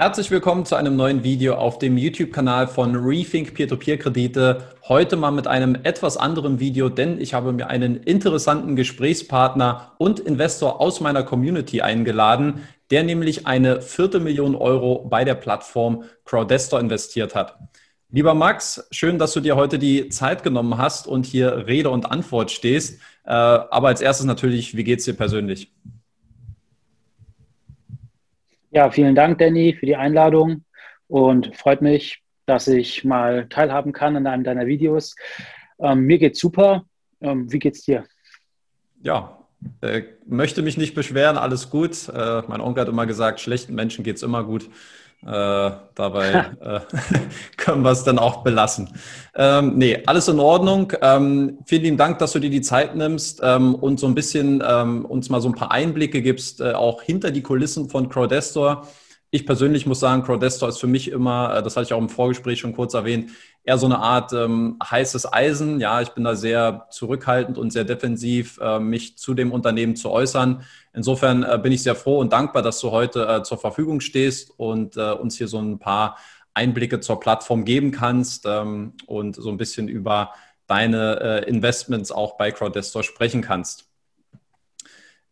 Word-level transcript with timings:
Herzlich 0.00 0.30
willkommen 0.30 0.64
zu 0.64 0.76
einem 0.76 0.94
neuen 0.94 1.24
Video 1.24 1.56
auf 1.56 1.80
dem 1.80 1.98
YouTube-Kanal 1.98 2.68
von 2.68 2.94
Rethink 2.94 3.54
Peer-to-Peer-Kredite. 3.54 4.76
Heute 4.86 5.16
mal 5.16 5.32
mit 5.32 5.48
einem 5.48 5.76
etwas 5.82 6.16
anderen 6.16 6.60
Video, 6.60 6.88
denn 6.88 7.20
ich 7.20 7.34
habe 7.34 7.52
mir 7.52 7.66
einen 7.66 7.96
interessanten 7.96 8.76
Gesprächspartner 8.76 9.96
und 9.98 10.20
Investor 10.20 10.80
aus 10.80 11.00
meiner 11.00 11.24
Community 11.24 11.80
eingeladen, 11.80 12.62
der 12.92 13.02
nämlich 13.02 13.48
eine 13.48 13.82
Viertelmillion 13.82 14.54
Euro 14.54 15.04
bei 15.10 15.24
der 15.24 15.34
Plattform 15.34 16.04
Crowdestor 16.24 16.78
investiert 16.78 17.34
hat. 17.34 17.58
Lieber 18.08 18.34
Max, 18.34 18.86
schön, 18.92 19.18
dass 19.18 19.32
du 19.32 19.40
dir 19.40 19.56
heute 19.56 19.80
die 19.80 20.10
Zeit 20.10 20.44
genommen 20.44 20.78
hast 20.78 21.08
und 21.08 21.26
hier 21.26 21.66
Rede 21.66 21.90
und 21.90 22.08
Antwort 22.08 22.52
stehst. 22.52 23.00
Äh, 23.24 23.32
aber 23.32 23.88
als 23.88 24.00
erstes 24.00 24.26
natürlich, 24.26 24.76
wie 24.76 24.84
geht 24.84 25.00
es 25.00 25.06
dir 25.06 25.14
persönlich? 25.14 25.72
Ja, 28.70 28.90
vielen 28.90 29.14
Dank, 29.14 29.38
Danny, 29.38 29.74
für 29.78 29.86
die 29.86 29.96
Einladung 29.96 30.64
und 31.06 31.56
freut 31.56 31.80
mich, 31.80 32.22
dass 32.44 32.68
ich 32.68 33.02
mal 33.02 33.48
teilhaben 33.48 33.92
kann 33.92 34.14
an 34.14 34.26
einem 34.26 34.44
deiner 34.44 34.66
Videos. 34.66 35.16
Ähm, 35.78 36.00
mir 36.00 36.18
geht's 36.18 36.38
super. 36.38 36.84
Ähm, 37.22 37.50
wie 37.50 37.58
geht's 37.58 37.82
dir? 37.84 38.04
Ja, 39.02 39.38
äh, 39.80 40.02
möchte 40.26 40.60
mich 40.60 40.76
nicht 40.76 40.94
beschweren, 40.94 41.38
alles 41.38 41.70
gut. 41.70 42.10
Äh, 42.10 42.42
mein 42.46 42.60
Onkel 42.60 42.82
hat 42.82 42.88
immer 42.88 43.06
gesagt, 43.06 43.40
schlechten 43.40 43.74
Menschen 43.74 44.04
geht's 44.04 44.22
immer 44.22 44.44
gut. 44.44 44.68
Äh, 45.26 45.70
dabei 45.96 46.46
äh, 46.60 46.80
können 47.56 47.82
wir 47.82 47.90
es 47.90 48.04
dann 48.04 48.20
auch 48.20 48.44
belassen. 48.44 48.88
Ähm, 49.34 49.76
nee, 49.76 50.00
alles 50.06 50.28
in 50.28 50.38
Ordnung. 50.38 50.92
Ähm, 51.02 51.58
vielen 51.66 51.82
lieben 51.82 51.96
Dank, 51.96 52.20
dass 52.20 52.32
du 52.32 52.38
dir 52.38 52.50
die 52.50 52.60
Zeit 52.60 52.94
nimmst 52.94 53.40
ähm, 53.42 53.74
und 53.74 53.98
so 53.98 54.06
ein 54.06 54.14
bisschen 54.14 54.62
ähm, 54.66 55.04
uns 55.04 55.28
mal 55.28 55.40
so 55.40 55.48
ein 55.48 55.56
paar 55.56 55.72
Einblicke 55.72 56.22
gibst, 56.22 56.60
äh, 56.60 56.72
auch 56.72 57.02
hinter 57.02 57.32
die 57.32 57.42
Kulissen 57.42 57.90
von 57.90 58.08
Crowdestor. 58.08 58.86
Ich 59.30 59.44
persönlich 59.44 59.86
muss 59.86 60.00
sagen, 60.00 60.22
Crowdestor 60.22 60.68
ist 60.68 60.78
für 60.78 60.86
mich 60.86 61.10
immer, 61.10 61.56
äh, 61.56 61.62
das 61.64 61.76
hatte 61.76 61.86
ich 61.86 61.92
auch 61.92 61.98
im 61.98 62.08
Vorgespräch 62.08 62.60
schon 62.60 62.72
kurz 62.72 62.94
erwähnt, 62.94 63.30
eher 63.64 63.78
so 63.78 63.86
eine 63.86 63.98
Art 63.98 64.32
ähm, 64.32 64.78
heißes 64.82 65.32
Eisen. 65.32 65.80
Ja, 65.80 66.00
ich 66.00 66.10
bin 66.10 66.24
da 66.24 66.34
sehr 66.34 66.86
zurückhaltend 66.90 67.58
und 67.58 67.70
sehr 67.70 67.84
defensiv, 67.84 68.58
äh, 68.60 68.78
mich 68.78 69.18
zu 69.18 69.34
dem 69.34 69.52
Unternehmen 69.52 69.94
zu 69.96 70.10
äußern. 70.10 70.62
Insofern 70.92 71.42
äh, 71.42 71.58
bin 71.62 71.72
ich 71.72 71.82
sehr 71.82 71.94
froh 71.94 72.18
und 72.18 72.32
dankbar, 72.32 72.62
dass 72.62 72.80
du 72.80 72.90
heute 72.90 73.26
äh, 73.26 73.42
zur 73.42 73.58
Verfügung 73.58 74.00
stehst 74.00 74.52
und 74.56 74.96
äh, 74.96 75.12
uns 75.12 75.36
hier 75.36 75.48
so 75.48 75.58
ein 75.58 75.78
paar 75.78 76.16
Einblicke 76.54 77.00
zur 77.00 77.20
Plattform 77.20 77.64
geben 77.64 77.92
kannst 77.92 78.44
ähm, 78.46 78.94
und 79.06 79.36
so 79.36 79.50
ein 79.50 79.58
bisschen 79.58 79.88
über 79.88 80.32
deine 80.66 81.20
äh, 81.20 81.48
Investments 81.48 82.10
auch 82.10 82.36
bei 82.36 82.50
Crowdestor 82.50 83.02
sprechen 83.02 83.42
kannst. 83.42 83.88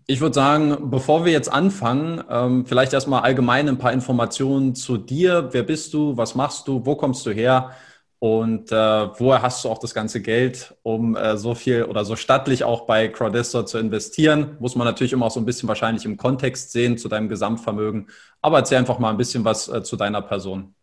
Ich 0.08 0.20
würde 0.20 0.34
sagen, 0.34 0.90
bevor 0.90 1.24
wir 1.24 1.32
jetzt 1.32 1.52
anfangen, 1.52 2.22
ähm, 2.30 2.64
vielleicht 2.64 2.92
erstmal 2.92 3.22
allgemein 3.22 3.68
ein 3.68 3.78
paar 3.78 3.92
Informationen 3.92 4.76
zu 4.76 4.98
dir. 4.98 5.48
Wer 5.50 5.64
bist 5.64 5.92
du? 5.94 6.16
Was 6.16 6.36
machst 6.36 6.68
du? 6.68 6.86
Wo 6.86 6.94
kommst 6.94 7.26
du 7.26 7.32
her? 7.32 7.72
Und 8.18 8.72
äh, 8.72 8.74
woher 8.74 9.42
hast 9.42 9.64
du 9.64 9.68
auch 9.68 9.78
das 9.78 9.92
ganze 9.92 10.22
Geld, 10.22 10.74
um 10.82 11.16
äh, 11.16 11.36
so 11.36 11.54
viel 11.54 11.84
oder 11.84 12.04
so 12.04 12.16
stattlich 12.16 12.64
auch 12.64 12.86
bei 12.86 13.08
Crowdestor 13.08 13.66
zu 13.66 13.78
investieren? 13.78 14.56
Muss 14.58 14.74
man 14.74 14.86
natürlich 14.86 15.12
immer 15.12 15.26
auch 15.26 15.30
so 15.30 15.40
ein 15.40 15.44
bisschen 15.44 15.68
wahrscheinlich 15.68 16.06
im 16.06 16.16
Kontext 16.16 16.72
sehen 16.72 16.96
zu 16.96 17.08
deinem 17.08 17.28
Gesamtvermögen. 17.28 18.08
Aber 18.40 18.58
erzähl 18.58 18.78
einfach 18.78 18.98
mal 18.98 19.10
ein 19.10 19.18
bisschen 19.18 19.44
was 19.44 19.68
äh, 19.68 19.82
zu 19.82 19.96
deiner 19.96 20.22
Person. 20.22 20.74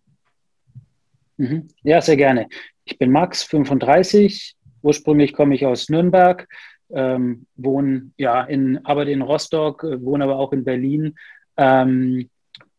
Mhm. 1.37 1.69
Ja, 1.81 2.01
sehr 2.01 2.17
gerne. 2.17 2.47
Ich 2.85 2.99
bin 2.99 3.11
Max, 3.11 3.43
35. 3.43 4.55
Ursprünglich 4.83 5.33
komme 5.33 5.55
ich 5.55 5.65
aus 5.65 5.89
Nürnberg, 5.89 6.47
ähm, 6.91 7.47
wohne 7.55 8.11
ja 8.17 8.43
in, 8.43 8.85
arbeite 8.85 9.11
in 9.11 9.21
Rostock, 9.23 9.83
äh, 9.83 10.03
wohne 10.03 10.25
aber 10.25 10.37
auch 10.37 10.53
in 10.53 10.63
Berlin. 10.63 11.15
Ähm, 11.57 12.29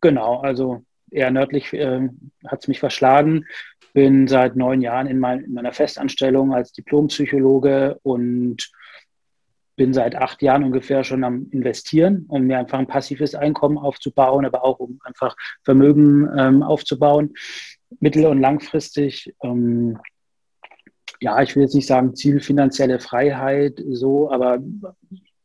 genau, 0.00 0.40
also 0.40 0.84
eher 1.14 1.30
nördlich 1.30 1.72
äh, 1.72 2.08
hat 2.46 2.62
es 2.62 2.68
mich 2.68 2.80
verschlagen. 2.80 3.46
Bin 3.92 4.26
seit 4.26 4.56
neun 4.56 4.82
Jahren 4.82 5.06
in, 5.06 5.18
mein, 5.18 5.44
in 5.44 5.54
meiner 5.54 5.72
Festanstellung 5.72 6.52
als 6.52 6.72
Diplompsychologe 6.72 7.98
und 8.02 8.70
bin 9.76 9.92
seit 9.92 10.14
acht 10.14 10.42
Jahren 10.42 10.64
ungefähr 10.64 11.04
schon 11.04 11.24
am 11.24 11.48
Investieren, 11.50 12.26
um 12.28 12.44
mir 12.44 12.58
einfach 12.58 12.78
ein 12.78 12.86
passives 12.86 13.34
Einkommen 13.34 13.78
aufzubauen, 13.78 14.44
aber 14.44 14.64
auch 14.64 14.78
um 14.78 15.00
einfach 15.04 15.36
Vermögen 15.62 16.28
ähm, 16.36 16.62
aufzubauen, 16.62 17.34
mittel- 18.00 18.26
und 18.26 18.40
langfristig. 18.40 19.34
Ähm, 19.42 19.98
ja, 21.20 21.40
ich 21.42 21.54
will 21.54 21.64
jetzt 21.64 21.74
nicht 21.74 21.86
sagen 21.86 22.14
Ziel 22.14 22.40
finanzielle 22.40 23.00
Freiheit, 23.00 23.82
so, 23.88 24.30
aber 24.30 24.58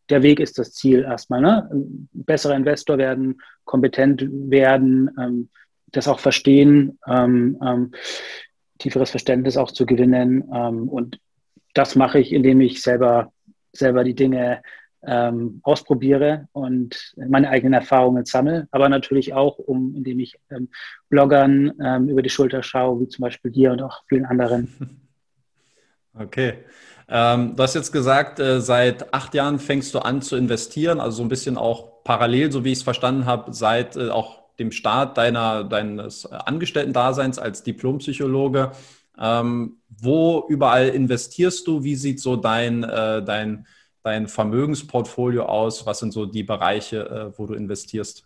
der 0.09 0.23
Weg 0.23 0.39
ist 0.39 0.57
das 0.57 0.73
Ziel 0.73 1.03
erstmal. 1.03 1.41
Ne? 1.41 1.69
Besserer 2.13 2.55
Investor 2.55 2.97
werden, 2.97 3.41
kompetent 3.65 4.27
werden, 4.29 5.09
ähm, 5.19 5.49
das 5.91 6.07
auch 6.07 6.19
verstehen, 6.19 6.99
ähm, 7.07 7.57
ähm, 7.65 7.91
tieferes 8.77 9.11
Verständnis 9.11 9.57
auch 9.57 9.71
zu 9.71 9.85
gewinnen. 9.85 10.49
Ähm, 10.53 10.87
und 10.89 11.19
das 11.73 11.95
mache 11.95 12.19
ich, 12.19 12.33
indem 12.33 12.61
ich 12.61 12.81
selber, 12.81 13.31
selber 13.73 14.03
die 14.03 14.15
Dinge 14.15 14.61
ähm, 15.01 15.61
ausprobiere 15.63 16.47
und 16.51 17.13
meine 17.15 17.49
eigenen 17.49 17.73
Erfahrungen 17.73 18.25
sammle, 18.25 18.67
aber 18.71 18.89
natürlich 18.89 19.33
auch, 19.33 19.57
um, 19.57 19.95
indem 19.95 20.19
ich 20.19 20.37
ähm, 20.49 20.69
Bloggern 21.09 21.73
ähm, 21.81 22.09
über 22.09 22.21
die 22.21 22.29
Schulter 22.29 22.63
schaue, 22.63 22.99
wie 22.99 23.07
zum 23.07 23.23
Beispiel 23.23 23.51
dir 23.51 23.71
und 23.71 23.81
auch 23.81 24.03
vielen 24.07 24.25
anderen. 24.25 24.99
Okay. 26.19 26.65
Ähm, 27.07 27.55
du 27.55 27.63
hast 27.63 27.75
jetzt 27.75 27.91
gesagt, 27.91 28.39
äh, 28.39 28.59
seit 28.59 29.13
acht 29.13 29.33
Jahren 29.33 29.57
fängst 29.57 29.93
du 29.93 29.99
an 29.99 30.21
zu 30.21 30.35
investieren, 30.35 30.99
also 30.99 31.17
so 31.17 31.23
ein 31.23 31.29
bisschen 31.29 31.57
auch 31.57 32.03
parallel, 32.03 32.51
so 32.51 32.65
wie 32.65 32.71
ich 32.71 32.79
es 32.79 32.83
verstanden 32.83 33.25
habe, 33.25 33.53
seit 33.53 33.95
äh, 33.95 34.09
auch 34.09 34.38
dem 34.59 34.71
Start 34.71 35.17
deiner, 35.17 35.63
deines 35.63 36.25
Angestellten-Daseins 36.25 37.39
als 37.39 37.63
Diplompsychologe. 37.63 38.71
Ähm, 39.19 39.77
wo 39.89 40.45
überall 40.49 40.89
investierst 40.89 41.67
du? 41.67 41.83
Wie 41.83 41.95
sieht 41.95 42.19
so 42.19 42.35
dein, 42.35 42.83
äh, 42.83 43.23
dein, 43.23 43.65
dein 44.03 44.27
Vermögensportfolio 44.27 45.45
aus? 45.45 45.85
Was 45.85 45.99
sind 45.99 46.11
so 46.11 46.25
die 46.25 46.43
Bereiche, 46.43 47.31
äh, 47.33 47.37
wo 47.37 47.45
du 47.45 47.53
investierst? 47.53 48.25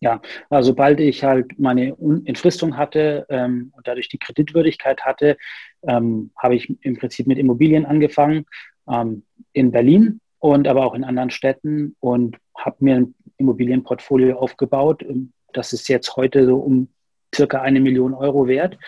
Ja, 0.00 0.20
also 0.50 0.68
sobald 0.68 1.00
ich 1.00 1.24
halt 1.24 1.58
meine 1.58 1.96
Entfristung 2.26 2.76
hatte 2.76 3.26
ähm, 3.30 3.72
und 3.74 3.88
dadurch 3.88 4.08
die 4.08 4.18
Kreditwürdigkeit 4.18 5.02
hatte, 5.02 5.38
ähm, 5.82 6.30
habe 6.36 6.54
ich 6.54 6.74
im 6.82 6.98
Prinzip 6.98 7.26
mit 7.26 7.38
Immobilien 7.38 7.86
angefangen 7.86 8.44
ähm, 8.90 9.24
in 9.52 9.72
Berlin 9.72 10.20
und 10.38 10.68
aber 10.68 10.84
auch 10.84 10.94
in 10.94 11.04
anderen 11.04 11.30
Städten 11.30 11.96
und 12.00 12.36
habe 12.56 12.76
mir 12.80 13.08
Immobilienportfolio 13.38 14.38
aufgebaut. 14.38 15.02
Ähm, 15.02 15.32
das 15.52 15.72
ist 15.72 15.88
jetzt 15.88 16.16
heute 16.16 16.46
so 16.46 16.56
um 16.56 16.88
circa 17.34 17.60
eine 17.60 17.80
Million 17.80 18.14
Euro 18.14 18.46
wert, 18.46 18.78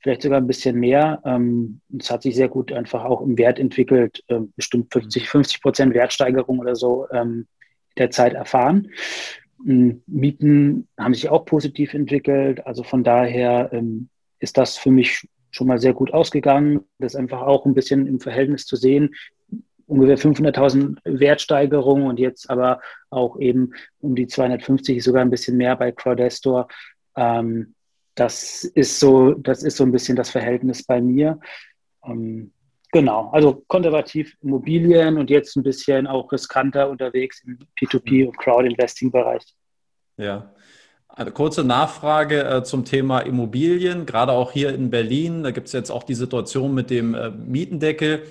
vielleicht 0.00 0.22
sogar 0.22 0.40
ein 0.40 0.46
bisschen 0.46 0.78
mehr. 0.78 1.20
Ähm, 1.24 1.80
es 1.98 2.10
hat 2.10 2.22
sich 2.22 2.34
sehr 2.34 2.48
gut 2.48 2.72
einfach 2.72 3.04
auch 3.04 3.20
im 3.20 3.38
Wert 3.38 3.58
entwickelt, 3.58 4.24
ähm, 4.28 4.52
bestimmt 4.56 4.92
50, 4.92 5.28
50 5.28 5.62
Prozent 5.62 5.94
Wertsteigerung 5.94 6.58
oder 6.58 6.76
so 6.76 7.06
derzeit 7.96 8.34
erfahren. 8.34 8.90
Mieten 9.58 10.86
haben 10.96 11.14
sich 11.14 11.28
auch 11.28 11.44
positiv 11.44 11.94
entwickelt. 11.94 12.64
Also 12.64 12.84
von 12.84 13.02
daher 13.02 13.72
ist 14.38 14.56
das 14.56 14.76
für 14.78 14.92
mich 14.92 15.26
schon 15.50 15.66
mal 15.66 15.78
sehr 15.78 15.94
gut 15.94 16.12
ausgegangen. 16.12 16.84
Das 16.98 17.16
einfach 17.16 17.42
auch 17.42 17.66
ein 17.66 17.74
bisschen 17.74 18.06
im 18.06 18.20
Verhältnis 18.20 18.66
zu 18.66 18.76
sehen. 18.76 19.14
Ungefähr 19.88 20.18
500.000 20.18 20.98
Wertsteigerung 21.04 22.06
und 22.06 22.18
jetzt 22.18 22.48
aber 22.48 22.80
auch 23.10 23.38
eben 23.40 23.72
um 24.00 24.14
die 24.14 24.26
250, 24.26 25.02
sogar 25.02 25.22
ein 25.22 25.30
bisschen 25.30 25.56
mehr 25.56 25.74
bei 25.76 25.90
Crowdestor. 25.90 26.68
Ähm, 27.16 27.74
das 28.14 28.64
ist 28.64 29.00
so, 29.00 29.32
das 29.32 29.62
ist 29.62 29.76
so 29.76 29.84
ein 29.84 29.92
bisschen 29.92 30.16
das 30.16 30.30
Verhältnis 30.30 30.84
bei 30.84 31.00
mir. 31.00 31.40
Ähm, 32.04 32.52
Genau, 32.90 33.28
also 33.32 33.64
konservativ 33.66 34.36
Immobilien 34.40 35.18
und 35.18 35.28
jetzt 35.28 35.56
ein 35.56 35.62
bisschen 35.62 36.06
auch 36.06 36.32
riskanter 36.32 36.88
unterwegs 36.88 37.42
im 37.44 37.58
P2P 37.78 38.26
und 38.26 38.38
Crowd-Investing-Bereich. 38.38 39.44
Ja. 40.16 40.54
Eine 41.18 41.32
kurze 41.32 41.64
Nachfrage 41.64 42.44
äh, 42.44 42.62
zum 42.62 42.84
Thema 42.84 43.18
Immobilien, 43.18 44.06
gerade 44.06 44.30
auch 44.30 44.52
hier 44.52 44.72
in 44.72 44.88
Berlin. 44.88 45.42
Da 45.42 45.50
gibt 45.50 45.66
es 45.66 45.72
jetzt 45.72 45.90
auch 45.90 46.04
die 46.04 46.14
Situation 46.14 46.72
mit 46.74 46.90
dem 46.90 47.12
äh, 47.12 47.30
Mietendeckel. 47.30 48.22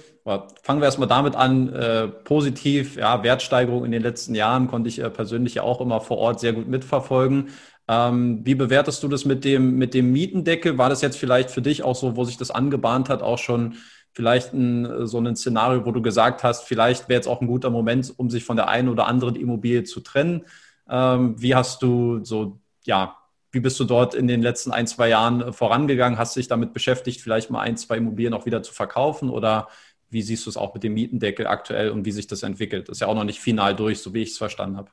Fangen 0.63 0.79
wir 0.79 0.85
erstmal 0.85 1.09
damit 1.09 1.35
an. 1.35 1.67
Äh, 1.73 2.07
positiv, 2.07 2.95
ja, 2.95 3.23
Wertsteigerung 3.23 3.83
in 3.83 3.91
den 3.91 4.01
letzten 4.01 4.35
Jahren 4.35 4.69
konnte 4.69 4.87
ich 4.87 5.03
persönlich 5.11 5.55
ja 5.55 5.63
auch 5.63 5.81
immer 5.81 5.99
vor 5.99 6.17
Ort 6.17 6.39
sehr 6.39 6.53
gut 6.53 6.69
mitverfolgen. 6.69 7.49
Ähm, 7.89 8.45
wie 8.45 8.55
bewertest 8.55 9.03
du 9.03 9.09
das 9.09 9.25
mit 9.25 9.43
dem, 9.43 9.77
mit 9.77 9.93
dem 9.93 10.13
Mietendeckel? 10.13 10.77
War 10.77 10.87
das 10.87 11.01
jetzt 11.01 11.17
vielleicht 11.17 11.51
für 11.51 11.61
dich 11.61 11.83
auch 11.83 11.95
so, 11.95 12.15
wo 12.15 12.23
sich 12.23 12.37
das 12.37 12.51
angebahnt 12.51 13.09
hat, 13.09 13.21
auch 13.21 13.37
schon 13.37 13.75
vielleicht 14.13 14.53
ein, 14.53 15.05
so 15.05 15.19
ein 15.19 15.35
Szenario, 15.35 15.85
wo 15.85 15.91
du 15.91 16.01
gesagt 16.01 16.41
hast, 16.45 16.63
vielleicht 16.63 17.09
wäre 17.09 17.17
jetzt 17.17 17.27
auch 17.27 17.41
ein 17.41 17.47
guter 17.47 17.69
Moment, 17.69 18.13
um 18.15 18.29
sich 18.29 18.45
von 18.45 18.55
der 18.55 18.69
einen 18.69 18.87
oder 18.87 19.07
anderen 19.07 19.35
Immobilie 19.35 19.83
zu 19.83 19.99
trennen. 19.99 20.45
Ähm, 20.89 21.35
wie 21.37 21.53
hast 21.53 21.83
du 21.83 22.23
so, 22.23 22.61
ja, 22.87 23.17
wie 23.51 23.59
bist 23.59 23.79
du 23.79 23.85
dort 23.85 24.13
in 24.13 24.27
den 24.27 24.41
letzten 24.41 24.71
ein, 24.71 24.87
zwei 24.87 25.09
Jahren 25.09 25.41
äh, 25.41 25.53
vorangegangen? 25.53 26.17
Hast 26.17 26.35
du 26.35 26.39
dich 26.39 26.47
damit 26.47 26.73
beschäftigt, 26.73 27.21
vielleicht 27.21 27.49
mal 27.49 27.61
ein, 27.61 27.77
zwei 27.77 27.97
Immobilien 27.97 28.33
auch 28.33 28.45
wieder 28.45 28.63
zu 28.63 28.73
verkaufen 28.73 29.29
oder 29.29 29.67
wie 30.09 30.21
siehst 30.21 30.45
du 30.45 30.49
es 30.49 30.57
auch 30.57 30.73
mit 30.73 30.83
dem 30.83 30.93
Mietendeckel 30.93 31.47
aktuell 31.47 31.91
und 31.91 32.05
wie 32.05 32.11
sich 32.11 32.27
das 32.27 32.43
entwickelt? 32.43 32.89
Ist 32.89 33.01
ja 33.01 33.07
auch 33.07 33.15
noch 33.15 33.23
nicht 33.23 33.39
final 33.39 33.75
durch, 33.75 33.99
so 33.99 34.13
wie 34.13 34.23
ich 34.23 34.31
es 34.31 34.37
verstanden 34.37 34.77
habe. 34.77 34.89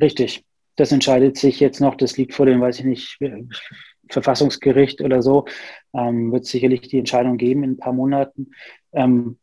Richtig. 0.00 0.44
das 0.76 0.90
entscheidet 0.90 1.38
sich 1.38 1.60
jetzt 1.60 1.80
noch, 1.80 1.94
das 1.94 2.16
liegt 2.16 2.34
vor 2.34 2.46
dem, 2.46 2.60
weiß 2.60 2.80
ich 2.80 2.84
nicht, 2.84 3.18
Verfassungsgericht 4.10 5.00
oder 5.02 5.22
so, 5.22 5.46
ähm, 5.94 6.32
wird 6.32 6.46
sicherlich 6.46 6.82
die 6.82 6.98
Entscheidung 6.98 7.36
geben 7.36 7.62
in 7.62 7.72
ein 7.72 7.76
paar 7.76 7.92
Monaten. 7.92 8.50
Ähm, 8.92 9.38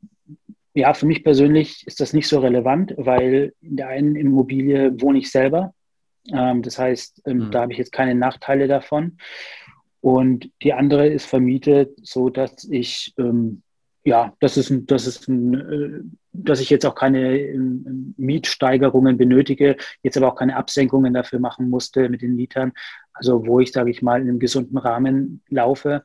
ja, 0.74 0.94
für 0.94 1.06
mich 1.06 1.24
persönlich 1.24 1.86
ist 1.88 2.00
das 2.00 2.14
nicht 2.14 2.28
so 2.28 2.40
relevant, 2.40 2.94
weil 2.98 3.54
in 3.62 3.78
der 3.78 3.88
einen 3.88 4.16
Immobilie 4.16 5.00
wohne 5.02 5.20
ich 5.20 5.32
selber. 5.32 5.74
Ähm, 6.32 6.62
das 6.62 6.78
heißt, 6.78 7.24
ähm, 7.26 7.38
mhm. 7.38 7.52
da 7.52 7.62
habe 7.62 7.72
ich 7.72 7.78
jetzt 7.78 7.92
keine 7.92 8.16
Nachteile 8.16 8.68
davon. 8.68 9.18
Und 10.02 10.50
die 10.64 10.74
andere 10.74 11.08
ist 11.08 11.26
vermietet, 11.26 11.98
so 12.02 12.30
dass 12.30 12.64
ich 12.70 13.14
ähm, 13.18 13.62
ja, 14.04 14.34
das 14.40 14.58
ist, 14.58 14.72
das 14.88 15.06
ist 15.06 15.28
ein, 15.28 15.54
äh, 15.54 16.02
dass 16.34 16.60
ich 16.60 16.70
jetzt 16.70 16.86
auch 16.86 16.96
keine 16.96 17.38
ähm, 17.38 18.16
Mietsteigerungen 18.18 19.18
benötige, 19.18 19.78
jetzt 20.02 20.18
aber 20.18 20.30
auch 20.30 20.36
keine 20.36 20.56
Absenkungen 20.56 21.14
dafür 21.14 21.40
machen 21.40 21.70
musste 21.70 22.10
mit 22.10 22.22
den 22.22 22.36
Mietern. 22.36 22.74
Also 23.14 23.46
wo 23.46 23.60
ich, 23.60 23.72
sage 23.72 23.92
ich 23.92 24.02
mal, 24.02 24.22
in 24.22 24.30
einem 24.30 24.40
gesunden 24.40 24.78
Rahmen 24.78 25.44
laufe. 25.50 26.04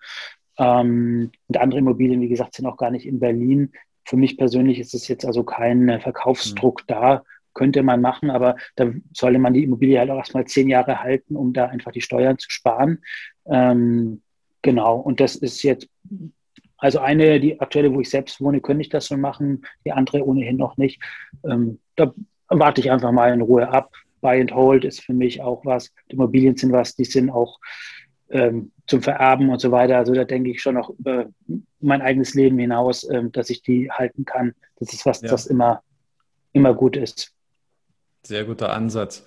Ähm, 0.59 1.31
und 1.47 1.57
andere 1.57 1.81
Immobilien, 1.81 2.21
wie 2.21 2.29
gesagt, 2.29 2.55
sind 2.55 2.67
auch 2.67 2.77
gar 2.77 2.91
nicht 2.91 3.07
in 3.07 3.21
Berlin. 3.21 3.73
Für 4.05 4.17
mich 4.17 4.37
persönlich 4.37 4.79
ist 4.79 4.95
es 4.95 5.09
jetzt 5.09 5.25
also 5.25 5.43
kein 5.43 6.01
Verkaufsdruck 6.01 6.83
mhm. 6.83 6.87
da. 6.89 7.25
Könnte 7.57 7.83
man 7.83 8.03
machen, 8.03 8.31
aber 8.31 8.57
da 8.77 8.93
sollte 9.15 9.39
man 9.39 9.55
die 9.55 9.65
Immobilie 9.65 9.99
halt 9.99 10.11
auch 10.11 10.19
erstmal 10.19 10.45
zehn 10.45 10.69
Jahre 10.69 11.03
halten, 11.03 11.37
um 11.37 11.55
da 11.55 11.67
einfach 11.67 11.91
die 11.91 12.03
Steuern 12.03 12.39
zu 12.39 12.51
sparen. 12.51 12.99
Ähm, 13.47 14.21
genau, 14.61 14.97
und 14.99 15.21
das 15.21 15.37
ist 15.37 15.63
jetzt 15.63 15.89
also 16.77 16.99
eine, 16.99 17.41
die 17.41 17.59
aktuelle, 17.59 17.95
wo 17.95 18.01
ich 18.03 18.11
selbst 18.11 18.43
wohne, 18.43 18.61
könnte 18.61 18.83
ich 18.83 18.91
das 18.91 19.07
schon 19.07 19.23
machen, 19.23 19.65
die 19.87 19.93
andere 19.93 20.23
ohnehin 20.23 20.59
noch 20.59 20.77
nicht. 20.77 21.03
Ähm, 21.45 21.79
da 21.97 22.13
warte 22.49 22.83
ich 22.83 22.91
einfach 22.91 23.11
mal 23.11 23.33
in 23.33 23.41
Ruhe 23.41 23.69
ab. 23.71 23.91
Buy 24.21 24.39
and 24.41 24.55
Hold 24.55 24.85
ist 24.85 25.03
für 25.03 25.15
mich 25.15 25.41
auch 25.41 25.65
was. 25.65 25.93
Die 26.11 26.17
Immobilien 26.17 26.57
sind 26.57 26.73
was, 26.73 26.95
die 26.95 27.07
sind 27.07 27.31
auch 27.31 27.59
ähm, 28.29 28.73
zum 28.87 29.01
Vererben 29.01 29.49
und 29.49 29.61
so 29.61 29.71
weiter. 29.71 29.97
Also 29.97 30.13
da 30.13 30.25
denke 30.25 30.51
ich 30.51 30.61
schon 30.61 30.75
noch 30.75 30.91
über 30.91 31.27
mein 31.81 32.03
eigenes 32.03 32.35
Leben 32.35 32.59
hinaus, 32.59 33.09
ähm, 33.09 33.33
dass 33.33 33.49
ich 33.49 33.63
die 33.63 33.91
halten 33.91 34.25
kann. 34.27 34.55
Das 34.77 34.93
ist 34.93 35.07
was, 35.07 35.23
ja. 35.23 35.29
das 35.29 35.47
immer, 35.47 35.83
immer 36.53 36.75
gut 36.75 36.97
ist. 36.97 37.36
Sehr 38.27 38.45
guter 38.45 38.73
Ansatz. 38.73 39.25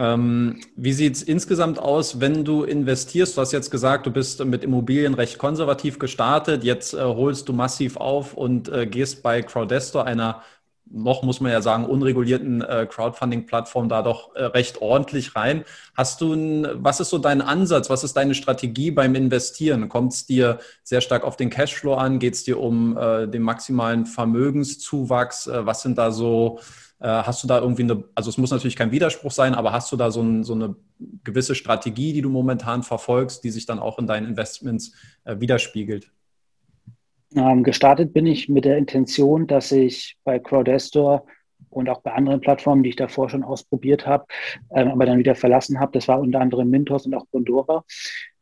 Ähm, 0.00 0.60
wie 0.76 0.92
sieht 0.92 1.16
es 1.16 1.22
insgesamt 1.22 1.78
aus, 1.78 2.20
wenn 2.20 2.44
du 2.44 2.64
investierst? 2.64 3.36
Du 3.36 3.40
hast 3.40 3.52
jetzt 3.52 3.70
gesagt, 3.70 4.06
du 4.06 4.10
bist 4.10 4.44
mit 4.44 4.64
Immobilien 4.64 5.14
recht 5.14 5.38
konservativ 5.38 5.98
gestartet. 5.98 6.64
Jetzt 6.64 6.94
äh, 6.94 7.02
holst 7.02 7.48
du 7.48 7.52
massiv 7.52 7.96
auf 7.96 8.34
und 8.34 8.68
äh, 8.68 8.86
gehst 8.86 9.22
bei 9.22 9.42
Crowdestor, 9.42 10.04
einer 10.04 10.42
noch, 10.90 11.22
muss 11.22 11.40
man 11.40 11.52
ja 11.52 11.60
sagen, 11.60 11.84
unregulierten 11.84 12.62
äh, 12.62 12.86
Crowdfunding-Plattform 12.88 13.88
da 13.88 14.02
doch 14.02 14.34
äh, 14.34 14.44
recht 14.44 14.80
ordentlich 14.80 15.36
rein. 15.36 15.64
Hast 15.94 16.20
du 16.20 16.32
ein, 16.32 16.66
was 16.74 17.00
ist 17.00 17.10
so 17.10 17.18
dein 17.18 17.42
Ansatz? 17.42 17.90
Was 17.90 18.04
ist 18.04 18.16
deine 18.16 18.34
Strategie 18.34 18.90
beim 18.90 19.14
Investieren? 19.14 19.88
Kommt 19.88 20.12
es 20.14 20.26
dir 20.26 20.58
sehr 20.82 21.00
stark 21.02 21.24
auf 21.24 21.36
den 21.36 21.50
Cashflow 21.50 21.94
an? 21.94 22.18
Geht 22.18 22.34
es 22.34 22.44
dir 22.44 22.58
um 22.58 22.96
äh, 22.96 23.28
den 23.28 23.42
maximalen 23.42 24.06
Vermögenszuwachs? 24.06 25.46
Äh, 25.46 25.66
was 25.66 25.82
sind 25.82 25.98
da 25.98 26.10
so 26.10 26.60
hast 27.00 27.44
du 27.44 27.46
da 27.46 27.60
irgendwie 27.60 27.84
eine, 27.84 28.04
also 28.14 28.28
es 28.28 28.38
muss 28.38 28.50
natürlich 28.50 28.74
kein 28.74 28.90
Widerspruch 28.90 29.30
sein, 29.30 29.54
aber 29.54 29.72
hast 29.72 29.92
du 29.92 29.96
da 29.96 30.10
so, 30.10 30.20
ein, 30.20 30.42
so 30.42 30.54
eine 30.54 30.74
gewisse 31.22 31.54
Strategie, 31.54 32.12
die 32.12 32.22
du 32.22 32.28
momentan 32.28 32.82
verfolgst, 32.82 33.44
die 33.44 33.50
sich 33.50 33.66
dann 33.66 33.78
auch 33.78 33.98
in 33.98 34.06
deinen 34.06 34.26
Investments 34.26 34.92
äh, 35.24 35.38
widerspiegelt? 35.38 36.10
Ähm, 37.34 37.62
gestartet 37.62 38.12
bin 38.12 38.26
ich 38.26 38.48
mit 38.48 38.64
der 38.64 38.78
Intention, 38.78 39.46
dass 39.46 39.70
ich 39.70 40.16
bei 40.24 40.38
Crowdestor 40.38 41.26
und 41.70 41.88
auch 41.88 42.00
bei 42.00 42.12
anderen 42.12 42.40
Plattformen, 42.40 42.82
die 42.82 42.90
ich 42.90 42.96
davor 42.96 43.28
schon 43.28 43.44
ausprobiert 43.44 44.06
habe, 44.06 44.26
ähm, 44.70 44.88
aber 44.88 45.06
dann 45.06 45.18
wieder 45.18 45.34
verlassen 45.34 45.78
habe, 45.78 45.92
das 45.92 46.08
war 46.08 46.20
unter 46.20 46.40
anderem 46.40 46.70
Mintos 46.70 47.06
und 47.06 47.14
auch 47.14 47.26
Bondora, 47.26 47.84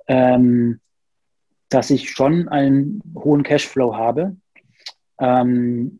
ähm, 0.06 0.80
dass 1.68 1.90
ich 1.90 2.10
schon 2.10 2.48
einen 2.48 3.02
hohen 3.16 3.42
Cashflow 3.42 3.96
habe. 3.96 4.36
Ähm, 5.18 5.98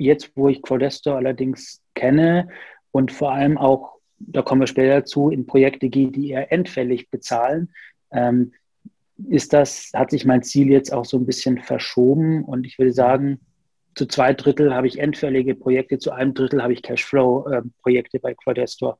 jetzt, 0.00 0.32
wo 0.34 0.48
ich 0.48 0.62
Crowdestor 0.62 1.16
allerdings 1.16 1.82
kenne 1.94 2.48
und 2.90 3.12
vor 3.12 3.32
allem 3.32 3.58
auch, 3.58 3.98
da 4.18 4.42
kommen 4.42 4.60
wir 4.60 4.66
später 4.66 5.00
dazu, 5.00 5.30
in 5.30 5.46
Projekte 5.46 5.88
gehe, 5.88 6.10
die 6.10 6.30
eher 6.30 6.52
endfällig 6.52 7.10
bezahlen, 7.10 7.72
ähm, 8.12 8.52
ist 9.28 9.52
das, 9.52 9.90
hat 9.94 10.10
sich 10.10 10.24
mein 10.24 10.42
Ziel 10.42 10.70
jetzt 10.70 10.92
auch 10.92 11.04
so 11.04 11.18
ein 11.18 11.26
bisschen 11.26 11.58
verschoben 11.58 12.44
und 12.44 12.66
ich 12.66 12.78
würde 12.78 12.92
sagen, 12.92 13.40
zu 13.94 14.06
zwei 14.06 14.32
Drittel 14.32 14.74
habe 14.74 14.86
ich 14.86 14.98
endfällige 14.98 15.54
Projekte, 15.54 15.98
zu 15.98 16.12
einem 16.12 16.32
Drittel 16.32 16.62
habe 16.62 16.72
ich 16.72 16.82
Cashflow-Projekte 16.82 18.16
äh, 18.16 18.20
bei 18.20 18.34
Quadestor. 18.34 18.98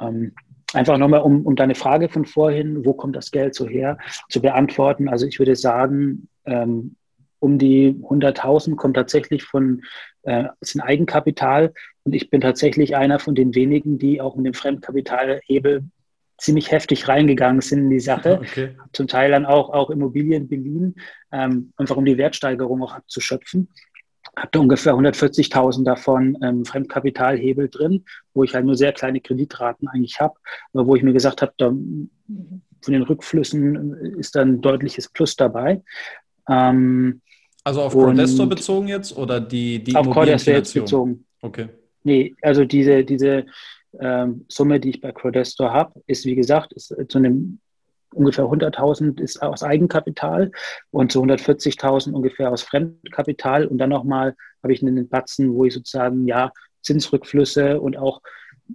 Ähm, 0.00 0.32
einfach 0.72 0.98
nochmal, 0.98 1.20
um, 1.20 1.44
um 1.44 1.56
deine 1.56 1.74
Frage 1.74 2.08
von 2.08 2.24
vorhin, 2.24 2.84
wo 2.84 2.94
kommt 2.94 3.16
das 3.16 3.30
Geld 3.30 3.54
so 3.54 3.68
her, 3.68 3.98
zu 4.28 4.40
beantworten. 4.40 5.08
Also 5.08 5.26
ich 5.26 5.38
würde 5.38 5.56
sagen, 5.56 6.28
ähm, 6.46 6.96
um 7.44 7.58
die 7.58 7.94
100.000 8.02 8.76
kommt 8.76 8.96
tatsächlich 8.96 9.44
von 9.44 9.82
äh, 10.22 10.44
ist 10.60 10.74
ein 10.74 10.80
Eigenkapital 10.80 11.74
und 12.04 12.14
ich 12.14 12.30
bin 12.30 12.40
tatsächlich 12.40 12.96
einer 12.96 13.18
von 13.18 13.34
den 13.34 13.54
wenigen, 13.54 13.98
die 13.98 14.22
auch 14.22 14.34
mit 14.34 14.46
dem 14.46 14.54
Fremdkapitalhebel 14.54 15.84
ziemlich 16.38 16.72
heftig 16.72 17.06
reingegangen 17.06 17.60
sind 17.60 17.80
in 17.80 17.90
die 17.90 18.00
Sache. 18.00 18.40
Okay. 18.44 18.76
Zum 18.92 19.08
Teil 19.08 19.30
dann 19.30 19.44
auch, 19.44 19.70
auch 19.70 19.90
Immobilien 19.90 20.48
beliehen, 20.48 20.96
ähm, 21.32 21.72
einfach 21.76 21.96
um 21.96 22.04
die 22.04 22.16
Wertsteigerung 22.16 22.82
auch 22.82 22.94
abzuschöpfen. 22.94 23.68
Habe 24.36 24.48
da 24.50 24.58
ungefähr 24.60 24.94
140.000 24.94 25.84
davon 25.84 26.38
ähm, 26.42 26.64
Fremdkapitalhebel 26.64 27.68
drin, 27.68 28.04
wo 28.32 28.42
ich 28.42 28.54
halt 28.54 28.64
nur 28.64 28.74
sehr 28.74 28.92
kleine 28.92 29.20
Kreditraten 29.20 29.86
eigentlich 29.88 30.18
habe, 30.18 30.34
aber 30.72 30.86
wo 30.86 30.96
ich 30.96 31.02
mir 31.02 31.12
gesagt 31.12 31.42
habe, 31.42 31.52
von 31.58 32.92
den 32.92 33.02
Rückflüssen 33.02 34.16
ist 34.18 34.34
dann 34.34 34.54
ein 34.54 34.60
deutliches 34.60 35.08
Plus 35.08 35.36
dabei. 35.36 35.82
Ähm, 36.48 37.20
also 37.64 37.80
auf 37.82 37.92
Cordestor 37.94 38.46
bezogen 38.46 38.88
jetzt 38.88 39.16
oder 39.16 39.40
die, 39.40 39.82
die 39.82 39.96
Auf 39.96 40.08
Cordestor 40.10 40.54
jetzt 40.54 40.74
bezogen. 40.74 41.24
Okay. 41.40 41.68
Nee, 42.02 42.34
also 42.42 42.64
diese, 42.64 43.04
diese 43.04 43.46
ähm, 43.98 44.44
Summe, 44.48 44.80
die 44.80 44.90
ich 44.90 45.00
bei 45.00 45.12
Crodestor 45.12 45.72
habe, 45.72 46.00
ist 46.06 46.26
wie 46.26 46.34
gesagt, 46.34 46.74
ist 46.74 46.94
zu 47.08 47.18
einem 47.18 47.58
ungefähr 48.14 48.44
100.000 48.44 49.20
ist 49.20 49.42
aus 49.42 49.62
Eigenkapital 49.62 50.52
und 50.90 51.10
zu 51.10 51.22
140.000 51.22 52.12
ungefähr 52.12 52.50
aus 52.52 52.62
Fremdkapital. 52.62 53.66
Und 53.66 53.78
dann 53.78 53.90
nochmal 53.90 54.36
habe 54.62 54.72
ich 54.72 54.82
einen 54.82 55.08
Batzen, 55.08 55.54
wo 55.54 55.64
ich 55.64 55.74
sozusagen 55.74 56.28
ja 56.28 56.52
Zinsrückflüsse 56.82 57.80
und 57.80 57.96
auch 57.96 58.20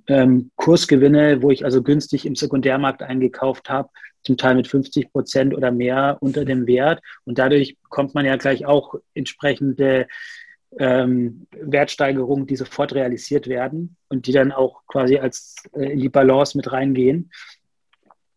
ähm, 0.07 0.51
Kursgewinne, 0.55 1.41
wo 1.41 1.51
ich 1.51 1.65
also 1.65 1.81
günstig 1.81 2.25
im 2.25 2.35
Sekundärmarkt 2.35 3.01
eingekauft 3.01 3.69
habe, 3.69 3.89
zum 4.23 4.37
Teil 4.37 4.55
mit 4.55 4.67
50 4.67 5.11
Prozent 5.11 5.55
oder 5.55 5.71
mehr 5.71 6.17
unter 6.19 6.45
dem 6.45 6.67
Wert. 6.67 7.01
Und 7.25 7.39
dadurch 7.39 7.77
bekommt 7.81 8.13
man 8.15 8.25
ja 8.25 8.35
gleich 8.35 8.65
auch 8.65 8.95
entsprechende 9.13 10.07
ähm, 10.77 11.47
Wertsteigerungen, 11.51 12.45
die 12.45 12.55
sofort 12.55 12.93
realisiert 12.93 13.47
werden 13.47 13.95
und 14.07 14.27
die 14.27 14.31
dann 14.31 14.51
auch 14.51 14.81
quasi 14.87 15.17
als 15.17 15.55
äh, 15.73 15.93
in 15.93 15.99
die 15.99 16.09
Balance 16.09 16.55
mit 16.57 16.71
reingehen. 16.71 17.31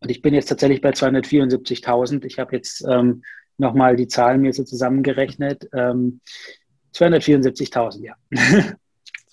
Und 0.01 0.11
ich 0.11 0.23
bin 0.23 0.35
jetzt 0.35 0.49
tatsächlich 0.49 0.81
bei 0.81 0.91
274.000. 0.91 2.25
Ich 2.25 2.39
habe 2.39 2.57
jetzt 2.57 2.85
ähm, 2.89 3.23
nochmal 3.59 3.97
die 3.97 4.09
Zahlen 4.09 4.41
mir 4.41 4.53
so 4.53 4.65
zusammengerechnet. 4.65 5.69
Ähm, 5.73 6.21
274.000, 6.95 8.05
ja. 8.05 8.15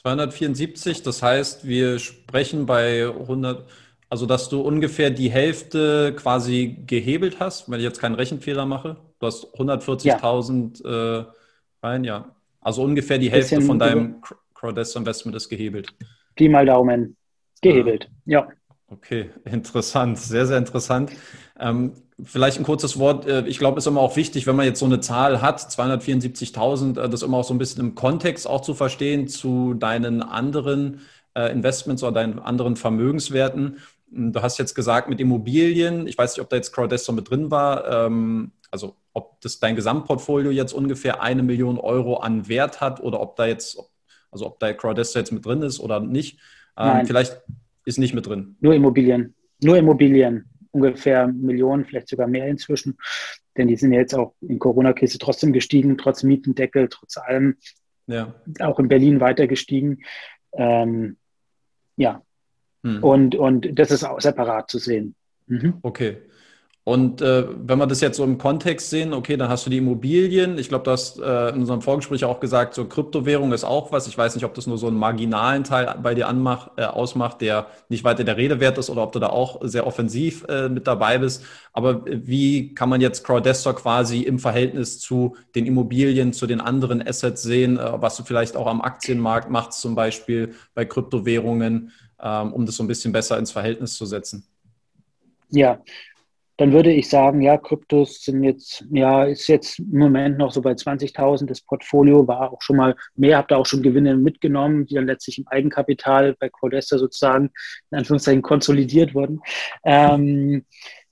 274, 0.01 1.03
das 1.03 1.22
heißt, 1.22 1.68
wir 1.68 2.00
sprechen 2.00 2.65
bei 2.65 3.06
100, 3.06 3.70
also 4.10 4.25
dass 4.25 4.48
du 4.48 4.62
ungefähr 4.62 5.10
die 5.10 5.29
Hälfte 5.29 6.15
quasi 6.15 6.84
gehebelt 6.88 7.39
hast, 7.39 7.70
wenn 7.70 7.79
ich 7.79 7.86
jetzt 7.86 8.00
keinen 8.00 8.15
Rechenfehler 8.15 8.65
mache. 8.65 8.98
Du 9.20 9.27
hast 9.27 9.46
140.000 9.56 10.84
ja. 10.84 11.20
äh, 11.20 11.25
rein, 11.84 12.03
ja. 12.06 12.34
Also 12.62 12.84
ungefähr 12.84 13.18
die 13.18 13.29
Hälfte 13.29 13.62
von 13.62 13.77
deinem 13.77 14.22
Crowdestor 14.53 15.01
Investment 15.01 15.36
ist 15.36 15.50
gehebelt. 15.50 15.94
Pi 16.36 16.48
mal 16.48 16.65
Daumen. 16.65 17.18
Gehebelt, 17.62 18.10
ja. 18.25 18.48
Okay, 18.88 19.29
interessant, 19.46 20.18
sehr, 20.18 20.46
sehr 20.46 20.58
interessant. 20.58 21.12
Ähm, 21.60 21.94
vielleicht 22.23 22.57
ein 22.57 22.63
kurzes 22.63 22.99
Wort. 22.99 23.27
Äh, 23.27 23.47
ich 23.47 23.59
glaube, 23.59 23.77
es 23.77 23.85
ist 23.85 23.88
immer 23.88 24.01
auch 24.01 24.15
wichtig, 24.15 24.47
wenn 24.47 24.55
man 24.55 24.65
jetzt 24.65 24.79
so 24.79 24.85
eine 24.85 24.99
Zahl 24.99 25.41
hat, 25.41 25.59
274.000, 25.59 26.99
äh, 26.99 27.09
das 27.09 27.21
immer 27.21 27.38
auch 27.38 27.43
so 27.43 27.53
ein 27.53 27.57
bisschen 27.57 27.83
im 27.83 27.95
Kontext 27.95 28.47
auch 28.47 28.61
zu 28.61 28.73
verstehen 28.73 29.27
zu 29.27 29.73
deinen 29.73 30.21
anderen 30.21 31.01
äh, 31.35 31.51
Investments 31.51 32.03
oder 32.03 32.13
deinen 32.13 32.39
anderen 32.39 32.75
Vermögenswerten. 32.75 33.77
Du 34.11 34.41
hast 34.41 34.57
jetzt 34.57 34.73
gesagt, 34.73 35.09
mit 35.09 35.19
Immobilien, 35.19 36.07
ich 36.07 36.17
weiß 36.17 36.35
nicht, 36.35 36.41
ob 36.41 36.49
da 36.49 36.55
jetzt 36.55 36.73
Crowdestor 36.73 37.13
mit 37.13 37.29
drin 37.29 37.51
war, 37.51 38.05
ähm, 38.05 38.51
also 38.71 38.95
ob 39.13 39.39
das 39.41 39.59
dein 39.59 39.75
Gesamtportfolio 39.75 40.51
jetzt 40.51 40.73
ungefähr 40.73 41.21
eine 41.21 41.43
Million 41.43 41.77
Euro 41.77 42.17
an 42.17 42.47
Wert 42.47 42.81
hat 42.81 43.01
oder 43.01 43.19
ob 43.19 43.35
da 43.35 43.45
jetzt, 43.45 43.79
also 44.31 44.47
ob 44.47 44.59
da 44.59 44.73
Crowdestor 44.73 45.21
jetzt 45.21 45.31
mit 45.31 45.45
drin 45.45 45.61
ist 45.61 45.79
oder 45.79 45.99
nicht. 45.99 46.39
Ähm, 46.77 47.05
vielleicht 47.05 47.41
ist 47.85 47.99
nicht 47.99 48.13
mit 48.13 48.25
drin. 48.25 48.55
Nur 48.61 48.73
Immobilien. 48.73 49.35
Nur 49.61 49.77
Immobilien. 49.77 50.45
Ungefähr 50.71 51.27
Millionen, 51.27 51.85
vielleicht 51.85 52.09
sogar 52.09 52.27
mehr 52.27 52.47
inzwischen. 52.47 52.97
Denn 53.57 53.67
die 53.67 53.75
sind 53.75 53.91
jetzt 53.93 54.13
auch 54.13 54.35
in 54.41 54.59
Corona-Krise 54.59 55.17
trotzdem 55.17 55.53
gestiegen, 55.53 55.97
trotz 55.97 56.23
Mietendeckel, 56.23 56.88
trotz 56.89 57.17
allem. 57.17 57.57
Ja. 58.07 58.35
Auch 58.59 58.79
in 58.79 58.88
Berlin 58.88 59.19
weiter 59.19 59.47
gestiegen. 59.47 59.99
Ähm, 60.53 61.17
ja, 61.97 62.21
Mhm. 62.83 63.03
Und, 63.03 63.35
und 63.35 63.77
das 63.77 63.91
ist 63.91 64.03
auch 64.03 64.19
separat 64.19 64.69
zu 64.69 64.79
sehen. 64.79 65.15
Mhm. 65.47 65.79
Okay. 65.81 66.17
Und 66.89 67.22
äh, 67.22 67.46
wenn 67.55 67.77
wir 67.77 67.86
das 67.86 68.01
jetzt 68.01 68.17
so 68.17 68.24
im 68.24 68.39
Kontext 68.39 68.89
sehen, 68.89 69.13
okay, 69.13 69.38
dann 69.38 69.48
hast 69.48 69.63
du 69.63 69.69
die 69.69 69.77
Immobilien. 69.77 70.58
Ich 70.58 70.69
glaube, 70.69 70.86
du 70.86 70.89
hast 70.89 71.19
äh, 71.19 71.50
in 71.50 71.60
unserem 71.60 71.84
Vorgespräch 71.84 72.25
auch 72.25 72.39
gesagt, 72.39 72.74
so 72.74 72.84
Kryptowährung 72.86 73.53
ist 73.53 73.63
auch 73.63 73.91
was. 73.91 74.08
Ich 74.08 74.17
weiß 74.17 74.34
nicht, 74.34 74.43
ob 74.43 74.55
das 74.55 74.65
nur 74.65 74.79
so 74.79 74.88
einen 74.88 74.98
marginalen 74.98 75.63
Teil 75.63 76.00
bei 76.01 76.15
dir 76.15 76.27
anmacht, 76.27 76.72
äh, 76.77 76.86
ausmacht, 76.86 77.41
der 77.41 77.67
nicht 77.89 78.03
weiter 78.03 78.24
der 78.24 78.38
Rede 78.38 78.60
wert 78.60 78.79
ist 78.79 78.89
oder 78.89 79.03
ob 79.03 79.12
du 79.12 79.19
da 79.19 79.27
auch 79.27 79.60
sehr 79.62 79.86
offensiv 79.86 80.46
äh, 80.50 80.67
mit 80.67 80.88
dabei 80.88 81.19
bist. 81.19 81.43
Aber 81.74 82.01
wie 82.08 82.74
kann 82.74 82.89
man 82.89 83.01
jetzt 83.01 83.24
Crowdestor 83.24 83.75
quasi 83.75 84.24
im 84.24 84.39
Verhältnis 84.39 85.00
zu 85.00 85.36
den 85.53 85.67
Immobilien, 85.67 86.34
zu 86.34 86.48
den 86.48 86.60
anderen 86.60 87.08
Assets 87.08 87.43
sehen, 87.43 87.77
äh, 87.77 88.01
was 88.01 88.17
du 88.17 88.24
vielleicht 88.24 88.58
auch 88.58 88.65
am 88.65 88.81
Aktienmarkt 88.81 89.51
machst, 89.51 89.79
zum 89.79 89.93
Beispiel 89.93 90.55
bei 90.74 90.86
Kryptowährungen, 90.86 91.91
ähm, 92.19 92.51
um 92.51 92.65
das 92.65 92.77
so 92.77 92.84
ein 92.84 92.88
bisschen 92.88 93.12
besser 93.12 93.38
ins 93.38 93.51
Verhältnis 93.51 93.93
zu 93.93 94.08
setzen? 94.08 94.43
Ja, 95.51 95.79
dann 96.59 96.73
würde 96.73 96.91
ich 96.91 97.07
sagen, 97.07 97.41
ja, 97.41 97.57
Kryptos 97.57 98.21
sind 98.21 98.43
jetzt, 98.43 98.85
ja, 98.91 99.23
ist 99.23 99.47
jetzt 99.47 99.79
im 99.79 99.97
Moment 99.97 100.37
noch 100.37 100.51
so 100.51 100.61
bei 100.61 100.73
20.000. 100.73 101.45
Das 101.45 101.61
Portfolio 101.61 102.27
war 102.27 102.51
auch 102.51 102.61
schon 102.61 102.75
mal 102.75 102.97
mehr, 103.15 103.37
habe 103.37 103.47
da 103.47 103.55
auch 103.55 103.65
schon 103.65 103.81
Gewinne 103.81 104.17
mitgenommen, 104.17 104.85
die 104.85 104.95
dann 104.95 105.05
letztlich 105.05 105.37
im 105.37 105.47
Eigenkapital 105.47 106.35
bei 106.37 106.49
Cordesta 106.49 106.97
sozusagen 106.97 107.49
in 107.91 107.99
Anführungszeichen 107.99 108.41
konsolidiert 108.41 109.15
wurden. 109.15 109.39
Ähm, 109.85 110.65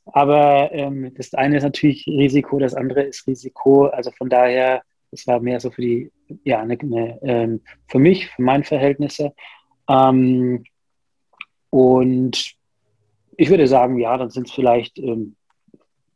aber 0.07 0.69
ähm, 0.73 1.13
das 1.15 1.33
eine 1.33 1.55
ist 1.55 1.63
natürlich 1.63 2.05
Risiko, 2.07 2.59
das 2.59 2.73
andere 2.73 3.03
ist 3.03 3.25
Risiko. 3.25 3.85
Also 3.85 4.11
von 4.11 4.27
daher, 4.27 4.81
das 5.11 5.25
war 5.27 5.39
mehr 5.39 5.61
so 5.61 5.71
für 5.71 5.81
die, 5.81 6.11
ja, 6.43 6.59
eine, 6.59 6.77
eine, 6.77 7.19
ähm, 7.21 7.61
für 7.87 7.99
mich, 7.99 8.27
für 8.27 8.41
meine 8.41 8.65
Verhältnisse. 8.65 9.31
Ähm, 9.87 10.65
und 11.69 12.57
ich 13.37 13.49
würde 13.49 13.67
sagen, 13.67 13.97
ja, 13.97 14.17
dann 14.17 14.29
sind 14.29 14.47
es 14.47 14.53
vielleicht 14.53 14.99
ähm, 14.99 15.37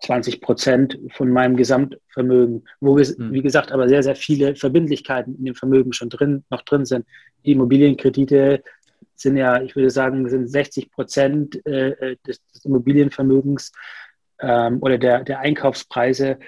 20 0.01 0.41
Prozent 0.41 0.99
von 1.11 1.29
meinem 1.29 1.55
Gesamtvermögen, 1.55 2.67
wo, 2.79 2.95
mhm. 2.95 3.33
wie 3.33 3.41
gesagt, 3.41 3.71
aber 3.71 3.87
sehr, 3.87 4.03
sehr 4.03 4.15
viele 4.15 4.55
Verbindlichkeiten 4.55 5.35
in 5.35 5.45
dem 5.45 5.55
Vermögen 5.55 5.93
schon 5.93 6.09
drin, 6.09 6.43
noch 6.49 6.61
drin 6.63 6.85
sind. 6.85 7.05
Die 7.45 7.51
Immobilienkredite 7.51 8.63
sind 9.15 9.37
ja, 9.37 9.61
ich 9.61 9.75
würde 9.75 9.91
sagen, 9.91 10.27
sind 10.27 10.49
60 10.49 10.91
Prozent 10.91 11.65
äh, 11.65 11.89
äh, 11.89 12.17
des, 12.25 12.43
des, 12.47 12.65
Immobilienvermögens 12.65 13.71
ähm, 14.39 14.79
oder 14.81 14.97
der, 14.97 15.23
der 15.23 15.39
Einkaufspreise 15.39 16.39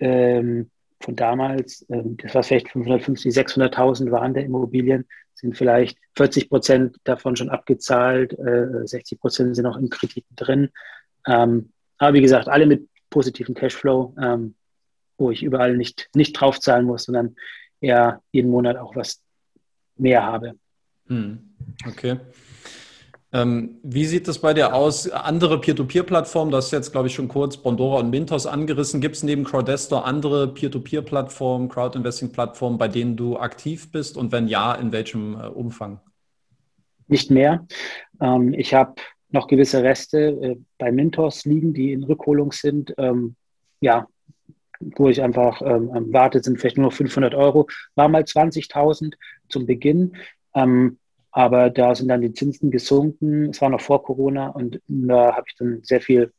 ähm, 0.00 0.70
von 1.00 1.14
damals, 1.14 1.86
ähm, 1.88 2.16
das 2.16 2.34
war 2.34 2.42
vielleicht 2.42 2.70
550, 2.70 3.32
600.000 3.32 4.10
waren 4.10 4.34
der 4.34 4.44
Immobilien, 4.44 5.06
sind 5.34 5.56
vielleicht 5.56 5.98
40 6.16 6.48
Prozent 6.48 6.96
davon 7.04 7.36
schon 7.36 7.50
abgezahlt, 7.50 8.36
äh, 8.38 8.84
60 8.84 9.20
Prozent 9.20 9.54
sind 9.54 9.64
noch 9.64 9.78
in 9.78 9.90
Krediten 9.90 10.34
drin. 10.34 10.70
Ähm, 11.26 11.70
aber 11.98 12.14
wie 12.14 12.22
gesagt, 12.22 12.48
alle 12.48 12.66
mit 12.66 12.88
positiven 13.16 13.54
Cashflow, 13.54 14.14
ähm, 14.20 14.54
wo 15.16 15.30
ich 15.30 15.42
überall 15.42 15.74
nicht, 15.78 16.10
nicht 16.14 16.34
draufzahlen 16.34 16.84
muss, 16.84 17.04
sondern 17.04 17.34
eher 17.80 18.20
jeden 18.30 18.50
Monat 18.50 18.76
auch 18.76 18.94
was 18.94 19.22
mehr 19.96 20.22
habe. 20.22 20.52
Hm. 21.06 21.38
Okay. 21.88 22.20
Ähm, 23.32 23.78
wie 23.82 24.04
sieht 24.04 24.28
das 24.28 24.38
bei 24.38 24.52
dir 24.52 24.74
aus? 24.74 25.10
Andere 25.10 25.58
Peer-to-Peer-Plattformen, 25.62 26.52
das 26.52 26.66
ist 26.66 26.72
jetzt, 26.72 26.92
glaube 26.92 27.08
ich, 27.08 27.14
schon 27.14 27.28
kurz 27.28 27.56
Bondora 27.56 28.00
und 28.00 28.10
Mintos 28.10 28.46
angerissen. 28.46 29.00
Gibt 29.00 29.16
es 29.16 29.22
neben 29.22 29.44
Crowdestor 29.44 30.04
andere 30.04 30.52
Peer-to-Peer-Plattformen, 30.52 31.70
Crowd-Investing-Plattformen, 31.70 32.76
bei 32.76 32.88
denen 32.88 33.16
du 33.16 33.38
aktiv 33.38 33.90
bist? 33.90 34.18
Und 34.18 34.30
wenn 34.30 34.46
ja, 34.46 34.74
in 34.74 34.92
welchem 34.92 35.40
äh, 35.40 35.46
Umfang? 35.46 36.00
Nicht 37.08 37.30
mehr. 37.30 37.66
Ähm, 38.20 38.52
ich 38.52 38.74
habe 38.74 38.96
noch 39.30 39.48
gewisse 39.48 39.82
Reste 39.82 40.18
äh, 40.42 40.56
bei 40.78 40.92
Mintos 40.92 41.44
liegen, 41.44 41.72
die 41.74 41.92
in 41.92 42.04
Rückholung 42.04 42.52
sind. 42.52 42.94
Ähm, 42.98 43.36
ja, 43.80 44.06
wo 44.80 45.08
ich 45.08 45.22
einfach 45.22 45.62
ähm, 45.62 45.90
warte, 46.12 46.42
sind 46.42 46.60
vielleicht 46.60 46.76
nur 46.76 46.86
noch 46.86 46.92
500 46.92 47.34
Euro. 47.34 47.66
War 47.94 48.08
mal 48.08 48.22
20.000 48.22 49.14
zum 49.48 49.66
Beginn. 49.66 50.16
Ähm, 50.54 50.98
aber 51.30 51.68
da 51.68 51.94
sind 51.94 52.08
dann 52.08 52.22
die 52.22 52.32
Zinsen 52.32 52.70
gesunken. 52.70 53.50
Es 53.50 53.60
war 53.60 53.68
noch 53.68 53.80
vor 53.80 54.02
Corona 54.02 54.48
und 54.48 54.80
da 54.88 55.36
habe 55.36 55.44
ich 55.48 55.56
dann 55.56 55.80
sehr 55.82 56.00
viel 56.00 56.32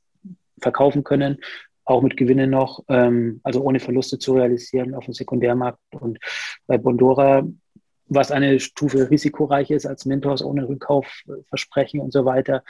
verkaufen 0.60 1.04
können, 1.04 1.38
auch 1.86 2.02
mit 2.02 2.18
Gewinne 2.18 2.48
noch, 2.48 2.84
ähm, 2.90 3.40
also 3.44 3.62
ohne 3.62 3.80
Verluste 3.80 4.18
zu 4.18 4.34
realisieren 4.34 4.96
auf 4.96 5.06
dem 5.06 5.14
Sekundärmarkt. 5.14 5.80
Und 5.92 6.18
bei 6.66 6.80
Bondora, 6.80 7.44
was 8.10 8.32
eine 8.32 8.60
Stufe 8.60 9.10
risikoreich 9.10 9.72
ist 9.72 9.86
als 9.86 10.06
Mentors 10.06 10.44
ohne 10.44 10.68
Rückkaufversprechen 10.68 12.00
und 12.00 12.12
so 12.14 12.26
weiter, 12.26 12.64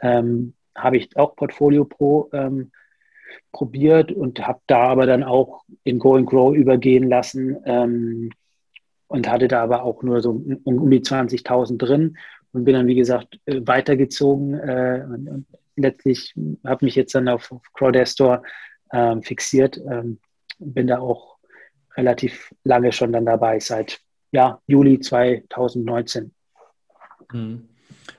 ähm, 0.00 0.54
habe 0.74 0.96
ich 0.96 1.16
auch 1.16 1.36
Portfolio 1.36 1.84
Pro 1.84 2.28
ähm, 2.32 2.70
probiert 3.52 4.12
und 4.12 4.46
habe 4.46 4.60
da 4.66 4.88
aber 4.88 5.06
dann 5.06 5.22
auch 5.22 5.64
in 5.84 5.98
Go 5.98 6.16
and 6.16 6.26
Grow 6.26 6.54
übergehen 6.54 7.08
lassen 7.08 7.56
ähm, 7.64 8.30
und 9.08 9.28
hatte 9.28 9.48
da 9.48 9.62
aber 9.62 9.82
auch 9.82 10.02
nur 10.02 10.20
so 10.20 10.30
um, 10.30 10.78
um 10.78 10.90
die 10.90 11.00
20.000 11.00 11.78
drin 11.78 12.16
und 12.52 12.64
bin 12.64 12.74
dann, 12.74 12.86
wie 12.86 12.94
gesagt, 12.94 13.38
äh, 13.46 13.60
weitergezogen 13.64 14.54
äh, 14.54 15.04
und, 15.06 15.28
und 15.28 15.46
letztlich 15.76 16.34
habe 16.64 16.84
mich 16.84 16.94
jetzt 16.94 17.14
dann 17.14 17.28
auf, 17.28 17.52
auf 17.52 17.62
Crowdestor 17.72 18.42
ähm, 18.92 19.22
fixiert. 19.22 19.80
Ähm, 19.90 20.18
bin 20.58 20.88
da 20.88 20.98
auch 20.98 21.36
relativ 21.96 22.52
lange 22.64 22.92
schon 22.92 23.12
dann 23.12 23.26
dabei, 23.26 23.60
seit 23.60 24.00
ja, 24.32 24.60
Juli 24.66 25.00
2019. 25.00 26.32
Mhm. 27.32 27.68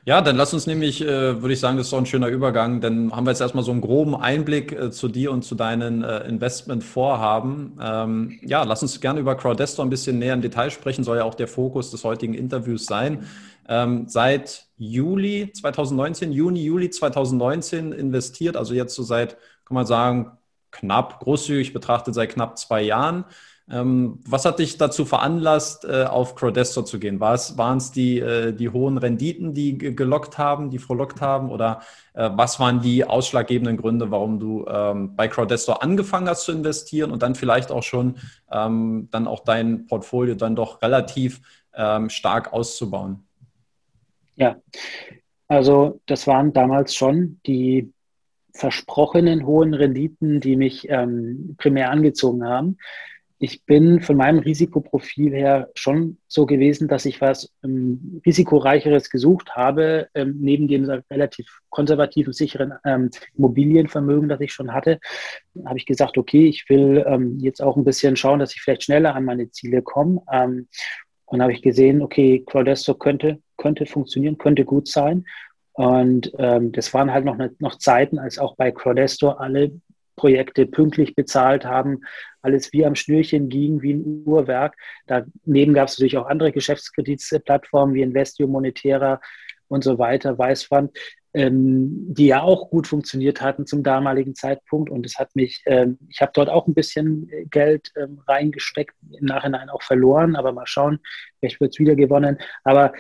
Ja, 0.05 0.21
dann 0.21 0.35
lass 0.35 0.53
uns 0.53 0.65
nämlich, 0.65 1.01
äh, 1.01 1.41
würde 1.41 1.53
ich 1.53 1.59
sagen, 1.59 1.77
das 1.77 1.87
ist 1.87 1.93
doch 1.93 1.97
ein 1.97 2.05
schöner 2.05 2.27
Übergang. 2.27 2.79
Dann 2.81 3.11
haben 3.11 3.25
wir 3.25 3.31
jetzt 3.31 3.41
erstmal 3.41 3.63
so 3.63 3.71
einen 3.71 3.81
groben 3.81 4.15
Einblick 4.15 4.71
äh, 4.71 4.91
zu 4.91 5.07
dir 5.07 5.31
und 5.31 5.43
zu 5.43 5.55
deinen 5.55 6.03
äh, 6.03 6.27
Investmentvorhaben. 6.27 7.79
Ähm, 7.81 8.39
ja, 8.43 8.63
lass 8.63 8.81
uns 8.81 8.99
gerne 9.01 9.19
über 9.19 9.35
Crowdestor 9.35 9.85
ein 9.85 9.89
bisschen 9.89 10.19
näher 10.19 10.33
im 10.33 10.41
Detail 10.41 10.69
sprechen, 10.69 11.03
soll 11.03 11.17
ja 11.17 11.23
auch 11.23 11.35
der 11.35 11.47
Fokus 11.47 11.91
des 11.91 12.03
heutigen 12.03 12.33
Interviews 12.33 12.85
sein. 12.85 13.25
Ähm, 13.67 14.05
seit 14.07 14.67
Juli 14.77 15.51
2019, 15.53 16.31
Juni, 16.31 16.63
Juli 16.63 16.89
2019 16.89 17.91
investiert, 17.91 18.57
also 18.57 18.73
jetzt 18.73 18.95
so 18.95 19.03
seit, 19.03 19.37
kann 19.65 19.75
man 19.75 19.85
sagen, 19.85 20.31
knapp, 20.71 21.19
großzügig 21.19 21.73
betrachtet 21.73 22.15
seit 22.15 22.33
knapp 22.33 22.57
zwei 22.57 22.81
Jahren. 22.81 23.25
Ähm, 23.71 24.19
was 24.25 24.45
hat 24.45 24.57
dich 24.57 24.77
dazu 24.77 25.05
veranlasst, 25.05 25.85
äh, 25.85 26.05
auf 26.05 26.35
Crowdestor 26.35 26.85
zu 26.85 26.97
gehen? 26.99 27.19
Waren 27.19 27.77
es 27.77 27.91
die, 27.91 28.19
äh, 28.19 28.51
die 28.51 28.69
hohen 28.69 28.97
Renditen, 28.97 29.53
die 29.53 29.77
gelockt 29.77 30.39
haben, 30.39 30.71
die 30.71 30.79
frohlockt 30.79 31.21
haben? 31.21 31.51
Oder 31.51 31.81
äh, 32.13 32.29
was 32.33 32.59
waren 32.59 32.81
die 32.81 33.05
ausschlaggebenden 33.05 33.77
Gründe, 33.77 34.09
warum 34.09 34.39
du 34.39 34.65
ähm, 34.67 35.15
bei 35.15 35.27
Crowdestor 35.27 35.83
angefangen 35.83 36.27
hast 36.27 36.45
zu 36.45 36.51
investieren 36.51 37.11
und 37.11 37.21
dann 37.21 37.35
vielleicht 37.35 37.71
auch 37.71 37.83
schon 37.83 38.15
ähm, 38.51 39.07
dann 39.11 39.27
auch 39.27 39.43
dein 39.43 39.85
Portfolio 39.85 40.35
dann 40.35 40.55
doch 40.55 40.81
relativ 40.81 41.41
stark 42.07 42.51
auszubauen? 42.51 43.23
Ja, 44.35 44.57
also 45.47 46.01
das 46.07 46.25
waren 46.25 46.51
damals 46.51 46.95
schon 46.95 47.39
die 47.45 47.93
versprochenen 48.53 49.45
hohen 49.45 49.75
Renditen, 49.75 50.41
die 50.41 50.55
mich 50.57 50.89
primär 51.57 51.91
angezogen 51.91 52.43
haben 52.43 52.77
ich 53.41 53.63
bin 53.63 54.01
von 54.01 54.17
meinem 54.17 54.39
Risikoprofil 54.39 55.33
her 55.33 55.69
schon 55.73 56.17
so 56.27 56.45
gewesen, 56.45 56.89
dass 56.89 57.05
ich 57.05 57.21
was 57.21 57.49
ähm, 57.63 58.21
risikoreicheres 58.25 59.09
gesucht 59.09 59.55
habe, 59.55 60.09
ähm, 60.13 60.35
neben 60.41 60.67
dem 60.67 60.83
relativ 61.09 61.61
konservativen, 61.69 62.33
sicheren 62.33 62.73
ähm, 62.83 63.09
Immobilienvermögen, 63.37 64.27
das 64.27 64.41
ich 64.41 64.51
schon 64.51 64.73
hatte, 64.73 64.99
habe 65.65 65.77
ich 65.77 65.85
gesagt, 65.85 66.17
okay, 66.17 66.47
ich 66.47 66.69
will 66.69 67.05
ähm, 67.07 67.39
jetzt 67.39 67.61
auch 67.61 67.77
ein 67.77 67.85
bisschen 67.85 68.17
schauen, 68.17 68.39
dass 68.39 68.53
ich 68.53 68.61
vielleicht 68.61 68.83
schneller 68.83 69.15
an 69.15 69.23
meine 69.23 69.49
Ziele 69.51 69.81
komme. 69.81 70.21
Ähm, 70.31 70.67
und 71.25 71.41
habe 71.41 71.53
ich 71.53 71.61
gesehen, 71.61 72.01
okay, 72.01 72.43
Crowdesto 72.45 72.95
könnte, 72.95 73.39
könnte 73.55 73.85
funktionieren, 73.85 74.37
könnte 74.37 74.65
gut 74.65 74.87
sein. 74.87 75.25
Und 75.73 76.33
ähm, 76.39 76.73
das 76.73 76.93
waren 76.93 77.13
halt 77.13 77.23
noch, 77.23 77.37
noch 77.59 77.77
Zeiten, 77.77 78.19
als 78.19 78.37
auch 78.37 78.57
bei 78.57 78.71
Crowdesto 78.71 79.29
alle 79.29 79.71
Projekte 80.19 80.65
pünktlich 80.65 81.15
bezahlt 81.15 81.63
haben, 81.63 82.01
alles 82.41 82.73
wie 82.73 82.85
am 82.85 82.95
Schnürchen 82.95 83.47
ging, 83.47 83.81
wie 83.81 83.93
ein 83.93 84.23
Uhrwerk. 84.25 84.75
Daneben 85.07 85.73
gab 85.73 85.87
es 85.87 85.97
natürlich 85.97 86.17
auch 86.17 86.27
andere 86.27 86.51
Geschäftskreditplattformen 86.51 87.95
wie 87.95 88.01
Investio, 88.01 88.45
Monetera 88.45 89.21
und 89.69 89.85
so 89.85 89.97
weiter, 89.97 90.37
Weißfund, 90.37 90.91
ähm, 91.33 92.13
die 92.13 92.27
ja 92.27 92.41
auch 92.41 92.69
gut 92.69 92.87
funktioniert 92.87 93.39
hatten 93.41 93.65
zum 93.65 93.81
damaligen 93.81 94.35
Zeitpunkt. 94.35 94.89
Und 94.89 95.05
es 95.05 95.17
hat 95.17 95.33
mich, 95.37 95.63
ähm, 95.65 95.97
ich 96.09 96.19
habe 96.19 96.33
dort 96.33 96.49
auch 96.49 96.67
ein 96.67 96.73
bisschen 96.73 97.31
Geld 97.49 97.93
ähm, 97.95 98.21
reingesteckt, 98.27 98.95
im 99.17 99.25
Nachhinein 99.25 99.69
auch 99.69 99.83
verloren, 99.83 100.35
aber 100.35 100.51
mal 100.51 100.67
schauen, 100.67 100.99
vielleicht 101.39 101.61
wird 101.61 101.73
es 101.73 101.79
wieder 101.79 101.95
gewonnen. 101.95 102.39
Aber 102.65 102.91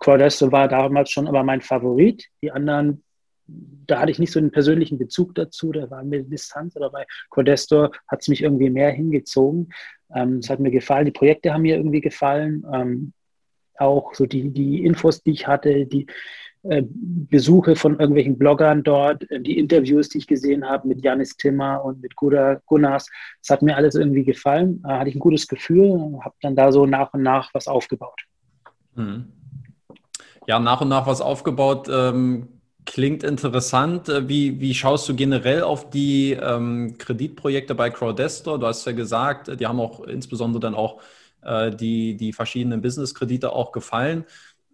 Quadesto 0.00 0.52
war 0.52 0.68
damals 0.68 1.10
schon 1.10 1.28
aber 1.28 1.42
mein 1.44 1.62
Favorit. 1.62 2.26
Die 2.42 2.52
anderen 2.52 3.04
da 3.48 4.00
hatte 4.00 4.10
ich 4.10 4.18
nicht 4.18 4.32
so 4.32 4.38
einen 4.38 4.50
persönlichen 4.50 4.98
Bezug 4.98 5.34
dazu, 5.34 5.72
da 5.72 5.90
war 5.90 6.04
mir 6.04 6.22
Distanz, 6.22 6.76
aber 6.76 6.90
bei 6.90 7.06
Codestor 7.30 7.90
hat 8.06 8.20
es 8.20 8.28
mich 8.28 8.42
irgendwie 8.42 8.70
mehr 8.70 8.90
hingezogen. 8.90 9.70
Ähm, 10.14 10.38
es 10.38 10.50
hat 10.50 10.60
mir 10.60 10.70
gefallen, 10.70 11.06
die 11.06 11.12
Projekte 11.12 11.52
haben 11.52 11.62
mir 11.62 11.76
irgendwie 11.76 12.00
gefallen. 12.00 12.64
Ähm, 12.72 13.12
auch 13.78 14.14
so 14.14 14.26
die, 14.26 14.50
die 14.50 14.84
Infos, 14.84 15.22
die 15.22 15.30
ich 15.30 15.46
hatte, 15.46 15.86
die, 15.86 16.06
äh, 16.64 16.82
Besuche 16.84 17.76
von 17.76 17.98
irgendwelchen 18.00 18.36
Bloggern 18.36 18.82
dort, 18.82 19.30
äh, 19.30 19.40
die 19.40 19.58
Interviews, 19.58 20.08
die 20.08 20.18
ich 20.18 20.26
gesehen 20.26 20.68
habe 20.68 20.88
mit 20.88 21.04
Janis 21.04 21.36
Timmer 21.36 21.84
und 21.84 22.02
mit 22.02 22.16
Gunnar 22.16 22.60
Gunnars. 22.66 23.08
Das 23.40 23.50
hat 23.50 23.62
mir 23.62 23.76
alles 23.76 23.94
irgendwie 23.94 24.24
gefallen. 24.24 24.82
Da 24.82 24.98
hatte 24.98 25.10
ich 25.10 25.16
ein 25.16 25.20
gutes 25.20 25.46
Gefühl 25.46 25.90
und 25.90 26.24
habe 26.24 26.34
dann 26.42 26.56
da 26.56 26.72
so 26.72 26.84
nach 26.84 27.14
und 27.14 27.22
nach 27.22 27.54
was 27.54 27.68
aufgebaut. 27.68 28.24
Mhm. 28.96 29.32
Ja, 30.48 30.58
nach 30.58 30.80
und 30.80 30.88
nach 30.88 31.06
was 31.06 31.20
aufgebaut. 31.20 31.88
Ähm, 31.90 32.57
klingt 32.88 33.22
interessant. 33.22 34.08
Äh, 34.08 34.28
wie, 34.28 34.60
wie 34.60 34.74
schaust 34.74 35.08
du 35.08 35.14
generell 35.14 35.62
auf 35.62 35.90
die 35.90 36.32
ähm, 36.32 36.96
Kreditprojekte 36.98 37.74
bei 37.74 37.90
Crowdestor? 37.90 38.58
Du 38.58 38.66
hast 38.66 38.84
ja 38.86 38.92
gesagt, 38.92 39.60
die 39.60 39.66
haben 39.66 39.78
auch 39.78 40.00
insbesondere 40.00 40.60
dann 40.60 40.74
auch 40.74 41.00
äh, 41.42 41.70
die, 41.70 42.16
die 42.16 42.32
verschiedenen 42.32 42.80
Business-Kredite 42.80 43.52
auch 43.52 43.72
gefallen. 43.72 44.24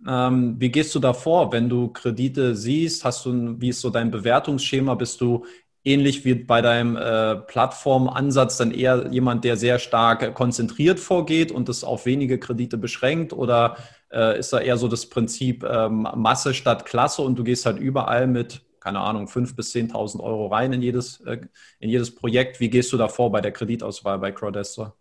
Ähm, 0.06 0.56
wie 0.58 0.70
gehst 0.70 0.94
du 0.94 1.00
da 1.00 1.12
vor, 1.12 1.52
wenn 1.52 1.68
du 1.68 1.88
Kredite 1.88 2.54
siehst? 2.54 3.04
Hast 3.04 3.26
du, 3.26 3.60
wie 3.60 3.70
ist 3.70 3.80
so 3.80 3.90
dein 3.90 4.10
Bewertungsschema? 4.10 4.94
Bist 4.94 5.20
du 5.20 5.44
ähnlich 5.82 6.24
wie 6.24 6.34
bei 6.34 6.62
deinem 6.62 6.96
äh, 6.96 7.36
Plattformansatz 7.36 8.56
dann 8.56 8.70
eher 8.70 9.08
jemand, 9.10 9.44
der 9.44 9.56
sehr 9.56 9.78
stark 9.78 10.34
konzentriert 10.34 11.00
vorgeht 11.00 11.52
und 11.52 11.68
das 11.68 11.84
auf 11.84 12.06
wenige 12.06 12.38
Kredite 12.38 12.78
beschränkt? 12.78 13.32
Oder 13.32 13.76
äh, 14.14 14.38
ist 14.38 14.52
da 14.52 14.60
eher 14.60 14.76
so 14.76 14.88
das 14.88 15.06
Prinzip 15.06 15.64
ähm, 15.64 16.08
Masse 16.14 16.54
statt 16.54 16.86
Klasse 16.86 17.22
und 17.22 17.38
du 17.38 17.44
gehst 17.44 17.66
halt 17.66 17.78
überall 17.78 18.26
mit, 18.26 18.62
keine 18.80 19.00
Ahnung, 19.00 19.26
5.000 19.26 19.56
bis 19.56 19.74
10.000 19.74 20.20
Euro 20.20 20.46
rein 20.46 20.72
in 20.72 20.82
jedes, 20.82 21.20
äh, 21.22 21.40
in 21.80 21.90
jedes 21.90 22.14
Projekt? 22.14 22.60
Wie 22.60 22.70
gehst 22.70 22.92
du 22.92 22.96
da 22.96 23.08
vor 23.08 23.32
bei 23.32 23.40
der 23.40 23.52
Kreditauswahl 23.52 24.18
bei 24.18 24.30
Crowdestor? 24.30 24.96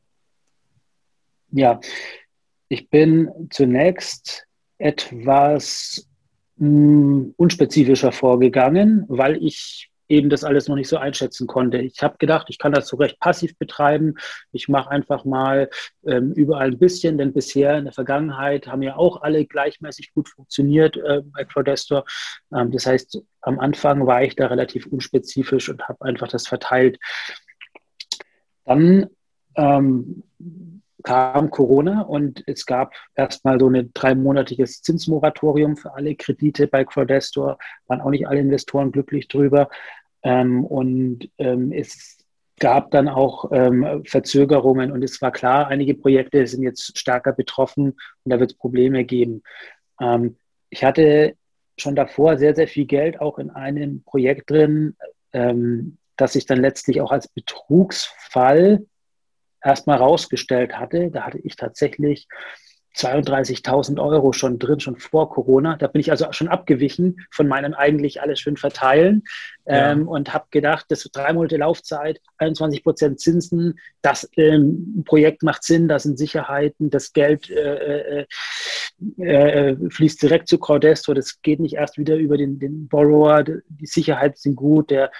Ja, 1.51 1.79
ich 2.67 2.89
bin 2.89 3.29
zunächst 3.51 4.47
etwas 4.79 6.09
mh, 6.55 6.67
hm, 6.67 7.33
unspezifischer 7.37 8.11
vorgegangen, 8.11 9.05
weil 9.07 9.37
ich 9.43 9.91
eben 10.13 10.29
das 10.29 10.43
alles 10.43 10.67
noch 10.67 10.75
nicht 10.75 10.87
so 10.87 10.97
einschätzen 10.97 11.47
konnte. 11.47 11.79
Ich 11.79 12.03
habe 12.03 12.17
gedacht, 12.19 12.47
ich 12.49 12.59
kann 12.59 12.71
das 12.71 12.87
so 12.87 12.97
recht 12.97 13.19
passiv 13.19 13.57
betreiben. 13.57 14.15
Ich 14.51 14.69
mache 14.69 14.91
einfach 14.91 15.25
mal 15.25 15.69
ähm, 16.05 16.33
überall 16.33 16.67
ein 16.67 16.77
bisschen, 16.77 17.17
denn 17.17 17.33
bisher 17.33 17.77
in 17.77 17.85
der 17.85 17.93
Vergangenheit 17.93 18.67
haben 18.67 18.83
ja 18.83 18.95
auch 18.95 19.23
alle 19.23 19.45
gleichmäßig 19.45 20.13
gut 20.13 20.29
funktioniert 20.29 20.97
äh, 20.97 21.21
bei 21.25 21.43
Crowdestor. 21.45 22.05
Ähm, 22.55 22.71
das 22.71 22.85
heißt, 22.85 23.21
am 23.41 23.59
Anfang 23.59 24.05
war 24.05 24.23
ich 24.23 24.35
da 24.35 24.47
relativ 24.47 24.85
unspezifisch 24.85 25.69
und 25.69 25.87
habe 25.87 26.05
einfach 26.05 26.27
das 26.27 26.47
verteilt. 26.47 26.99
Dann 28.65 29.07
ähm, 29.55 30.23
kam 31.03 31.49
Corona 31.49 32.01
und 32.01 32.43
es 32.47 32.65
gab 32.65 32.93
erstmal 33.15 33.59
so 33.59 33.69
ein 33.69 33.91
dreimonatiges 33.93 34.81
Zinsmoratorium 34.81 35.75
für 35.75 35.93
alle 35.93 36.15
Kredite 36.15 36.67
bei 36.67 36.85
Crowdestor. 36.85 37.57
Waren 37.87 38.01
auch 38.01 38.09
nicht 38.09 38.27
alle 38.27 38.39
Investoren 38.39 38.91
glücklich 38.91 39.27
drüber. 39.27 39.69
Ähm, 40.23 40.65
und 40.65 41.29
ähm, 41.37 41.71
es 41.71 42.17
gab 42.59 42.91
dann 42.91 43.09
auch 43.09 43.51
ähm, 43.51 44.03
Verzögerungen 44.05 44.91
und 44.91 45.03
es 45.03 45.21
war 45.21 45.31
klar, 45.31 45.67
einige 45.67 45.95
Projekte 45.95 46.45
sind 46.47 46.63
jetzt 46.63 46.97
stärker 46.97 47.33
betroffen 47.33 47.97
und 48.23 48.29
da 48.29 48.39
wird 48.39 48.51
es 48.51 48.57
Probleme 48.57 49.03
geben. 49.03 49.43
Ähm, 49.99 50.37
ich 50.69 50.83
hatte 50.83 51.35
schon 51.77 51.95
davor 51.95 52.37
sehr, 52.37 52.55
sehr 52.55 52.67
viel 52.67 52.85
Geld 52.85 53.19
auch 53.19 53.39
in 53.39 53.49
einem 53.49 54.03
Projekt 54.03 54.49
drin, 54.49 54.95
ähm, 55.33 55.97
das 56.15 56.33
sich 56.33 56.45
dann 56.45 56.61
letztlich 56.61 57.01
auch 57.01 57.11
als 57.11 57.27
Betrugsfall 57.27 58.85
erstmal 59.61 59.97
rausgestellt 59.97 60.77
hatte. 60.77 61.09
Da 61.09 61.23
hatte 61.23 61.39
ich 61.39 61.55
tatsächlich 61.55 62.27
32.000 62.95 63.99
Euro 63.99 64.33
schon 64.33 64.59
drin, 64.59 64.79
schon 64.79 64.97
vor 64.97 65.29
Corona. 65.29 65.75
Da 65.77 65.87
bin 65.87 65.99
ich 65.99 66.11
also 66.11 66.31
schon 66.31 66.47
abgewichen 66.47 67.17
von 67.31 67.47
meinem 67.47 67.73
eigentlich 67.73 68.21
alles 68.21 68.39
schön 68.39 68.57
verteilen 68.57 69.23
ja. 69.65 69.91
ähm, 69.91 70.07
und 70.07 70.33
habe 70.33 70.45
gedacht, 70.51 70.85
das 70.89 71.03
drei 71.11 71.33
Monate 71.33 71.57
Laufzeit, 71.57 72.21
21 72.37 72.83
Prozent 72.83 73.19
Zinsen, 73.19 73.79
das 74.01 74.29
ähm, 74.37 75.03
Projekt 75.05 75.43
macht 75.43 75.63
Sinn, 75.63 75.87
da 75.87 75.99
sind 75.99 76.17
Sicherheiten, 76.17 76.89
das 76.89 77.13
Geld 77.13 77.49
äh, 77.49 78.19
äh, 78.19 78.25
äh, 79.17 79.77
fließt 79.89 80.21
direkt 80.21 80.47
zu 80.47 80.59
Crowdesto, 80.59 81.13
das 81.13 81.41
geht 81.41 81.59
nicht 81.59 81.75
erst 81.75 81.97
wieder 81.97 82.15
über 82.15 82.37
den, 82.37 82.59
den 82.59 82.87
Borrower, 82.87 83.43
die 83.43 83.85
Sicherheiten 83.85 84.37
sind 84.37 84.55
gut, 84.55 84.91
der 84.91 85.11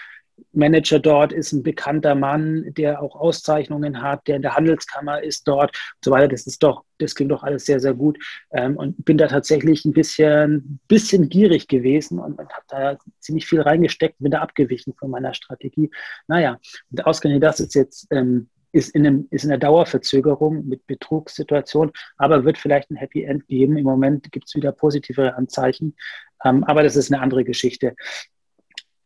Manager 0.51 0.99
dort 0.99 1.33
ist 1.33 1.51
ein 1.51 1.63
bekannter 1.63 2.15
Mann, 2.15 2.73
der 2.75 3.01
auch 3.01 3.15
Auszeichnungen 3.15 4.01
hat, 4.01 4.27
der 4.27 4.35
in 4.37 4.41
der 4.41 4.55
Handelskammer 4.55 5.21
ist 5.23 5.47
dort 5.47 5.71
und 5.71 6.05
so 6.05 6.11
weiter. 6.11 6.27
Das 6.27 6.45
ist 6.45 6.61
doch, 6.61 6.83
das 6.99 7.15
klingt 7.15 7.31
doch 7.31 7.43
alles 7.43 7.65
sehr, 7.65 7.79
sehr 7.79 7.93
gut. 7.93 8.17
Ähm, 8.51 8.77
und 8.77 9.03
bin 9.03 9.17
da 9.17 9.27
tatsächlich 9.27 9.85
ein 9.85 9.93
bisschen, 9.93 10.79
bisschen 10.87 11.29
gierig 11.29 11.67
gewesen 11.67 12.19
und, 12.19 12.39
habe 12.39 12.65
da 12.67 12.97
ziemlich 13.19 13.45
viel 13.45 13.61
reingesteckt, 13.61 14.19
bin 14.19 14.31
da 14.31 14.41
abgewichen 14.41 14.93
von 14.93 15.09
meiner 15.09 15.33
Strategie. 15.33 15.89
Naja, 16.27 16.59
und 16.91 17.05
ausgerechnet 17.05 17.43
das 17.43 17.59
ist 17.59 17.75
jetzt 17.75 18.07
ähm, 18.11 18.49
ist 18.73 18.89
in, 18.95 19.05
einem, 19.05 19.27
ist 19.29 19.45
in 19.45 19.51
einer 19.51 19.59
Dauerverzögerung 19.59 20.67
mit 20.67 20.85
Betrugssituation, 20.87 21.91
aber 22.17 22.43
wird 22.43 22.57
vielleicht 22.57 22.89
ein 22.89 22.95
Happy 22.95 23.23
End 23.23 23.47
geben. 23.47 23.77
Im 23.77 23.83
Moment 23.83 24.31
gibt 24.31 24.47
es 24.47 24.55
wieder 24.55 24.71
positivere 24.71 25.35
Anzeichen, 25.35 25.95
ähm, 26.43 26.63
aber 26.63 26.83
das 26.83 26.95
ist 26.95 27.11
eine 27.11 27.21
andere 27.21 27.43
Geschichte. 27.43 27.95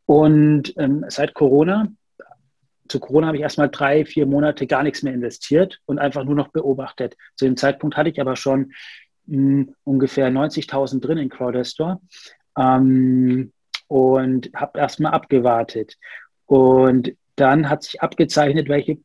Und 0.08 0.74
ähm, 0.78 1.06
seit 1.10 1.34
Corona, 1.34 1.90
zu 2.88 3.00
Corona 3.00 3.28
habe 3.28 3.38
ich 3.38 3.44
erstmal 3.44 3.70
drei, 3.70 4.06
vier 4.06 4.26
Monate 4.26 4.66
gar 4.66 4.82
nichts 4.82 5.04
mehr 5.04 5.14
investiert 5.14 5.82
und 5.86 6.00
einfach 6.00 6.24
nur 6.24 6.34
noch 6.34 6.48
beobachtet. 6.48 7.18
Zu 7.36 7.46
dem 7.46 7.58
Zeitpunkt 7.58 7.98
hatte 7.98 8.10
ich 8.10 8.22
aber 8.22 8.38
schon 8.38 8.72
mh, 9.26 9.36
hm, 9.36 9.76
ungefähr 9.84 10.32
90.000 10.32 11.02
drin 11.02 11.18
in 11.18 11.30
Crowdestor 11.30 12.02
ähm, 12.58 13.52
und 13.88 14.50
habe 14.56 14.80
erstmal 14.80 15.12
abgewartet. 15.12 15.98
Und 16.46 17.14
dann 17.36 17.70
hat 17.70 17.84
sich 17.84 18.02
abgezeichnet, 18.02 18.70
welche 18.70 19.00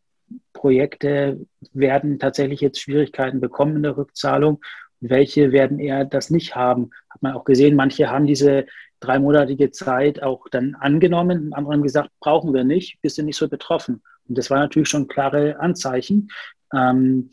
Projekte 0.52 1.44
werden 1.72 2.20
tatsächlich 2.20 2.60
jetzt 2.60 2.80
Schwierigkeiten 2.80 3.40
bekommen 3.40 3.76
in 3.76 3.82
der 3.82 3.96
Rückzahlung 3.96 4.60
welche 5.02 5.52
werden 5.52 5.78
eher 5.78 6.04
das 6.04 6.30
nicht 6.30 6.54
haben. 6.54 6.90
Hat 7.10 7.22
man 7.22 7.34
auch 7.34 7.44
gesehen, 7.44 7.74
manche 7.76 8.08
haben 8.08 8.26
diese 8.26 8.66
dreimonatige 9.02 9.70
Zeit 9.70 10.22
auch 10.22 10.48
dann 10.50 10.74
angenommen. 10.74 11.52
Andere 11.52 11.74
haben 11.74 11.82
gesagt, 11.82 12.10
brauchen 12.20 12.54
wir 12.54 12.64
nicht, 12.64 12.98
wir 13.02 13.10
sind 13.10 13.26
nicht 13.26 13.36
so 13.36 13.48
betroffen. 13.48 14.02
Und 14.28 14.38
das 14.38 14.50
war 14.50 14.58
natürlich 14.58 14.88
schon 14.88 15.08
klare 15.08 15.58
Anzeichen. 15.60 16.28
Ähm, 16.72 17.30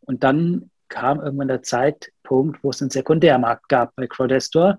und 0.00 0.24
dann 0.24 0.70
kam 0.88 1.20
irgendwann 1.20 1.48
der 1.48 1.62
Zeitpunkt, 1.62 2.62
wo 2.62 2.70
es 2.70 2.80
einen 2.80 2.90
Sekundärmarkt 2.90 3.68
gab 3.68 3.94
bei 3.94 4.06
Crowdestor 4.06 4.78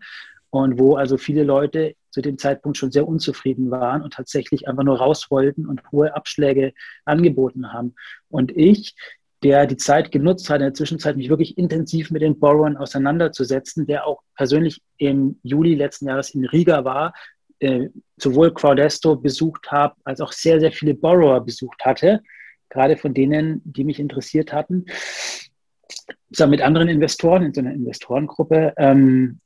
und 0.49 0.79
wo 0.79 0.95
also 0.95 1.17
viele 1.17 1.43
Leute 1.43 1.95
zu 2.09 2.21
dem 2.21 2.39
Zeitpunkt 2.39 2.77
schon 2.77 2.91
sehr 2.91 3.07
unzufrieden 3.07 3.69
waren 3.69 4.01
und 4.01 4.13
tatsächlich 4.13 4.67
einfach 4.67 4.83
nur 4.83 4.97
raus 4.97 5.29
wollten 5.29 5.67
und 5.67 5.83
hohe 5.91 6.15
Abschläge 6.15 6.73
angeboten 7.05 7.71
haben. 7.71 7.93
Und 8.29 8.51
ich 8.51 8.95
der 9.43 9.65
die 9.67 9.77
Zeit 9.77 10.11
genutzt 10.11 10.49
hat, 10.49 10.57
in 10.57 10.67
der 10.67 10.73
Zwischenzeit 10.73 11.15
mich 11.15 11.29
wirklich 11.29 11.57
intensiv 11.57 12.11
mit 12.11 12.21
den 12.21 12.39
Borrowern 12.39 12.77
auseinanderzusetzen, 12.77 13.85
der 13.87 14.05
auch 14.05 14.21
persönlich 14.35 14.81
im 14.97 15.39
Juli 15.43 15.75
letzten 15.75 16.07
Jahres 16.07 16.31
in 16.31 16.45
Riga 16.45 16.83
war, 16.83 17.13
äh, 17.59 17.89
sowohl 18.17 18.53
Crowdesto 18.53 19.15
besucht 19.15 19.71
habe, 19.71 19.95
als 20.03 20.21
auch 20.21 20.31
sehr, 20.31 20.59
sehr 20.59 20.71
viele 20.71 20.93
Borrower 20.93 21.41
besucht 21.41 21.85
hatte, 21.85 22.21
gerade 22.69 22.97
von 22.97 23.13
denen, 23.13 23.61
die 23.63 23.83
mich 23.83 23.99
interessiert 23.99 24.51
hatten. 24.51 24.85
Zusammen 26.31 26.51
mit 26.51 26.61
anderen 26.61 26.89
Investoren 26.89 27.43
in 27.43 27.53
so 27.53 27.61
einer 27.61 27.73
Investorengruppe 27.73 28.73
ähm, 28.77 29.39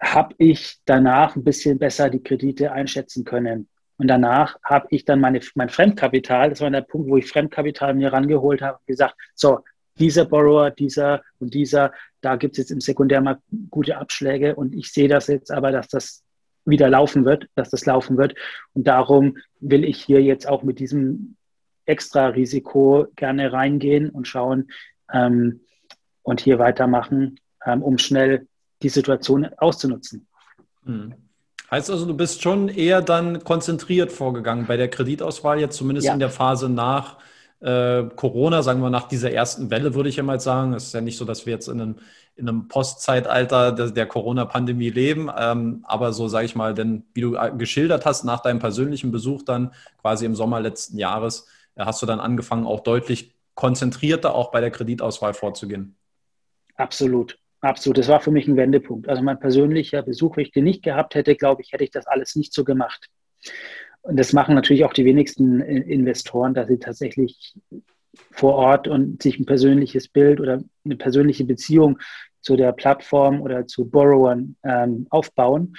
habe 0.00 0.34
ich 0.38 0.78
danach 0.84 1.36
ein 1.36 1.44
bisschen 1.44 1.78
besser 1.78 2.10
die 2.10 2.22
Kredite 2.22 2.72
einschätzen 2.72 3.24
können. 3.24 3.68
Und 4.02 4.08
danach 4.08 4.58
habe 4.64 4.88
ich 4.90 5.04
dann 5.04 5.20
meine, 5.20 5.38
mein 5.54 5.68
Fremdkapital, 5.68 6.50
das 6.50 6.60
war 6.60 6.68
der 6.68 6.80
Punkt, 6.80 7.08
wo 7.08 7.18
ich 7.18 7.28
Fremdkapital 7.28 7.94
mir 7.94 8.12
rangeholt 8.12 8.60
habe, 8.60 8.80
gesagt, 8.84 9.14
so, 9.36 9.60
dieser 9.96 10.24
Borrower, 10.24 10.72
dieser 10.72 11.22
und 11.38 11.54
dieser, 11.54 11.92
da 12.20 12.34
gibt 12.34 12.54
es 12.54 12.58
jetzt 12.58 12.70
im 12.72 12.80
Sekundärmarkt 12.80 13.42
gute 13.70 13.98
Abschläge 13.98 14.56
und 14.56 14.74
ich 14.74 14.90
sehe 14.92 15.06
das 15.06 15.28
jetzt 15.28 15.52
aber, 15.52 15.70
dass 15.70 15.86
das 15.86 16.24
wieder 16.64 16.90
laufen 16.90 17.24
wird, 17.24 17.46
dass 17.54 17.70
das 17.70 17.86
laufen 17.86 18.18
wird. 18.18 18.34
Und 18.72 18.88
darum 18.88 19.38
will 19.60 19.84
ich 19.84 20.02
hier 20.02 20.20
jetzt 20.20 20.48
auch 20.48 20.64
mit 20.64 20.80
diesem 20.80 21.36
extra 21.86 22.26
Risiko 22.26 23.06
gerne 23.14 23.52
reingehen 23.52 24.10
und 24.10 24.26
schauen 24.26 24.72
ähm, 25.12 25.60
und 26.22 26.40
hier 26.40 26.58
weitermachen, 26.58 27.38
ähm, 27.64 27.84
um 27.84 27.98
schnell 27.98 28.48
die 28.82 28.88
Situation 28.88 29.48
auszunutzen. 29.58 30.26
Mhm. 30.82 31.14
Heißt 31.72 31.90
also, 31.90 32.04
du 32.04 32.14
bist 32.14 32.42
schon 32.42 32.68
eher 32.68 33.00
dann 33.00 33.44
konzentriert 33.44 34.12
vorgegangen 34.12 34.66
bei 34.66 34.76
der 34.76 34.88
Kreditauswahl, 34.88 35.58
jetzt 35.58 35.78
zumindest 35.78 36.06
ja. 36.06 36.12
in 36.12 36.18
der 36.18 36.28
Phase 36.28 36.68
nach 36.68 37.16
äh, 37.60 38.02
Corona, 38.14 38.62
sagen 38.62 38.82
wir 38.82 38.90
nach 38.90 39.08
dieser 39.08 39.32
ersten 39.32 39.70
Welle, 39.70 39.94
würde 39.94 40.10
ich 40.10 40.16
ja 40.16 40.22
mal 40.22 40.38
sagen. 40.38 40.74
Es 40.74 40.88
ist 40.88 40.92
ja 40.92 41.00
nicht 41.00 41.16
so, 41.16 41.24
dass 41.24 41.46
wir 41.46 41.54
jetzt 41.54 41.68
in 41.68 41.80
einem, 41.80 41.96
in 42.36 42.46
einem 42.46 42.68
Postzeitalter 42.68 43.72
der, 43.72 43.90
der 43.90 44.06
Corona-Pandemie 44.06 44.90
leben, 44.90 45.30
ähm, 45.34 45.82
aber 45.84 46.12
so 46.12 46.28
sage 46.28 46.44
ich 46.44 46.54
mal, 46.54 46.74
denn 46.74 47.04
wie 47.14 47.22
du 47.22 47.36
äh, 47.36 47.50
geschildert 47.56 48.04
hast, 48.04 48.24
nach 48.24 48.40
deinem 48.40 48.58
persönlichen 48.58 49.10
Besuch 49.10 49.42
dann 49.42 49.72
quasi 50.02 50.26
im 50.26 50.34
Sommer 50.34 50.60
letzten 50.60 50.98
Jahres, 50.98 51.46
äh, 51.76 51.86
hast 51.86 52.02
du 52.02 52.06
dann 52.06 52.20
angefangen, 52.20 52.66
auch 52.66 52.80
deutlich 52.80 53.34
konzentrierter 53.54 54.34
auch 54.34 54.50
bei 54.50 54.60
der 54.60 54.72
Kreditauswahl 54.72 55.32
vorzugehen. 55.32 55.96
Absolut. 56.76 57.38
Absolut, 57.62 57.96
das 57.96 58.08
war 58.08 58.20
für 58.20 58.32
mich 58.32 58.48
ein 58.48 58.56
Wendepunkt. 58.56 59.08
Also 59.08 59.22
mein 59.22 59.38
persönlicher 59.38 60.02
Besuch, 60.02 60.36
wenn 60.36 60.44
ich 60.44 60.50
den 60.50 60.64
nicht 60.64 60.82
gehabt 60.82 61.14
hätte, 61.14 61.36
glaube 61.36 61.62
ich, 61.62 61.72
hätte 61.72 61.84
ich 61.84 61.92
das 61.92 62.08
alles 62.08 62.34
nicht 62.34 62.52
so 62.52 62.64
gemacht. 62.64 63.08
Und 64.02 64.18
das 64.18 64.32
machen 64.32 64.56
natürlich 64.56 64.84
auch 64.84 64.92
die 64.92 65.04
wenigsten 65.04 65.60
Investoren, 65.60 66.54
dass 66.54 66.66
sie 66.66 66.78
tatsächlich 66.78 67.54
vor 68.32 68.56
Ort 68.56 68.88
und 68.88 69.22
sich 69.22 69.38
ein 69.38 69.46
persönliches 69.46 70.08
Bild 70.08 70.40
oder 70.40 70.60
eine 70.84 70.96
persönliche 70.96 71.44
Beziehung 71.44 71.98
zu 72.40 72.56
der 72.56 72.72
Plattform 72.72 73.40
oder 73.40 73.68
zu 73.68 73.88
Borrowern 73.88 74.56
ähm, 74.64 75.06
aufbauen. 75.10 75.74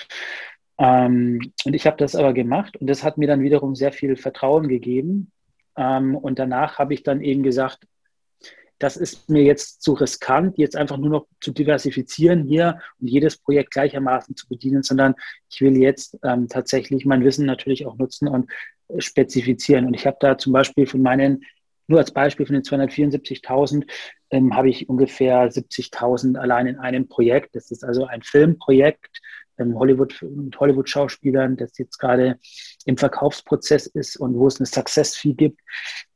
Ähm, 0.80 1.52
und 1.66 1.76
ich 1.76 1.86
habe 1.86 1.98
das 1.98 2.16
aber 2.16 2.32
gemacht 2.32 2.78
und 2.78 2.88
das 2.88 3.04
hat 3.04 3.18
mir 3.18 3.28
dann 3.28 3.42
wiederum 3.42 3.76
sehr 3.76 3.92
viel 3.92 4.16
Vertrauen 4.16 4.70
gegeben. 4.70 5.32
Ähm, 5.76 6.16
und 6.16 6.40
danach 6.40 6.80
habe 6.80 6.94
ich 6.94 7.04
dann 7.04 7.22
eben 7.22 7.44
gesagt, 7.44 7.86
das 8.84 8.98
ist 8.98 9.30
mir 9.30 9.44
jetzt 9.44 9.82
zu 9.82 9.94
riskant, 9.94 10.58
jetzt 10.58 10.76
einfach 10.76 10.98
nur 10.98 11.10
noch 11.10 11.28
zu 11.40 11.54
diversifizieren 11.54 12.44
hier 12.44 12.80
und 13.00 13.08
jedes 13.08 13.38
Projekt 13.38 13.72
gleichermaßen 13.72 14.36
zu 14.36 14.46
bedienen, 14.50 14.84
sondern 14.84 15.16
ich 15.50 15.62
will 15.62 15.78
jetzt 15.78 16.18
ähm, 16.22 16.50
tatsächlich 16.50 17.06
mein 17.06 17.24
Wissen 17.24 17.46
natürlich 17.46 17.86
auch 17.86 17.98
nutzen 17.98 18.28
und 18.28 18.52
äh, 18.90 19.00
spezifizieren. 19.00 19.86
Und 19.86 19.94
ich 19.94 20.06
habe 20.06 20.18
da 20.20 20.38
zum 20.38 20.52
Beispiel 20.52 20.86
von 20.86 21.02
meinen, 21.02 21.46
nur 21.88 22.00
als 22.00 22.12
Beispiel 22.12 22.46
von 22.46 22.56
den 22.56 22.64
274.000, 22.64 23.90
ähm, 24.32 24.54
habe 24.54 24.70
ich 24.70 24.90
ungefähr 24.90 25.50
70.000 25.50 26.38
allein 26.38 26.68
in 26.68 26.78
einem 26.78 27.08
Projekt. 27.08 27.56
Das 27.56 27.72
ist 27.72 27.86
also 27.86 28.06
ein 28.06 28.22
Filmprojekt 28.22 29.22
ähm, 29.60 29.80
Hollywood, 29.80 30.22
mit 30.24 30.60
Hollywood-Schauspielern, 30.60 31.56
das 31.56 31.78
jetzt 31.78 32.00
gerade 32.00 32.38
im 32.86 32.98
Verkaufsprozess 32.98 33.88
ist 33.88 34.18
und 34.18 34.36
wo 34.36 34.48
es 34.48 34.60
eine 34.60 34.66
Success-Fee 34.66 35.36
gibt 35.36 35.62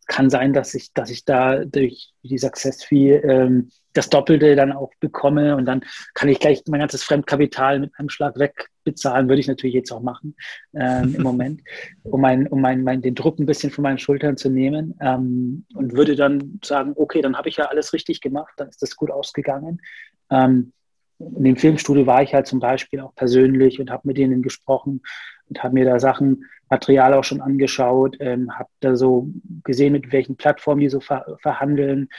kann 0.07 0.29
sein, 0.29 0.53
dass 0.53 0.73
ich, 0.73 0.93
dass 0.93 1.09
ich 1.09 1.25
da 1.25 1.65
durch 1.65 2.13
die 2.23 2.37
Success 2.37 2.83
Fee 2.83 3.15
ähm, 3.15 3.69
das 3.93 4.09
Doppelte 4.09 4.55
dann 4.55 4.71
auch 4.71 4.91
bekomme 4.99 5.55
und 5.55 5.65
dann 5.65 5.81
kann 6.13 6.29
ich 6.29 6.39
gleich 6.39 6.63
mein 6.67 6.79
ganzes 6.79 7.03
Fremdkapital 7.03 7.79
mit 7.79 7.91
einem 7.97 8.09
Schlag 8.09 8.37
wegbezahlen, 8.37 9.27
würde 9.27 9.39
ich 9.39 9.47
natürlich 9.47 9.73
jetzt 9.73 9.91
auch 9.91 10.01
machen 10.01 10.35
ähm, 10.73 11.15
im 11.15 11.23
Moment, 11.23 11.61
um, 12.03 12.21
mein, 12.21 12.47
um 12.47 12.61
mein, 12.61 12.83
mein, 12.83 13.01
den 13.01 13.15
Druck 13.15 13.39
ein 13.39 13.45
bisschen 13.45 13.71
von 13.71 13.83
meinen 13.83 13.97
Schultern 13.97 14.37
zu 14.37 14.49
nehmen 14.49 14.95
ähm, 15.01 15.65
und 15.73 15.93
würde 15.93 16.15
dann 16.15 16.59
sagen, 16.63 16.93
okay, 16.95 17.21
dann 17.21 17.37
habe 17.37 17.49
ich 17.49 17.57
ja 17.57 17.65
alles 17.65 17.91
richtig 17.93 18.21
gemacht, 18.21 18.53
dann 18.57 18.69
ist 18.69 18.81
das 18.81 18.95
gut 18.95 19.09
ausgegangen. 19.09 19.81
Ähm, 20.29 20.73
in 21.19 21.43
dem 21.43 21.55
Filmstudio 21.55 22.05
war 22.05 22.21
ich 22.21 22.35
halt 22.35 22.45
zum 22.45 22.59
Beispiel 22.59 22.99
auch 22.99 23.15
persönlich 23.15 23.79
und 23.79 23.89
habe 23.89 24.07
mit 24.07 24.17
denen 24.17 24.43
gesprochen 24.43 25.01
und 25.49 25.63
habe 25.63 25.73
mir 25.73 25.85
da 25.85 25.99
Sachen, 25.99 26.45
Material 26.69 27.13
auch 27.13 27.23
schon 27.23 27.41
angeschaut, 27.41 28.17
ähm, 28.19 28.57
habe 28.57 28.69
da 28.81 28.95
so 28.95 29.29
gesehen, 29.63 29.93
mit 29.93 30.11
welchen 30.11 30.35
Plattformen 30.35 30.81
die 30.81 30.89
so 30.89 30.99
ver 30.99 31.37
verhandeln. 31.41 32.09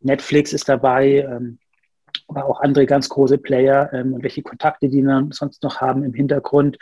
Netflix 0.00 0.52
ist 0.52 0.68
dabei, 0.68 1.26
ähm, 1.28 1.58
aber 2.26 2.46
auch 2.46 2.60
andere 2.60 2.86
ganz 2.86 3.08
große 3.08 3.38
Player 3.38 3.90
ähm, 3.92 4.14
und 4.14 4.22
welche 4.22 4.42
Kontakte 4.42 4.88
die 4.88 5.02
dann 5.02 5.32
sonst 5.32 5.62
noch 5.62 5.80
haben 5.80 6.04
im 6.04 6.14
Hintergrund 6.14 6.78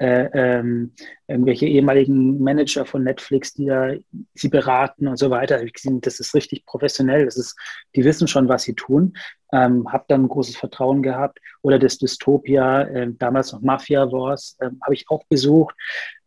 ähm, 0.00 0.94
irgendwelche 1.26 1.66
ehemaligen 1.66 2.42
Manager 2.42 2.86
von 2.86 3.04
Netflix, 3.04 3.52
die 3.52 3.66
da 3.66 3.92
sie 4.34 4.48
beraten 4.48 5.06
und 5.06 5.18
so 5.18 5.30
weiter. 5.30 5.60
Das 6.00 6.20
ist 6.20 6.34
richtig 6.34 6.64
professionell. 6.64 7.26
Das 7.26 7.36
ist, 7.36 7.54
die 7.94 8.04
wissen 8.04 8.26
schon, 8.26 8.48
was 8.48 8.62
sie 8.62 8.74
tun. 8.74 9.14
Ähm, 9.52 9.92
habe 9.92 10.04
dann 10.08 10.26
großes 10.26 10.56
Vertrauen 10.56 11.02
gehabt. 11.02 11.38
Oder 11.62 11.78
das 11.78 11.98
Dystopia, 11.98 12.82
äh, 12.82 13.12
damals 13.18 13.52
noch 13.52 13.60
Mafia 13.60 14.10
Wars, 14.10 14.56
äh, 14.60 14.70
habe 14.82 14.94
ich 14.94 15.04
auch 15.10 15.24
besucht. 15.28 15.74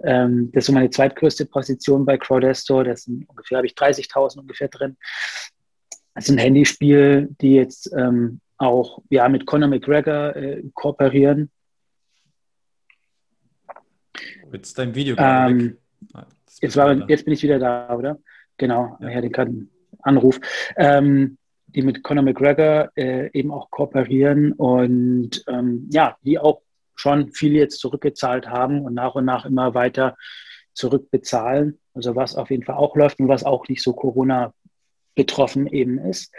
Ähm, 0.04 0.52
das 0.54 0.64
ist 0.64 0.68
so 0.68 0.74
meine 0.74 0.90
zweitgrößte 0.92 1.46
Position 1.48 2.06
bei 2.06 2.18
Crowdestor. 2.18 2.84
Das 2.84 3.04
sind 3.04 3.28
ungefähr, 3.28 3.58
habe 3.58 3.68
ich 3.68 3.74
30.000 3.74 4.40
ungefähr 4.40 4.68
drin. 4.68 4.98
Das 6.14 6.26
ist 6.26 6.30
ein 6.30 6.38
Handyspiel, 6.38 7.30
die 7.42 7.56
jetzt 7.56 7.92
ähm, 7.98 8.40
auch 8.58 9.00
ja, 9.10 9.28
mit 9.30 9.48
Conor 9.48 9.70
McGregor 9.70 10.36
äh, 10.36 10.64
kooperieren. 10.76 11.50
Jetzt 14.54 14.78
dein 14.78 14.94
Video 14.96 15.16
ähm, 15.18 15.78
ah, 16.14 16.26
jetzt, 16.62 16.78
war, 16.78 17.10
jetzt, 17.10 17.26
bin 17.26 17.34
ich 17.34 17.44
wieder 17.44 17.60
da, 17.60 17.94
oder? 17.96 18.20
Genau, 18.58 18.98
ja. 19.00 19.10
ich 19.10 19.16
hatte 19.16 19.30
gerade 19.30 19.50
einen 19.50 19.70
Anruf. 20.02 20.40
Ähm, 20.78 21.38
die 21.68 21.82
mit 21.82 22.04
Conor 22.04 22.24
McGregor 22.24 22.92
äh, 22.96 23.32
eben 23.34 23.52
auch 23.52 23.72
kooperieren 23.72 24.54
und 24.54 25.44
ähm, 25.48 25.90
ja, 25.92 26.18
die 26.24 26.38
auch 26.38 26.62
schon 26.96 27.32
viel 27.32 27.54
jetzt 27.54 27.80
zurückgezahlt 27.80 28.48
haben 28.48 28.82
und 28.82 28.94
nach 28.94 29.16
und 29.16 29.26
nach 29.26 29.46
immer 29.46 29.74
weiter 29.74 30.16
zurückbezahlen. 30.74 31.80
Also 31.96 32.16
was 32.16 32.36
auf 32.36 32.52
jeden 32.52 32.64
Fall 32.64 32.76
auch 32.76 32.96
läuft 32.96 33.20
und 33.20 33.28
was 33.28 33.44
auch 33.44 33.68
nicht 33.68 33.82
so 33.82 33.94
Corona 33.94 34.54
betroffen 35.16 35.68
eben 35.68 35.98
ist. 35.98 36.32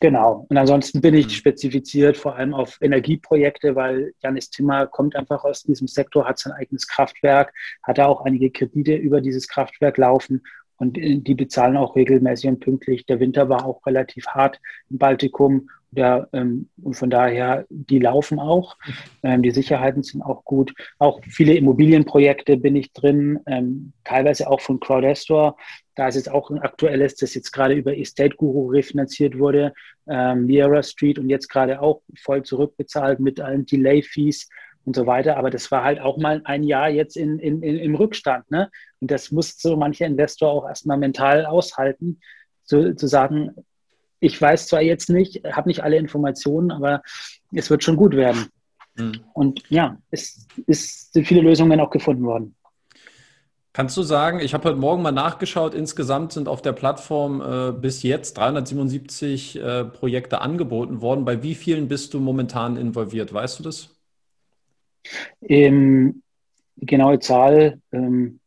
Genau. 0.00 0.46
Und 0.48 0.56
ansonsten 0.56 1.02
bin 1.02 1.14
ich 1.14 1.26
mhm. 1.26 1.30
spezifiziert 1.30 2.16
vor 2.16 2.34
allem 2.34 2.54
auf 2.54 2.78
Energieprojekte, 2.80 3.76
weil 3.76 4.14
Janis 4.22 4.48
Timmer 4.48 4.86
kommt 4.86 5.14
einfach 5.14 5.44
aus 5.44 5.62
diesem 5.62 5.88
Sektor, 5.88 6.26
hat 6.26 6.38
sein 6.38 6.54
eigenes 6.54 6.88
Kraftwerk, 6.88 7.52
hat 7.82 7.98
da 7.98 8.06
auch 8.06 8.24
einige 8.24 8.50
Kredite 8.50 8.96
über 8.96 9.20
dieses 9.20 9.46
Kraftwerk 9.46 9.98
laufen 9.98 10.42
und 10.80 10.96
die 10.96 11.34
bezahlen 11.34 11.76
auch 11.76 11.94
regelmäßig 11.94 12.48
und 12.48 12.60
pünktlich. 12.60 13.04
Der 13.04 13.20
Winter 13.20 13.50
war 13.50 13.66
auch 13.66 13.84
relativ 13.84 14.26
hart 14.28 14.58
im 14.88 14.96
Baltikum. 14.96 15.68
Der, 15.90 16.28
ähm, 16.32 16.70
und 16.82 16.94
von 16.94 17.10
daher, 17.10 17.66
die 17.68 17.98
laufen 17.98 18.38
auch. 18.38 18.78
Ähm, 19.22 19.42
die 19.42 19.50
Sicherheiten 19.50 20.02
sind 20.02 20.22
auch 20.22 20.44
gut. 20.44 20.72
Auch 20.98 21.20
viele 21.28 21.54
Immobilienprojekte 21.54 22.56
bin 22.56 22.76
ich 22.76 22.92
drin, 22.92 23.40
ähm, 23.46 23.92
teilweise 24.04 24.48
auch 24.48 24.60
von 24.60 24.80
Crowdestor. 24.80 25.56
Da 26.00 26.08
ist 26.08 26.14
jetzt 26.14 26.30
auch 26.30 26.48
ein 26.48 26.60
aktuelles, 26.60 27.16
das 27.16 27.34
jetzt 27.34 27.52
gerade 27.52 27.74
über 27.74 27.94
Estate 27.94 28.34
Guru 28.34 28.70
refinanziert 28.70 29.38
wurde, 29.38 29.74
ähm, 30.08 30.48
Liara 30.48 30.82
Street 30.82 31.18
und 31.18 31.28
jetzt 31.28 31.48
gerade 31.48 31.82
auch 31.82 32.00
voll 32.18 32.42
zurückbezahlt 32.42 33.20
mit 33.20 33.38
allen 33.38 33.66
Delay-Fees 33.66 34.48
und 34.86 34.96
so 34.96 35.06
weiter. 35.06 35.36
Aber 35.36 35.50
das 35.50 35.70
war 35.70 35.84
halt 35.84 36.00
auch 36.00 36.16
mal 36.16 36.40
ein 36.44 36.62
Jahr 36.62 36.88
jetzt 36.88 37.18
in, 37.18 37.38
in, 37.38 37.62
in, 37.62 37.76
im 37.76 37.94
Rückstand. 37.94 38.50
Ne? 38.50 38.70
Und 39.00 39.10
das 39.10 39.30
muss 39.30 39.58
so 39.58 39.76
mancher 39.76 40.06
Investor 40.06 40.50
auch 40.50 40.66
erstmal 40.66 40.96
mental 40.96 41.44
aushalten, 41.44 42.18
zu, 42.64 42.96
zu 42.96 43.06
sagen, 43.06 43.50
ich 44.20 44.40
weiß 44.40 44.68
zwar 44.68 44.80
jetzt 44.80 45.10
nicht, 45.10 45.44
habe 45.52 45.68
nicht 45.68 45.82
alle 45.82 45.98
Informationen, 45.98 46.70
aber 46.70 47.02
es 47.52 47.68
wird 47.68 47.84
schon 47.84 47.96
gut 47.96 48.16
werden. 48.16 48.46
Mhm. 48.94 49.20
Und 49.34 49.68
ja, 49.68 49.98
es, 50.10 50.46
es 50.66 51.12
sind 51.12 51.26
viele 51.26 51.42
Lösungen 51.42 51.78
auch 51.78 51.90
gefunden 51.90 52.24
worden. 52.24 52.56
Kannst 53.72 53.96
du 53.96 54.02
sagen, 54.02 54.40
ich 54.40 54.52
habe 54.52 54.68
heute 54.68 54.78
Morgen 54.80 55.00
mal 55.02 55.12
nachgeschaut, 55.12 55.74
insgesamt 55.74 56.32
sind 56.32 56.48
auf 56.48 56.60
der 56.60 56.72
Plattform 56.72 57.40
äh, 57.40 57.72
bis 57.72 58.02
jetzt 58.02 58.36
377 58.36 59.60
äh, 59.60 59.84
Projekte 59.84 60.40
angeboten 60.40 61.00
worden. 61.00 61.24
Bei 61.24 61.44
wie 61.44 61.54
vielen 61.54 61.86
bist 61.86 62.12
du 62.12 62.18
momentan 62.18 62.76
involviert? 62.76 63.32
Weißt 63.32 63.60
du 63.60 63.62
das? 63.62 63.96
Ähm, 65.40 66.22
die 66.74 66.86
genaue 66.86 67.20
Zahl 67.20 67.80
ähm, 67.92 68.40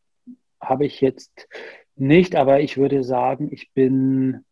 habe 0.59 0.85
ich 0.85 0.99
jetzt 0.99 1.47
nicht, 1.95 2.35
aber 2.35 2.59
ich 2.59 2.75
würde 2.77 3.05
sagen, 3.05 3.47
ich 3.51 3.71
bin 3.71 4.43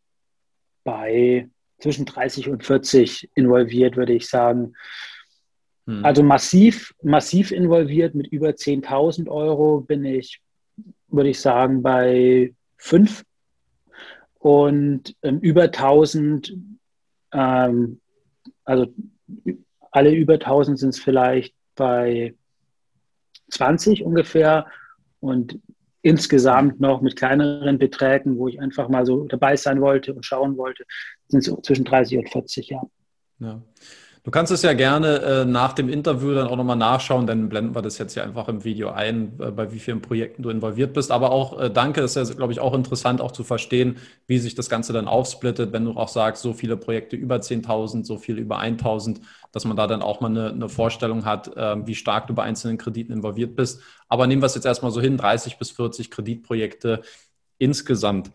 bei 0.86 1.50
zwischen 1.80 2.06
30 2.06 2.48
und 2.48 2.64
40 2.64 3.30
involviert, 3.36 3.98
würde 3.98 4.14
ich 4.14 4.30
sagen. 4.30 4.74
Hm. 5.86 6.06
Also 6.06 6.24
massiv, 6.24 6.94
massiv 7.02 7.52
involviert 7.52 8.16
mit 8.16 8.28
über 8.28 8.50
10.000 8.52 9.30
Euro 9.30 9.82
bin 9.82 10.06
ich, 10.06 10.40
würde 11.12 11.30
ich 11.30 11.40
sagen, 11.40 11.82
bei 11.82 12.54
fünf 12.78 13.24
und 14.40 15.16
ähm, 15.22 15.40
über 15.40 15.64
1000, 15.64 16.58
ähm, 17.34 18.02
also 18.64 18.88
alle 19.92 20.14
über 20.14 20.34
1000 20.34 20.80
sind 20.80 20.90
es 20.90 21.00
vielleicht 21.00 21.54
bei 21.76 22.36
20 23.52 24.04
ungefähr 24.04 24.66
und 25.20 25.60
insgesamt 26.02 26.80
noch 26.80 27.02
mit 27.02 27.16
kleineren 27.16 27.78
Beträgen, 27.78 28.38
wo 28.38 28.48
ich 28.48 28.60
einfach 28.60 28.90
mal 28.90 29.06
so 29.06 29.26
dabei 29.26 29.56
sein 29.56 29.82
wollte 29.82 30.14
und 30.14 30.26
schauen 30.26 30.58
wollte, 30.58 30.86
sind 31.28 31.48
es 31.48 31.54
zwischen 31.62 31.86
30 31.86 32.18
und 32.18 32.30
40, 32.30 32.70
ja. 32.70 32.82
ja. 33.40 33.62
Du 34.24 34.30
kannst 34.30 34.52
es 34.52 34.62
ja 34.62 34.74
gerne 34.74 35.18
äh, 35.22 35.46
nach 35.46 35.74
dem 35.74 35.90
Interview 35.90 36.36
dann 36.36 36.48
auch 36.48 36.56
nochmal 36.56 36.76
nachschauen, 36.76 37.26
dann 37.26 37.50
blenden 37.50 37.74
wir 37.74 37.82
das 37.82 37.98
jetzt 37.98 38.14
hier 38.14 38.24
einfach 38.24 38.48
im 38.50 38.64
Video 38.64 38.92
ein, 38.92 39.34
äh, 39.40 39.50
bei 39.50 39.72
wie 39.72 39.80
vielen 39.80 40.00
Projekten 40.04 40.44
du 40.44 40.52
involviert 40.52 40.94
bist. 40.94 41.10
Aber 41.10 41.32
auch 41.32 41.60
äh, 41.60 41.72
danke, 41.72 42.02
ist 42.02 42.16
ja, 42.16 42.24
glaube 42.26 42.54
ich, 42.54 42.60
auch 42.60 42.76
interessant, 42.76 43.20
auch 43.20 43.32
zu 43.32 43.44
verstehen, 43.44 43.98
wie 44.28 44.38
sich 44.38 44.54
das 44.54 44.70
Ganze 44.70 44.94
dann 44.94 45.08
aufsplittet, 45.08 45.74
wenn 45.74 45.86
du 45.86 45.94
auch 45.94 46.08
sagst, 46.08 46.44
so 46.44 46.54
viele 46.54 46.78
Projekte 46.78 47.16
über 47.16 47.38
10.000, 47.38 48.06
so 48.06 48.18
viele 48.20 48.42
über 48.42 48.60
1.000, 48.60 49.22
dass 49.54 49.66
man 49.66 49.76
da 49.76 49.88
dann 49.88 50.04
auch 50.04 50.22
mal 50.22 50.30
eine, 50.30 50.50
eine 50.50 50.70
Vorstellung 50.70 51.26
hat, 51.26 51.58
äh, 51.58 51.88
wie 51.88 51.96
stark 51.96 52.28
du 52.28 52.36
bei 52.36 52.44
einzelnen 52.44 52.78
Krediten 52.78 53.14
involviert 53.14 53.56
bist. 53.56 53.82
Aber 54.08 54.28
nehmen 54.28 54.44
wir 54.44 54.46
es 54.48 54.56
jetzt 54.56 54.66
erstmal 54.66 54.92
so 54.92 55.02
hin, 55.02 55.18
30 55.18 55.58
bis 55.58 55.72
40 55.72 56.12
Kreditprojekte 56.12 57.02
insgesamt. 57.58 58.30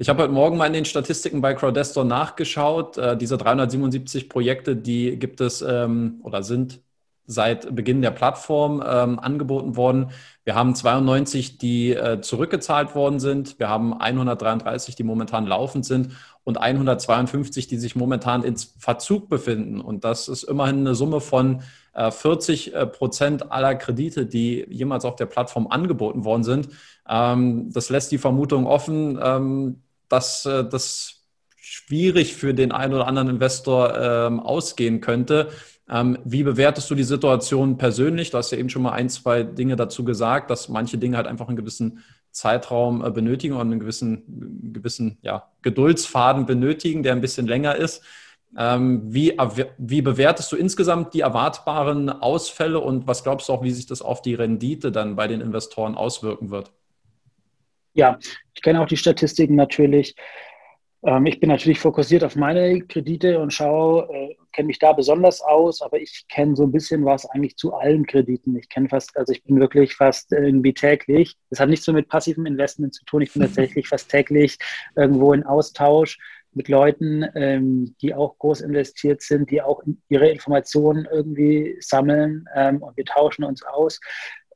Ich 0.00 0.08
habe 0.08 0.22
heute 0.22 0.32
Morgen 0.32 0.56
mal 0.56 0.64
in 0.64 0.72
den 0.72 0.86
Statistiken 0.86 1.42
bei 1.42 1.52
Crowdestor 1.52 2.04
nachgeschaut. 2.04 2.96
Äh, 2.96 3.18
diese 3.18 3.36
377 3.36 4.30
Projekte, 4.30 4.74
die 4.74 5.18
gibt 5.18 5.42
es 5.42 5.60
ähm, 5.60 6.20
oder 6.22 6.42
sind 6.42 6.80
seit 7.26 7.76
Beginn 7.76 8.00
der 8.00 8.10
Plattform 8.10 8.82
ähm, 8.82 9.18
angeboten 9.18 9.76
worden. 9.76 10.10
Wir 10.42 10.54
haben 10.54 10.74
92, 10.74 11.58
die 11.58 11.92
äh, 11.92 12.22
zurückgezahlt 12.22 12.94
worden 12.94 13.20
sind. 13.20 13.58
Wir 13.58 13.68
haben 13.68 13.92
133, 13.92 14.96
die 14.96 15.02
momentan 15.02 15.46
laufend 15.46 15.84
sind 15.84 16.12
und 16.44 16.56
152, 16.56 17.66
die 17.66 17.76
sich 17.76 17.94
momentan 17.94 18.42
ins 18.42 18.74
Verzug 18.78 19.28
befinden. 19.28 19.82
Und 19.82 20.04
das 20.04 20.28
ist 20.28 20.44
immerhin 20.44 20.78
eine 20.78 20.94
Summe 20.94 21.20
von 21.20 21.60
äh, 21.92 22.10
40 22.10 22.74
äh, 22.74 22.86
Prozent 22.86 23.52
aller 23.52 23.74
Kredite, 23.74 24.24
die 24.24 24.64
jemals 24.70 25.04
auf 25.04 25.16
der 25.16 25.26
Plattform 25.26 25.66
angeboten 25.66 26.24
worden 26.24 26.42
sind. 26.42 26.70
Ähm, 27.06 27.70
das 27.70 27.90
lässt 27.90 28.10
die 28.12 28.18
Vermutung 28.18 28.66
offen, 28.66 29.20
ähm, 29.22 29.82
dass 30.10 30.44
äh, 30.44 30.68
das 30.68 31.20
schwierig 31.56 32.34
für 32.34 32.52
den 32.52 32.72
einen 32.72 32.92
oder 32.92 33.06
anderen 33.06 33.28
Investor 33.28 33.96
ähm, 33.98 34.40
ausgehen 34.40 35.00
könnte. 35.00 35.48
Ähm, 35.88 36.18
wie 36.24 36.42
bewertest 36.42 36.90
du 36.90 36.94
die 36.94 37.04
Situation 37.04 37.78
persönlich? 37.78 38.30
Du 38.30 38.38
hast 38.38 38.50
ja 38.50 38.58
eben 38.58 38.68
schon 38.68 38.82
mal 38.82 38.92
ein, 38.92 39.08
zwei 39.08 39.42
Dinge 39.42 39.76
dazu 39.76 40.04
gesagt, 40.04 40.50
dass 40.50 40.68
manche 40.68 40.98
Dinge 40.98 41.16
halt 41.16 41.26
einfach 41.26 41.48
einen 41.48 41.56
gewissen 41.56 42.00
Zeitraum 42.32 43.04
äh, 43.04 43.10
benötigen 43.10 43.54
und 43.54 43.62
einen 43.62 43.80
gewissen, 43.80 44.72
gewissen 44.72 45.18
ja, 45.22 45.50
Geduldsfaden 45.62 46.46
benötigen, 46.46 47.02
der 47.02 47.12
ein 47.12 47.20
bisschen 47.20 47.46
länger 47.46 47.76
ist. 47.76 48.02
Ähm, 48.56 49.02
wie, 49.12 49.36
wie 49.78 50.02
bewertest 50.02 50.50
du 50.50 50.56
insgesamt 50.56 51.14
die 51.14 51.20
erwartbaren 51.20 52.08
Ausfälle 52.10 52.80
und 52.80 53.06
was 53.06 53.22
glaubst 53.22 53.48
du 53.48 53.52
auch, 53.52 53.62
wie 53.62 53.70
sich 53.70 53.86
das 53.86 54.02
auf 54.02 54.22
die 54.22 54.34
Rendite 54.34 54.90
dann 54.90 55.14
bei 55.14 55.28
den 55.28 55.40
Investoren 55.40 55.94
auswirken 55.94 56.50
wird? 56.50 56.72
Ja, 57.92 58.18
ich 58.54 58.62
kenne 58.62 58.80
auch 58.80 58.86
die 58.86 58.96
Statistiken 58.96 59.54
natürlich. 59.54 60.14
Ähm, 61.02 61.26
ich 61.26 61.40
bin 61.40 61.48
natürlich 61.48 61.80
fokussiert 61.80 62.24
auf 62.24 62.36
meine 62.36 62.80
Kredite 62.82 63.40
und 63.40 63.52
schaue, 63.52 64.08
äh, 64.12 64.36
kenne 64.52 64.66
mich 64.66 64.78
da 64.78 64.92
besonders 64.92 65.40
aus, 65.40 65.80
aber 65.82 66.00
ich 66.00 66.26
kenne 66.28 66.56
so 66.56 66.64
ein 66.64 66.72
bisschen 66.72 67.04
was 67.04 67.26
eigentlich 67.26 67.56
zu 67.56 67.74
allen 67.74 68.06
Krediten. 68.06 68.56
Ich 68.56 68.68
kenne 68.68 68.88
fast, 68.88 69.16
also 69.16 69.32
ich 69.32 69.42
bin 69.44 69.58
wirklich 69.60 69.94
fast 69.94 70.32
irgendwie 70.32 70.74
täglich. 70.74 71.36
Das 71.48 71.60
hat 71.60 71.68
nichts 71.68 71.86
so 71.86 71.92
mit 71.92 72.08
passivem 72.08 72.46
Investment 72.46 72.94
zu 72.94 73.04
tun. 73.04 73.22
Ich 73.22 73.32
bin 73.32 73.42
tatsächlich 73.42 73.88
fast 73.88 74.10
täglich 74.10 74.58
irgendwo 74.96 75.32
in 75.32 75.44
Austausch 75.44 76.18
mit 76.52 76.68
Leuten, 76.68 77.24
ähm, 77.36 77.94
die 78.02 78.12
auch 78.12 78.36
groß 78.38 78.62
investiert 78.62 79.22
sind, 79.22 79.50
die 79.50 79.62
auch 79.62 79.82
ihre 80.08 80.28
Informationen 80.28 81.06
irgendwie 81.10 81.76
sammeln 81.80 82.46
ähm, 82.54 82.82
und 82.82 82.96
wir 82.96 83.04
tauschen 83.04 83.44
uns 83.44 83.62
aus. 83.62 84.00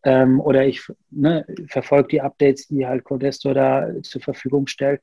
Ähm, 0.04 0.40
oder 0.40 0.66
ich 0.66 0.82
ne, 1.10 1.46
verfolge 1.68 2.08
die 2.08 2.20
Updates, 2.20 2.68
die 2.68 2.86
halt 2.86 3.04
Codesto 3.04 3.54
da 3.54 3.88
zur 4.02 4.20
Verfügung 4.20 4.66
stellt. 4.66 5.00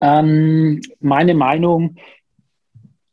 Ähm, 0.00 0.80
meine 1.00 1.34
Meinung 1.34 1.96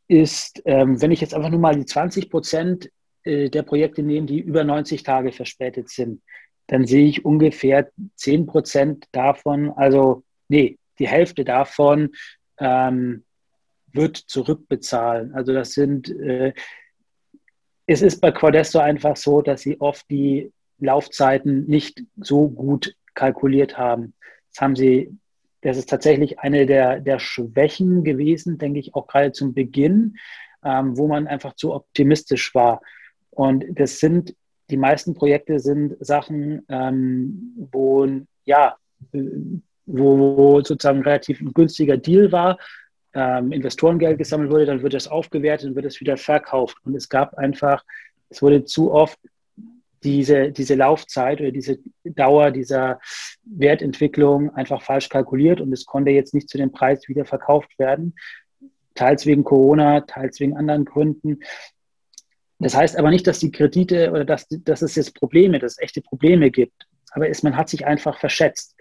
ist, 0.07 0.61
ähm, 0.65 1.01
wenn 1.01 1.11
ich 1.11 1.21
jetzt 1.21 1.33
einfach 1.33 1.49
nur 1.49 1.59
mal 1.59 1.75
die 1.75 1.85
20 1.85 2.29
Prozent 2.29 2.91
äh, 3.23 3.49
der 3.49 3.63
Projekte 3.63 4.03
nehme, 4.03 4.27
die 4.27 4.39
über 4.39 4.63
90 4.63 5.03
Tage 5.03 5.31
verspätet 5.31 5.89
sind, 5.89 6.21
dann 6.67 6.85
sehe 6.85 7.07
ich 7.07 7.25
ungefähr 7.25 7.89
10 8.15 8.45
Prozent 8.45 9.05
davon, 9.11 9.71
also 9.71 10.23
nee, 10.47 10.77
die 10.99 11.07
Hälfte 11.07 11.43
davon 11.43 12.11
ähm, 12.57 13.23
wird 13.91 14.17
zurückbezahlen. 14.17 15.33
Also 15.33 15.53
das 15.53 15.73
sind, 15.73 16.09
äh, 16.09 16.53
es 17.85 18.01
ist 18.01 18.21
bei 18.21 18.31
Quadesto 18.31 18.79
einfach 18.79 19.17
so, 19.17 19.41
dass 19.41 19.61
sie 19.61 19.79
oft 19.79 20.09
die 20.09 20.51
Laufzeiten 20.79 21.65
nicht 21.65 22.03
so 22.17 22.49
gut 22.49 22.95
kalkuliert 23.13 23.77
haben. 23.77 24.13
Das 24.51 24.61
haben 24.61 24.75
sie 24.75 25.17
das 25.63 25.77
ist 25.77 25.89
tatsächlich 25.89 26.39
eine 26.39 26.65
der, 26.65 26.99
der 26.99 27.19
Schwächen 27.19 28.03
gewesen, 28.03 28.57
denke 28.57 28.79
ich, 28.79 28.93
auch 28.95 29.07
gerade 29.07 29.31
zum 29.31 29.53
Beginn, 29.53 30.17
ähm, 30.63 30.97
wo 30.97 31.07
man 31.07 31.25
einfach 31.25 31.55
zu 31.55 31.73
optimistisch 31.73 32.53
war. 32.53 32.81
Und 33.31 33.65
das 33.79 33.99
sind, 33.99 34.35
die 34.69 34.77
meisten 34.77 35.13
Projekte 35.13 35.59
sind 35.59 35.95
Sachen, 36.05 36.65
ähm, 36.67 37.53
wo, 37.71 38.07
ja, 38.43 38.75
wo 39.85 40.61
sozusagen 40.61 41.01
relativ 41.01 41.39
ein 41.39 41.53
günstiger 41.53 41.97
Deal 41.97 42.31
war, 42.31 42.57
ähm, 43.13 43.51
Investorengeld 43.51 44.17
gesammelt 44.17 44.51
wurde, 44.51 44.65
dann 44.65 44.81
wird 44.81 44.93
das 44.93 45.07
aufgewertet 45.07 45.69
und 45.69 45.75
wird 45.75 45.85
es 45.85 45.99
wieder 45.99 46.17
verkauft. 46.17 46.77
Und 46.83 46.95
es 46.95 47.09
gab 47.09 47.35
einfach, 47.35 47.83
es 48.29 48.41
wurde 48.41 48.65
zu 48.65 48.91
oft 48.91 49.19
diese, 50.03 50.51
diese 50.51 50.75
Laufzeit 50.75 51.39
oder 51.39 51.51
diese 51.51 51.79
Dauer 52.03 52.51
dieser 52.51 52.99
Wertentwicklung 53.43 54.53
einfach 54.55 54.81
falsch 54.81 55.09
kalkuliert 55.09 55.61
und 55.61 55.71
es 55.71 55.85
konnte 55.85 56.11
jetzt 56.11 56.33
nicht 56.33 56.49
zu 56.49 56.57
dem 56.57 56.71
Preis 56.71 57.07
wieder 57.07 57.25
verkauft 57.25 57.77
werden. 57.79 58.15
Teils 58.95 59.25
wegen 59.25 59.43
Corona, 59.43 60.01
teils 60.01 60.39
wegen 60.39 60.55
anderen 60.55 60.85
Gründen. 60.85 61.39
Das 62.59 62.75
heißt 62.75 62.97
aber 62.97 63.09
nicht, 63.09 63.27
dass 63.27 63.39
die 63.39 63.51
Kredite 63.51 64.11
oder 64.11 64.25
dass, 64.25 64.47
dass 64.49 64.81
es 64.81 64.95
jetzt 64.95 65.15
Probleme, 65.15 65.59
dass 65.59 65.73
es 65.73 65.81
echte 65.81 66.01
Probleme 66.01 66.51
gibt. 66.51 66.87
Aber 67.11 67.29
es, 67.29 67.43
man 67.43 67.57
hat 67.57 67.69
sich 67.69 67.85
einfach 67.85 68.17
verschätzt. 68.19 68.75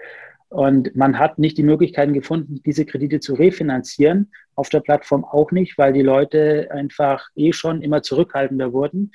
Und 0.53 0.95
man 0.95 1.19
hat 1.19 1.39
nicht 1.39 1.57
die 1.57 1.63
Möglichkeiten 1.63 2.13
gefunden, 2.13 2.61
diese 2.67 2.85
Kredite 2.85 3.21
zu 3.21 3.33
refinanzieren. 3.33 4.31
Auf 4.55 4.69
der 4.69 4.81
Plattform 4.81 5.25
auch 5.25 5.51
nicht, 5.51 5.79
weil 5.79 5.95
die 5.95 6.03
Leute 6.03 6.69
einfach 6.71 7.27
eh 7.35 7.55
schon 7.55 7.81
immer 7.81 8.03
zurückhaltender 8.03 8.75
wurden. 8.75 9.13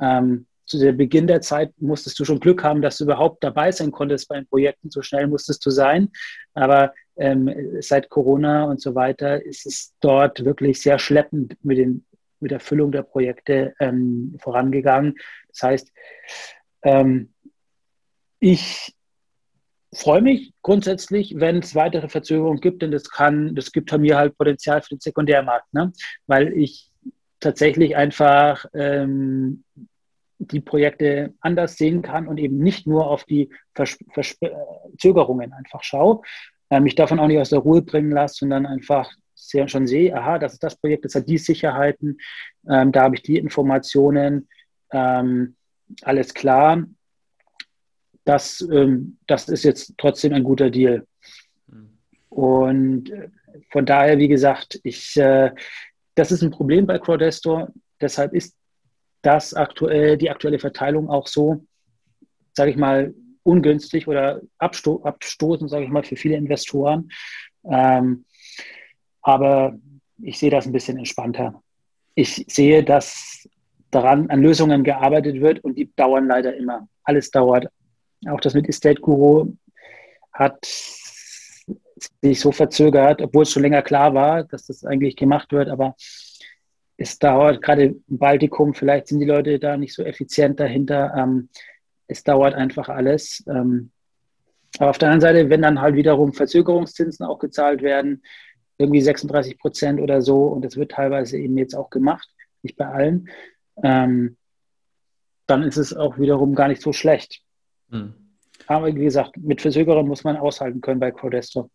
Ähm, 0.00 0.46
zu 0.64 0.78
der 0.78 0.92
Beginn 0.92 1.26
der 1.26 1.40
Zeit 1.40 1.72
musstest 1.78 2.20
du 2.20 2.24
schon 2.24 2.38
Glück 2.38 2.62
haben, 2.62 2.82
dass 2.82 2.98
du 2.98 3.04
überhaupt 3.04 3.42
dabei 3.42 3.72
sein 3.72 3.90
konntest 3.90 4.28
bei 4.28 4.36
den 4.36 4.46
Projekten. 4.46 4.88
So 4.92 5.02
schnell 5.02 5.26
musstest 5.26 5.66
du 5.66 5.70
sein. 5.70 6.10
Aber 6.54 6.94
ähm, 7.16 7.52
seit 7.80 8.08
Corona 8.08 8.66
und 8.66 8.80
so 8.80 8.94
weiter 8.94 9.44
ist 9.44 9.66
es 9.66 9.92
dort 9.98 10.44
wirklich 10.44 10.80
sehr 10.80 11.00
schleppend 11.00 11.56
mit, 11.64 11.78
den, 11.78 12.04
mit 12.38 12.52
der 12.52 12.60
Füllung 12.60 12.92
der 12.92 13.02
Projekte 13.02 13.74
ähm, 13.80 14.36
vorangegangen. 14.38 15.16
Das 15.48 15.62
heißt, 15.62 15.92
ähm, 16.82 17.32
ich 18.38 18.95
freue 19.96 20.22
mich 20.22 20.52
grundsätzlich, 20.62 21.34
wenn 21.36 21.58
es 21.58 21.74
weitere 21.74 22.08
Verzögerungen 22.08 22.60
gibt, 22.60 22.82
denn 22.82 22.90
das 22.90 23.10
kann, 23.10 23.54
das 23.54 23.72
gibt 23.72 23.90
von 23.90 24.00
mir 24.00 24.16
halt 24.16 24.36
Potenzial 24.36 24.82
für 24.82 24.90
den 24.90 25.00
Sekundärmarkt, 25.00 25.72
ne? 25.72 25.92
weil 26.26 26.52
ich 26.52 26.90
tatsächlich 27.40 27.96
einfach 27.96 28.64
ähm, 28.74 29.64
die 30.38 30.60
Projekte 30.60 31.34
anders 31.40 31.76
sehen 31.76 32.02
kann 32.02 32.28
und 32.28 32.38
eben 32.38 32.58
nicht 32.58 32.86
nur 32.86 33.08
auf 33.08 33.24
die 33.24 33.50
Vers 33.74 33.98
Verzögerungen 34.12 35.52
einfach 35.52 35.82
schaue, 35.82 36.20
äh, 36.70 36.80
mich 36.80 36.94
davon 36.94 37.18
auch 37.18 37.26
nicht 37.26 37.38
aus 37.38 37.50
der 37.50 37.60
Ruhe 37.60 37.82
bringen 37.82 38.10
lasse, 38.10 38.36
sondern 38.40 38.66
einfach 38.66 39.10
sehr, 39.34 39.68
schon 39.68 39.86
sehe, 39.86 40.14
aha, 40.14 40.38
das 40.38 40.54
ist 40.54 40.62
das 40.62 40.76
Projekt, 40.76 41.04
das 41.04 41.14
hat 41.14 41.28
die 41.28 41.38
Sicherheiten, 41.38 42.18
ähm, 42.68 42.92
da 42.92 43.02
habe 43.02 43.16
ich 43.16 43.22
die 43.22 43.38
Informationen, 43.38 44.48
ähm, 44.90 45.56
alles 46.02 46.34
klar. 46.34 46.82
Das, 48.26 48.60
ähm, 48.70 49.16
das 49.26 49.48
ist 49.48 49.62
jetzt 49.62 49.94
trotzdem 49.96 50.34
ein 50.34 50.44
guter 50.44 50.68
Deal. 50.68 51.06
Und 52.28 53.10
äh, 53.10 53.30
von 53.70 53.86
daher, 53.86 54.18
wie 54.18 54.28
gesagt, 54.28 54.78
ich, 54.82 55.16
äh, 55.16 55.52
das 56.14 56.32
ist 56.32 56.42
ein 56.42 56.50
Problem 56.50 56.86
bei 56.86 56.98
Crowdestor. 56.98 57.72
Deshalb 58.00 58.34
ist 58.34 58.54
das 59.22 59.54
aktuell, 59.54 60.18
die 60.18 60.28
aktuelle 60.28 60.58
Verteilung 60.58 61.08
auch 61.08 61.28
so, 61.28 61.64
sage 62.52 62.72
ich 62.72 62.76
mal, 62.76 63.14
ungünstig 63.42 64.08
oder 64.08 64.42
absto 64.58 65.02
abstoßend, 65.02 65.70
sage 65.70 65.84
ich 65.84 65.90
mal, 65.90 66.02
für 66.02 66.16
viele 66.16 66.36
Investoren. 66.36 67.08
Ähm, 67.64 68.24
aber 69.22 69.78
ich 70.20 70.38
sehe 70.38 70.50
das 70.50 70.66
ein 70.66 70.72
bisschen 70.72 70.98
entspannter. 70.98 71.62
Ich 72.14 72.44
sehe, 72.48 72.82
dass 72.82 73.48
daran 73.90 74.28
an 74.30 74.42
Lösungen 74.42 74.84
gearbeitet 74.84 75.40
wird 75.40 75.62
und 75.64 75.78
die 75.78 75.90
dauern 75.94 76.26
leider 76.26 76.56
immer. 76.56 76.88
Alles 77.04 77.30
dauert. 77.30 77.68
Auch 78.28 78.40
das 78.40 78.54
mit 78.54 78.68
Estate 78.68 79.00
Guru 79.00 79.52
hat 80.32 80.66
sich 82.22 82.40
so 82.40 82.52
verzögert, 82.52 83.22
obwohl 83.22 83.44
es 83.44 83.52
schon 83.52 83.62
länger 83.62 83.82
klar 83.82 84.14
war, 84.14 84.44
dass 84.44 84.66
das 84.66 84.84
eigentlich 84.84 85.16
gemacht 85.16 85.52
wird, 85.52 85.68
aber 85.68 85.96
es 86.98 87.18
dauert 87.18 87.62
gerade 87.62 87.84
im 87.84 88.02
Baltikum, 88.06 88.74
vielleicht 88.74 89.08
sind 89.08 89.20
die 89.20 89.26
Leute 89.26 89.58
da 89.58 89.76
nicht 89.76 89.94
so 89.94 90.02
effizient 90.02 90.58
dahinter. 90.60 91.14
Ähm, 91.16 91.48
es 92.06 92.22
dauert 92.22 92.54
einfach 92.54 92.88
alles. 92.88 93.44
Ähm, 93.48 93.90
aber 94.78 94.90
auf 94.90 94.98
der 94.98 95.10
anderen 95.10 95.20
Seite, 95.20 95.50
wenn 95.50 95.62
dann 95.62 95.80
halt 95.80 95.94
wiederum 95.94 96.32
Verzögerungszinsen 96.32 97.26
auch 97.26 97.38
gezahlt 97.38 97.82
werden, 97.82 98.22
irgendwie 98.78 99.00
36 99.00 99.58
Prozent 99.58 100.00
oder 100.00 100.22
so, 100.22 100.44
und 100.44 100.64
das 100.64 100.76
wird 100.76 100.92
teilweise 100.92 101.38
eben 101.38 101.56
jetzt 101.58 101.74
auch 101.74 101.90
gemacht, 101.90 102.28
nicht 102.62 102.76
bei 102.76 102.86
allen, 102.86 103.28
ähm, 103.82 104.36
dann 105.46 105.62
ist 105.62 105.76
es 105.76 105.94
auch 105.94 106.18
wiederum 106.18 106.54
gar 106.54 106.68
nicht 106.68 106.82
so 106.82 106.92
schlecht. 106.92 107.42
Hm. 107.90 108.12
Aber 108.66 108.86
wie 108.94 109.04
gesagt, 109.04 109.36
mit 109.36 109.60
Verzögerungen 109.60 110.08
muss 110.08 110.24
man 110.24 110.36
aushalten 110.36 110.80
können 110.80 111.00
bei 111.00 111.10
Codesto. 111.10 111.70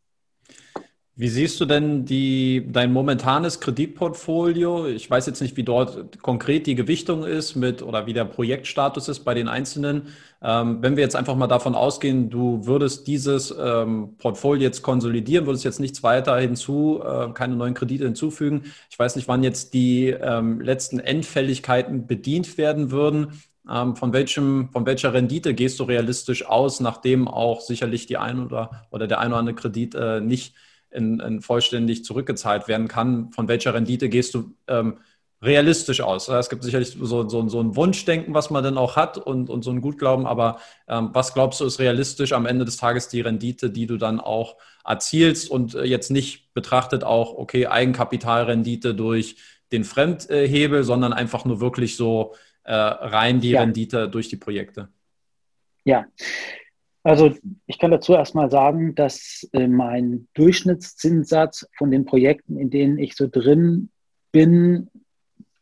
Wie 1.22 1.28
siehst 1.28 1.60
du 1.60 1.66
denn 1.66 2.06
die, 2.06 2.66
dein 2.72 2.92
momentanes 2.92 3.60
Kreditportfolio? 3.60 4.88
Ich 4.88 5.08
weiß 5.08 5.26
jetzt 5.28 5.42
nicht, 5.42 5.58
wie 5.58 5.64
dort 5.64 6.20
konkret 6.22 6.66
die 6.66 6.74
Gewichtung 6.74 7.26
ist 7.26 7.56
mit 7.56 7.84
oder 7.84 8.08
wie 8.08 8.14
der 8.14 8.26
Projektstatus 8.26 9.10
ist 9.10 9.20
bei 9.20 9.34
den 9.34 9.50
einzelnen. 9.50 10.08
Ähm, 10.42 10.82
wenn 10.82 10.96
wir 10.96 11.04
jetzt 11.04 11.18
einfach 11.18 11.36
mal 11.36 11.48
davon 11.48 11.76
ausgehen, 11.76 12.30
du 12.30 12.66
würdest 12.66 13.08
dieses 13.08 13.54
ähm, 13.56 14.16
Portfolio 14.18 14.64
jetzt 14.64 14.82
konsolidieren, 14.82 15.46
würdest 15.46 15.66
jetzt 15.66 15.82
nichts 15.82 16.02
weiter 16.02 16.40
hinzu, 16.40 17.04
äh, 17.06 17.32
keine 17.34 17.56
neuen 17.56 17.74
Kredite 17.74 18.06
hinzufügen. 18.06 18.64
Ich 18.90 18.98
weiß 18.98 19.16
nicht, 19.18 19.28
wann 19.28 19.44
jetzt 19.44 19.74
die 19.74 20.08
ähm, 20.08 20.62
letzten 20.62 21.00
Endfälligkeiten 21.00 22.08
bedient 22.08 22.58
werden 22.58 22.90
würden. 22.90 23.34
Ähm, 23.70 23.96
von, 23.96 24.14
welchem, 24.14 24.70
von 24.72 24.86
welcher 24.86 25.14
Rendite 25.14 25.54
gehst 25.54 25.80
du 25.80 25.84
realistisch 25.84 26.46
aus, 26.46 26.80
nachdem 26.80 27.28
auch 27.28 27.62
sicherlich 27.62 28.08
die 28.08 28.18
ein 28.18 28.44
oder, 28.44 28.88
oder 28.90 29.08
der 29.08 29.20
ein 29.20 29.30
oder 29.30 29.38
andere 29.38 29.56
Kredit 29.56 29.96
äh, 29.96 30.20
nicht 30.20 30.56
in, 30.90 31.20
in 31.20 31.42
vollständig 31.42 32.04
zurückgezahlt 32.04 32.68
werden 32.68 32.88
kann. 32.88 33.32
Von 33.32 33.48
welcher 33.48 33.74
Rendite 33.74 34.10
gehst 34.10 34.34
du 34.34 34.56
ähm, 34.68 34.98
realistisch 35.42 36.02
aus? 36.02 36.28
Es 36.28 36.50
gibt 36.50 36.64
sicherlich 36.64 36.98
so, 37.00 37.28
so, 37.28 37.48
so 37.48 37.60
ein 37.62 37.76
Wunschdenken, 37.76 38.34
was 38.34 38.50
man 38.50 38.64
dann 38.64 38.78
auch 38.78 38.96
hat 38.96 39.18
und, 39.18 39.50
und 39.50 39.64
so 39.64 39.72
ein 39.72 39.82
Gutglauben, 39.82 40.26
aber 40.26 40.60
ähm, 40.88 41.10
was 41.14 41.34
glaubst 41.34 41.62
du 41.62 41.66
ist 41.66 41.80
realistisch 41.80 42.34
am 42.34 42.46
Ende 42.46 42.66
des 42.66 42.78
Tages 42.78 43.08
die 43.08 43.22
Rendite, 43.22 43.70
die 43.70 43.88
du 43.88 43.98
dann 43.98 44.20
auch 44.20 44.58
erzielst 44.84 45.50
und 45.50 45.76
äh, 45.76 45.84
jetzt 45.84 46.12
nicht 46.12 46.54
betrachtet 46.54 47.04
auch, 47.04 47.34
okay, 47.34 47.68
Eigenkapitalrendite 47.68 48.94
durch 48.94 49.38
den 49.72 49.84
Fremdhebel, 49.86 50.84
sondern 50.84 51.14
einfach 51.14 51.46
nur 51.46 51.62
wirklich 51.62 51.96
so 51.96 52.36
äh, 52.64 52.74
rein 52.74 53.42
die 53.42 53.52
ja. 53.52 53.62
Rendite 53.62 54.10
durch 54.10 54.30
die 54.30 54.38
Projekte? 54.38 54.90
Ja, 55.84 56.06
also 57.04 57.34
ich 57.66 57.80
kann 57.80 57.92
dazu 57.92 58.14
erstmal 58.14 58.52
sagen, 58.52 58.94
dass 58.94 59.48
äh, 59.54 59.68
mein 59.68 60.28
Durchschnittszinssatz 60.36 61.68
von 61.76 61.90
den 61.90 62.06
Projekten, 62.06 62.58
in 62.58 62.70
denen 62.70 63.00
ich 63.00 63.16
so 63.16 63.28
drin 63.28 63.90
bin, 64.32 64.90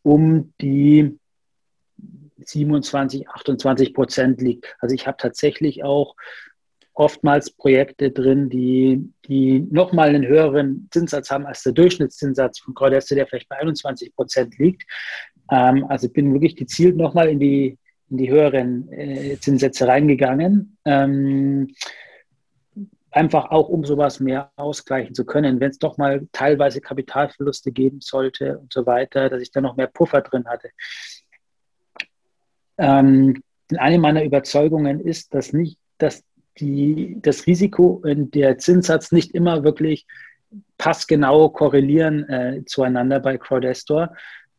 um 0.03 0.53
die 0.59 1.17
27, 2.37 3.29
28 3.29 3.93
Prozent 3.93 4.41
liegt. 4.41 4.75
Also 4.79 4.95
ich 4.95 5.07
habe 5.07 5.17
tatsächlich 5.17 5.83
auch 5.83 6.15
oftmals 6.93 7.51
Projekte 7.51 8.11
drin, 8.11 8.49
die, 8.49 9.13
die 9.25 9.61
nochmal 9.71 10.09
einen 10.09 10.27
höheren 10.27 10.89
Zinssatz 10.91 11.31
haben 11.31 11.45
als 11.45 11.63
der 11.63 11.71
Durchschnittszinssatz 11.71 12.59
von 12.59 12.73
Cordeste, 12.73 13.15
der 13.15 13.27
vielleicht 13.27 13.47
bei 13.47 13.57
21 13.57 14.13
Prozent 14.13 14.57
liegt. 14.57 14.83
Ähm, 15.51 15.85
also 15.89 16.09
bin 16.09 16.33
wirklich 16.33 16.55
gezielt 16.55 16.97
nochmal 16.97 17.29
in 17.29 17.39
die 17.39 17.77
in 18.09 18.17
die 18.17 18.29
höheren 18.29 18.91
äh, 18.91 19.37
Zinssätze 19.39 19.87
reingegangen. 19.87 20.77
Ähm, 20.85 21.73
einfach 23.11 23.49
auch, 23.51 23.69
um 23.69 23.83
sowas 23.85 24.19
mehr 24.19 24.51
ausgleichen 24.55 25.15
zu 25.15 25.25
können, 25.25 25.59
wenn 25.59 25.71
es 25.71 25.79
doch 25.79 25.97
mal 25.97 26.27
teilweise 26.31 26.81
Kapitalverluste 26.81 27.71
geben 27.71 28.01
sollte 28.01 28.59
und 28.59 28.71
so 28.71 28.85
weiter, 28.85 29.29
dass 29.29 29.41
ich 29.41 29.51
da 29.51 29.61
noch 29.61 29.77
mehr 29.77 29.87
Puffer 29.87 30.21
drin 30.21 30.45
hatte. 30.47 30.69
Ähm, 32.77 33.41
eine 33.77 33.99
meiner 33.99 34.23
Überzeugungen 34.23 34.99
ist, 34.99 35.33
dass 35.33 35.53
nicht, 35.53 35.77
dass 35.97 36.23
die, 36.59 37.17
das 37.21 37.47
Risiko 37.47 38.01
und 38.03 38.35
der 38.35 38.57
Zinssatz 38.57 39.11
nicht 39.11 39.33
immer 39.33 39.63
wirklich 39.63 40.05
passgenau 40.77 41.49
korrelieren 41.49 42.27
äh, 42.27 42.63
zueinander 42.65 43.19
bei 43.19 43.37
Crowdestor. 43.37 44.15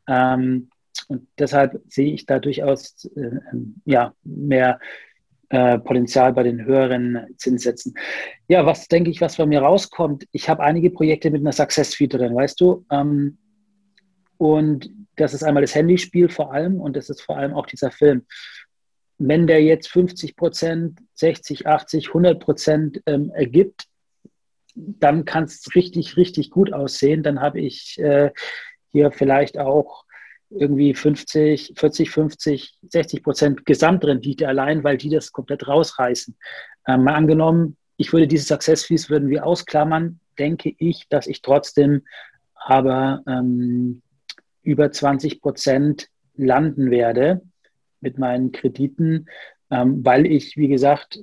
Ähm, 0.06 0.70
und 1.08 1.26
deshalb 1.38 1.80
sehe 1.88 2.12
ich 2.12 2.26
da 2.26 2.38
durchaus 2.38 3.04
äh, 3.16 3.40
ja, 3.84 4.14
mehr 4.22 4.78
äh, 5.48 5.78
Potenzial 5.78 6.32
bei 6.32 6.44
den 6.44 6.64
höheren 6.64 7.26
Zinssätzen. 7.36 7.94
Ja, 8.48 8.64
was 8.66 8.86
denke 8.86 9.10
ich, 9.10 9.20
was 9.20 9.36
bei 9.36 9.46
mir 9.46 9.60
rauskommt? 9.60 10.24
Ich 10.30 10.48
habe 10.48 10.62
einige 10.62 10.90
Projekte 10.90 11.30
mit 11.30 11.40
einer 11.40 11.52
Success 11.52 11.94
Fee 11.94 12.06
drin, 12.06 12.34
weißt 12.34 12.60
du? 12.60 12.86
Ähm, 12.90 13.38
und 14.38 14.90
das 15.16 15.34
ist 15.34 15.42
einmal 15.42 15.62
das 15.62 15.74
Handyspiel 15.74 16.28
vor 16.28 16.52
allem 16.52 16.80
und 16.80 16.96
das 16.96 17.10
ist 17.10 17.20
vor 17.20 17.36
allem 17.36 17.52
auch 17.52 17.66
dieser 17.66 17.90
Film. 17.90 18.26
Wenn 19.18 19.46
der 19.46 19.62
jetzt 19.62 19.88
50 19.88 20.36
Prozent, 20.36 21.00
60, 21.14 21.66
80, 21.66 22.08
100 22.08 22.40
Prozent 22.40 23.02
ähm, 23.06 23.30
ergibt, 23.34 23.86
dann 24.74 25.24
kann 25.24 25.44
es 25.44 25.74
richtig, 25.74 26.16
richtig 26.16 26.50
gut 26.50 26.72
aussehen. 26.72 27.22
Dann 27.22 27.40
habe 27.40 27.60
ich 27.60 27.98
äh, 27.98 28.30
hier 28.92 29.10
vielleicht 29.10 29.58
auch 29.58 30.04
irgendwie 30.50 30.94
50, 30.94 31.74
40, 31.76 32.10
50, 32.10 32.78
60 32.88 33.22
Prozent 33.22 33.66
Gesamtrendite 33.66 34.48
allein, 34.48 34.84
weil 34.84 34.96
die 34.96 35.08
das 35.08 35.32
komplett 35.32 35.66
rausreißen. 35.66 36.36
Ähm, 36.86 37.04
mal 37.04 37.14
angenommen, 37.14 37.76
ich 37.96 38.12
würde 38.12 38.26
diese 38.26 38.44
Success 38.44 38.84
Fees 38.84 39.10
würden 39.10 39.28
wir 39.28 39.46
ausklammern, 39.46 40.20
denke 40.38 40.74
ich, 40.78 41.06
dass 41.08 41.26
ich 41.26 41.42
trotzdem 41.42 42.02
aber 42.54 43.22
ähm, 43.26 44.02
über 44.62 44.90
20 44.90 45.40
Prozent 45.40 46.08
landen 46.34 46.90
werde 46.90 47.42
mit 48.00 48.18
meinen 48.18 48.52
Krediten, 48.52 49.26
ähm, 49.70 50.04
weil 50.04 50.26
ich, 50.26 50.56
wie 50.56 50.68
gesagt, 50.68 51.20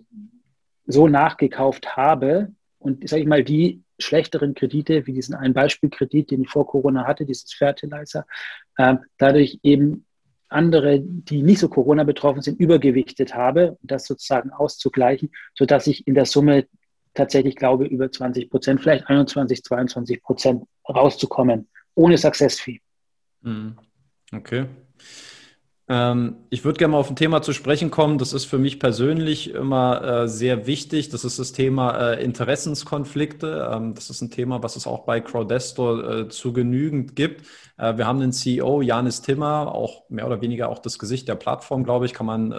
so 0.85 1.07
nachgekauft 1.07 1.97
habe 1.97 2.53
und, 2.79 3.07
sage 3.09 3.21
ich 3.21 3.27
mal, 3.27 3.43
die 3.43 3.81
schlechteren 3.99 4.53
Kredite, 4.53 5.07
wie 5.07 5.13
diesen 5.13 5.35
einen 5.35 5.53
Beispielkredit, 5.53 6.31
den 6.31 6.41
ich 6.41 6.49
vor 6.49 6.67
Corona 6.67 7.05
hatte, 7.05 7.25
dieses 7.25 7.53
Fertilizer, 7.53 8.25
äh, 8.77 8.95
dadurch 9.17 9.59
eben 9.63 10.05
andere, 10.49 10.99
die 11.01 11.41
nicht 11.41 11.59
so 11.59 11.67
Corona 11.67 12.03
betroffen 12.03 12.41
sind, 12.41 12.59
übergewichtet 12.59 13.35
habe, 13.35 13.77
das 13.81 14.05
sozusagen 14.05 14.51
auszugleichen, 14.51 15.31
sodass 15.53 15.87
ich 15.87 16.07
in 16.07 16.15
der 16.15 16.25
Summe 16.25 16.67
tatsächlich 17.13 17.55
glaube, 17.55 17.85
über 17.85 18.11
20 18.11 18.49
Prozent, 18.49 18.81
vielleicht 18.81 19.07
21, 19.07 19.63
22 19.63 20.21
Prozent 20.21 20.63
rauszukommen, 20.87 21.67
ohne 21.95 22.17
Success 22.17 22.59
Fee. 22.59 22.79
Mhm. 23.41 23.77
Okay. 24.31 24.67
Ähm, 25.89 26.35
ich 26.49 26.65
würde 26.65 26.77
gerne 26.77 26.91
mal 26.93 26.97
auf 26.97 27.09
ein 27.09 27.15
Thema 27.15 27.41
zu 27.41 27.53
sprechen 27.53 27.91
kommen. 27.91 28.17
Das 28.17 28.33
ist 28.33 28.45
für 28.45 28.57
mich 28.57 28.79
persönlich 28.79 29.51
immer 29.51 30.23
äh, 30.23 30.27
sehr 30.27 30.67
wichtig. 30.67 31.09
Das 31.09 31.23
ist 31.23 31.39
das 31.39 31.53
Thema 31.53 32.11
äh, 32.11 32.23
Interessenskonflikte. 32.23 33.69
Ähm, 33.71 33.93
das 33.93 34.09
ist 34.09 34.21
ein 34.21 34.29
Thema, 34.29 34.61
was 34.61 34.75
es 34.75 34.85
auch 34.85 35.05
bei 35.05 35.21
Crowdestor 35.21 36.09
äh, 36.09 36.27
zu 36.27 36.53
genügend 36.53 37.15
gibt. 37.15 37.45
wir 37.77 38.07
haben 38.07 38.19
den 38.19 38.31
CEO 38.33 38.81
Janis 38.81 39.21
Timmer, 39.21 39.73
auch 39.73 40.09
mehr 40.09 40.25
oder 40.25 40.41
weniger 40.41 40.69
auch 40.69 40.79
das 40.79 40.97
Gesicht 40.97 41.27
der 41.27 41.35
Plattform, 41.35 41.83
glaube 41.83 42.07
ich, 42.07 42.13
kann 42.13 42.25
man, 42.25 42.49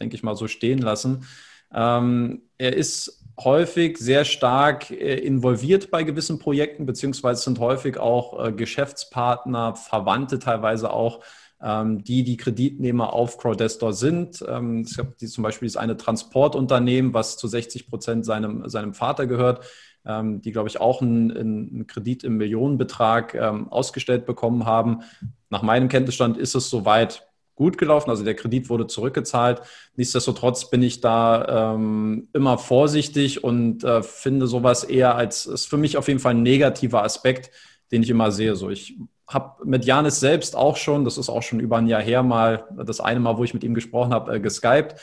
denke 0.00 0.16
ich 0.16 0.24
mal, 0.24 0.34
so 0.34 0.48
stehen 0.48 0.80
lassen. 0.80 1.26
Ähm, 1.72 2.42
er 2.58 2.74
ist 2.76 3.24
häufig 3.38 3.98
sehr 3.98 4.24
stark 4.24 4.90
involviert 4.90 5.92
bei 5.92 6.02
gewissen 6.02 6.40
Projekten, 6.40 6.86
beziehungsweise 6.86 7.42
sind 7.42 7.60
häufig 7.60 7.98
auch 7.98 8.56
Geschäftspartner, 8.56 9.76
Verwandte 9.76 10.40
teilweise 10.40 10.90
auch 10.90 11.20
die 11.64 12.24
die 12.24 12.36
Kreditnehmer 12.36 13.12
auf 13.12 13.38
Crowdestor 13.38 13.92
sind. 13.92 14.44
Ähm, 14.46 14.80
es 14.80 14.96
gibt 14.96 15.20
zum 15.20 15.42
Beispiel 15.42 15.66
ist 15.66 15.76
eine 15.76 15.96
Transportunternehmen, 15.96 17.14
was 17.14 17.36
zu 17.36 17.48
60 17.48 17.88
Prozent 17.88 18.24
seinem, 18.26 18.68
seinem 18.68 18.92
Vater 18.92 19.26
gehört, 19.26 19.64
ähm, 20.04 20.42
die, 20.42 20.52
glaube 20.52 20.68
ich, 20.68 20.80
auch 20.80 21.00
einen, 21.00 21.30
einen, 21.30 21.86
Kredit 21.86 22.24
im 22.24 22.36
Millionenbetrag 22.36 23.34
ausgestellt 23.70 24.26
bekommen 24.26 24.66
haben. 24.66 25.02
Nach 25.48 25.62
meinem 25.62 25.88
Kenntnisstand 25.88 26.36
ist 26.36 26.54
es 26.54 26.68
soweit 26.68 27.26
gut 27.54 27.78
gelaufen. 27.78 28.10
Also 28.10 28.24
der 28.24 28.34
Kredit 28.34 28.68
wurde 28.68 28.86
zurückgezahlt. 28.86 29.62
Nichtsdestotrotz 29.96 30.70
bin 30.70 30.82
ich 30.82 31.00
da 31.00 31.74
ähm, 31.74 32.28
immer 32.32 32.58
vorsichtig 32.58 33.44
und 33.44 33.84
äh, 33.84 34.02
finde 34.02 34.46
sowas 34.46 34.84
eher 34.84 35.16
als, 35.16 35.46
ist 35.46 35.66
für 35.66 35.76
mich 35.76 35.96
auf 35.96 36.08
jeden 36.08 36.20
Fall 36.20 36.34
ein 36.34 36.42
negativer 36.42 37.04
Aspekt, 37.04 37.50
den 37.92 38.02
ich 38.02 38.10
immer 38.10 38.32
sehe. 38.32 38.56
So, 38.56 38.70
ich 38.70 38.98
habe 39.26 39.64
mit 39.64 39.84
Janis 39.84 40.20
selbst 40.20 40.56
auch 40.56 40.76
schon, 40.76 41.04
das 41.04 41.18
ist 41.18 41.28
auch 41.28 41.42
schon 41.42 41.60
über 41.60 41.78
ein 41.78 41.86
Jahr 41.86 42.02
her 42.02 42.22
mal, 42.22 42.64
das 42.84 43.00
eine 43.00 43.20
Mal, 43.20 43.38
wo 43.38 43.44
ich 43.44 43.54
mit 43.54 43.64
ihm 43.64 43.74
gesprochen 43.74 44.12
habe, 44.12 44.34
äh, 44.34 44.40
geskypt. 44.40 44.96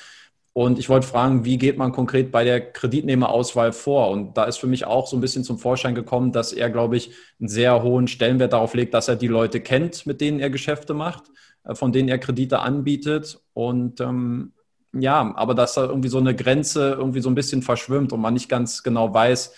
Und 0.53 0.79
ich 0.79 0.89
wollte 0.89 1.07
fragen, 1.07 1.45
wie 1.45 1.57
geht 1.57 1.77
man 1.77 1.93
konkret 1.93 2.31
bei 2.31 2.43
der 2.43 2.73
Kreditnehmerauswahl 2.73 3.71
vor? 3.71 4.10
Und 4.10 4.38
da 4.38 4.43
ist 4.43 4.57
für 4.57 4.67
mich 4.67 4.86
auch 4.86 5.07
so 5.07 5.15
ein 5.15 5.21
bisschen 5.21 5.45
zum 5.45 5.57
Vorschein 5.57 5.95
gekommen, 5.95 6.34
dass 6.34 6.51
er, 6.51 6.69
glaube 6.69 6.97
ich, 6.97 7.12
einen 7.39 7.47
sehr 7.47 7.81
hohen 7.84 8.07
Stellenwert 8.10 8.51
darauf 8.51 8.73
legt, 8.73 8.93
dass 8.93 9.07
er 9.07 9.15
die 9.15 9.27
Leute 9.27 9.62
kennt, 9.62 10.05
mit 10.05 10.19
denen 10.19 10.41
er 10.41 10.49
Geschäfte 10.49 10.93
macht, 10.93 11.23
äh, 11.63 11.73
von 11.73 11.93
denen 11.93 12.10
er 12.10 12.19
Kredite 12.19 12.60
anbietet. 12.60 13.39
Und 13.53 14.01
ähm, 14.01 14.51
ja, 14.93 15.34
aber 15.36 15.55
dass 15.55 15.75
da 15.75 15.86
irgendwie 15.86 16.10
so 16.10 16.17
eine 16.17 16.36
Grenze 16.36 16.91
irgendwie 16.91 17.21
so 17.21 17.29
ein 17.29 17.36
bisschen 17.36 17.62
verschwimmt 17.62 18.12
und 18.12 18.19
man 18.19 18.34
nicht 18.34 18.49
ganz 18.49 18.84
genau 18.84 19.13
weiß, 19.13 19.53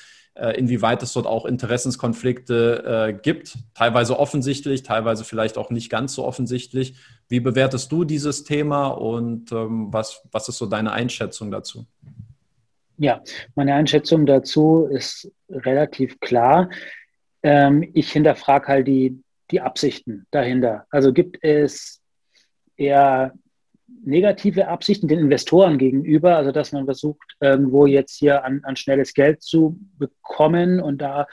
inwieweit 0.58 1.04
es 1.04 1.14
dort 1.14 1.28
auch 1.28 1.46
Interessenskonflikte 1.46 3.10
äh, 3.10 3.14
gibt, 3.14 3.58
teilweise 3.76 4.20
offensichtlich, 4.20 4.84
teilweise 4.84 5.24
vielleicht 5.24 5.58
auch 5.58 5.70
nicht 5.70 5.90
ganz 5.90 6.16
so 6.16 6.26
offensichtlich. 6.26 6.96
Wie 7.30 7.40
bewertest 7.40 7.92
du 7.92 8.04
dieses 8.04 8.44
Thema 8.44 8.88
und 8.88 9.52
ähm, 9.52 9.94
was, 9.94 10.22
was 10.32 10.50
ist 10.50 10.58
so 10.58 10.66
deine 10.66 10.92
Einschätzung 10.92 11.52
dazu? 11.52 11.86
Ja, 12.98 13.22
meine 13.56 13.74
Einschätzung 13.76 14.26
dazu 14.26 14.88
ist 14.90 15.32
relativ 15.50 16.20
klar. 16.20 16.70
Ähm, 17.44 17.90
ich 17.94 18.12
hinterfrage 18.12 18.68
halt 18.68 18.88
die, 18.88 19.22
die 19.52 19.62
Absichten 19.62 20.26
dahinter. 20.32 20.86
Also 20.90 21.14
gibt 21.14 21.44
es 21.44 22.02
eher 22.78 23.34
negative 24.04 24.68
Absichten 24.68 25.08
den 25.08 25.20
Investoren 25.20 25.78
gegenüber, 25.78 26.38
also 26.38 26.52
dass 26.52 26.72
man 26.72 26.86
versucht, 26.86 27.36
irgendwo 27.40 27.86
jetzt 27.86 28.18
hier 28.18 28.44
an, 28.44 28.62
an 28.64 28.76
schnelles 28.76 29.14
Geld 29.14 29.42
zu 29.42 29.80
bekommen 29.98 30.80
und 30.80 31.02
da 31.02 31.28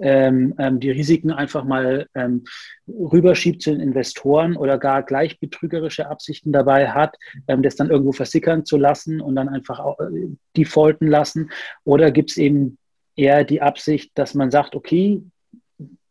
ähm, 0.00 0.54
ähm, 0.58 0.80
die 0.80 0.90
Risiken 0.90 1.30
einfach 1.30 1.64
mal 1.64 2.06
ähm, 2.14 2.44
rüberschiebt 2.88 3.62
zu 3.62 3.70
den 3.70 3.80
Investoren 3.80 4.56
oder 4.56 4.78
gar 4.78 5.02
gleich 5.02 5.38
betrügerische 5.38 6.08
Absichten 6.08 6.52
dabei 6.52 6.88
hat, 6.88 7.16
ähm, 7.46 7.62
das 7.62 7.76
dann 7.76 7.90
irgendwo 7.90 8.12
versickern 8.12 8.64
zu 8.64 8.78
lassen 8.78 9.20
und 9.20 9.36
dann 9.36 9.48
einfach 9.48 9.98
äh, 9.98 10.28
defaulten 10.56 11.08
lassen? 11.08 11.50
Oder 11.84 12.10
gibt 12.10 12.30
es 12.30 12.36
eben 12.38 12.78
eher 13.16 13.44
die 13.44 13.60
Absicht, 13.60 14.12
dass 14.14 14.34
man 14.34 14.50
sagt, 14.50 14.74
okay, 14.74 15.22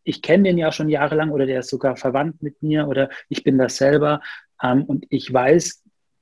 ich 0.04 0.22
kenne 0.22 0.43
den 0.43 0.58
ja 0.58 0.72
schon 0.72 0.89
jahrelang 0.89 1.32
oder 1.32 1.45
der 1.45 1.60
ist 1.60 1.70
sogar 1.70 1.95
verwandt 1.95 2.41
mit 2.41 2.62
mir 2.62 2.88
oder 2.88 3.10
ich 3.30 3.43
bin 3.43 3.58
das 3.58 3.78
selber 3.78 4.22
ähm, 4.62 4.84
und 4.84 5.06
ich 5.10 5.32
weiß, 5.32 5.80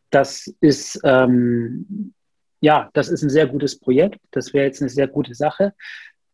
das 0.09 0.53
ist 0.59 0.99
ähm, 1.03 2.13
ja, 2.61 2.89
das 2.93 3.09
ist 3.09 3.23
ein 3.23 3.29
sehr 3.29 3.47
gutes 3.47 3.79
Projekt. 3.79 4.19
Das 4.31 4.53
wäre 4.53 4.65
jetzt 4.65 4.81
eine 4.81 4.89
sehr 4.89 5.07
gute 5.07 5.33
Sache. 5.33 5.73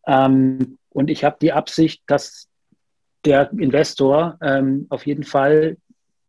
Ähm, 0.07 0.77
und 0.89 1.09
ich 1.09 1.23
habe 1.23 1.37
die 1.41 1.51
Absicht, 1.51 2.03
dass 2.07 2.47
der 3.25 3.51
Investor 3.51 4.37
ähm, 4.41 4.87
auf 4.89 5.05
jeden 5.05 5.23
Fall 5.23 5.77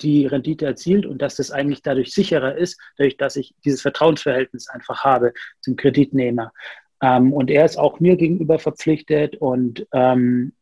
die 0.03 0.27
Rendite 0.27 0.67
erzielt 0.67 1.07
und 1.07 1.23
dass 1.23 1.37
das 1.37 1.51
eigentlich 1.51 1.83
dadurch 1.83 2.13
sicherer 2.13 2.57
ist, 2.57 2.79
dadurch, 2.99 3.17
dass 3.17 3.37
ich 3.37 3.55
dieses 3.65 3.81
Vertrauensverhältnis 3.81 4.69
einfach 4.69 5.05
habe 5.05 5.33
zum 5.61 5.77
Kreditnehmer. 5.77 6.53
Ähm, 7.01 7.33
und 7.33 7.51
er 7.51 7.65
ist 7.65 7.79
auch 7.79 8.01
mir 8.01 8.17
gegenüber 8.17 8.59
verpflichtet 8.59 9.37
und 9.37 9.87
ähm, 9.93 10.53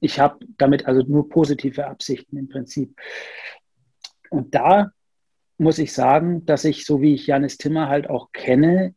ich 0.00 0.20
habe 0.20 0.38
damit 0.58 0.86
also 0.86 1.02
nur 1.02 1.28
positive 1.28 1.86
Absichten 1.86 2.36
im 2.36 2.48
Prinzip. 2.48 2.96
Und 4.30 4.54
da 4.54 4.92
muss 5.58 5.78
ich 5.78 5.92
sagen, 5.92 6.46
dass 6.46 6.64
ich, 6.64 6.86
so 6.86 7.02
wie 7.02 7.14
ich 7.14 7.26
Janis 7.26 7.58
Timmer 7.58 7.88
halt 7.88 8.08
auch 8.08 8.32
kenne, 8.32 8.94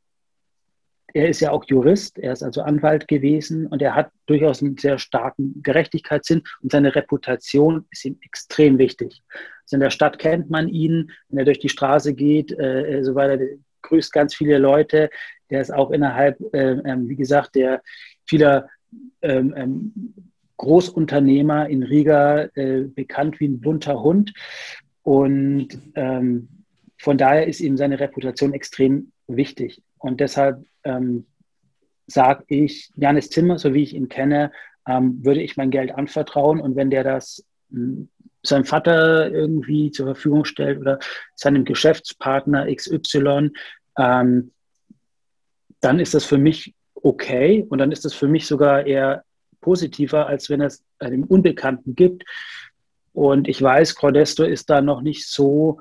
er 1.14 1.28
ist 1.28 1.42
ja 1.42 1.52
auch 1.52 1.66
Jurist, 1.68 2.18
er 2.20 2.34
ist 2.34 2.44
also 2.44 2.62
Anwalt 2.62 3.08
gewesen 3.08 3.68
und 3.68 3.82
er 3.82 3.96
hat 3.96 4.12
durchaus 4.28 4.62
einen 4.62 4.78
sehr 4.78 4.98
starken 4.98 5.62
Gerechtigkeitssinn 5.62 6.44
und 6.62 6.72
seine 6.72 6.96
Reputation 6.96 7.86
ist 7.92 8.06
ihm 8.06 8.18
extrem 8.22 8.78
wichtig. 8.78 9.22
Also 9.64 9.76
in 9.76 9.82
der 9.82 9.90
Stadt 9.90 10.20
kennt 10.20 10.50
man 10.50 10.70
ihn, 10.70 11.12
wenn 11.28 11.40
er 11.40 11.46
durch 11.46 11.60
die 11.60 11.70
Straße 11.70 12.14
geht, 12.14 12.58
äh, 12.58 13.04
so 13.04 13.16
weiter, 13.16 13.44
grüßt 13.82 14.14
ganz 14.14 14.36
viele 14.36 14.58
Leute. 14.58 15.10
Der 15.50 15.62
ist 15.62 15.74
auch 15.74 15.92
innerhalb, 15.92 16.40
äh, 16.54 16.74
äh, 16.74 16.98
wie 17.00 17.16
gesagt, 17.16 17.56
der 17.56 17.82
vieler 18.26 18.70
ähm, 19.22 19.54
ähm, 19.58 19.94
Großunternehmer 20.58 21.68
in 21.70 21.84
Riga 21.84 22.44
äh, 22.56 22.84
bekannt 22.84 23.40
wie 23.40 23.48
ein 23.48 23.60
bunter 23.60 24.02
Hund. 24.02 24.34
Und 25.04 25.70
ähm, 25.96 26.48
von 26.98 27.18
daher 27.18 27.48
ist 27.48 27.60
ihm 27.60 27.78
seine 27.78 28.00
Reputation 28.00 28.54
extrem 28.54 29.12
wichtig. 29.28 29.82
Und 29.98 30.20
deshalb 30.20 30.64
ähm, 30.84 31.26
sage 32.08 32.44
ich, 32.48 32.92
Janis 32.96 33.30
Zimmer, 33.30 33.58
so 33.58 33.74
wie 33.74 33.84
ich 33.84 33.96
ihn 33.96 34.10
kenne, 34.10 34.52
ähm, 34.88 35.24
würde 35.24 35.42
ich 35.42 35.58
mein 35.58 35.72
Geld 35.72 35.92
anvertrauen. 35.94 36.60
Und 36.60 36.76
wenn 36.76 36.90
der 36.90 37.04
das 37.04 37.46
ähm, 37.72 38.10
seinem 38.44 38.66
Vater 38.66 39.32
irgendwie 39.32 39.92
zur 39.92 40.08
Verfügung 40.08 40.46
stellt 40.46 40.80
oder 40.80 41.00
seinem 41.36 41.66
Geschäftspartner 41.66 42.74
XY, 42.74 43.52
ähm, 43.98 44.52
dann 45.80 46.00
ist 46.00 46.14
das 46.14 46.26
für 46.26 46.38
mich 46.38 46.74
okay 46.96 47.66
und 47.70 47.78
dann 47.80 47.92
ist 47.92 48.06
das 48.06 48.14
für 48.14 48.28
mich 48.28 48.48
sogar 48.48 48.86
eher 48.86 49.24
positiver, 49.62 50.28
als 50.28 50.50
wenn 50.50 50.62
es 50.62 50.84
einem 51.00 51.24
Unbekannten 51.24 51.96
gibt, 51.96 52.24
und 53.14 53.48
ich 53.48 53.62
weiß, 53.62 53.96
Cordesto 53.96 54.44
ist 54.44 54.70
da 54.70 54.82
noch 54.82 55.02
nicht 55.02 55.28
so 55.28 55.80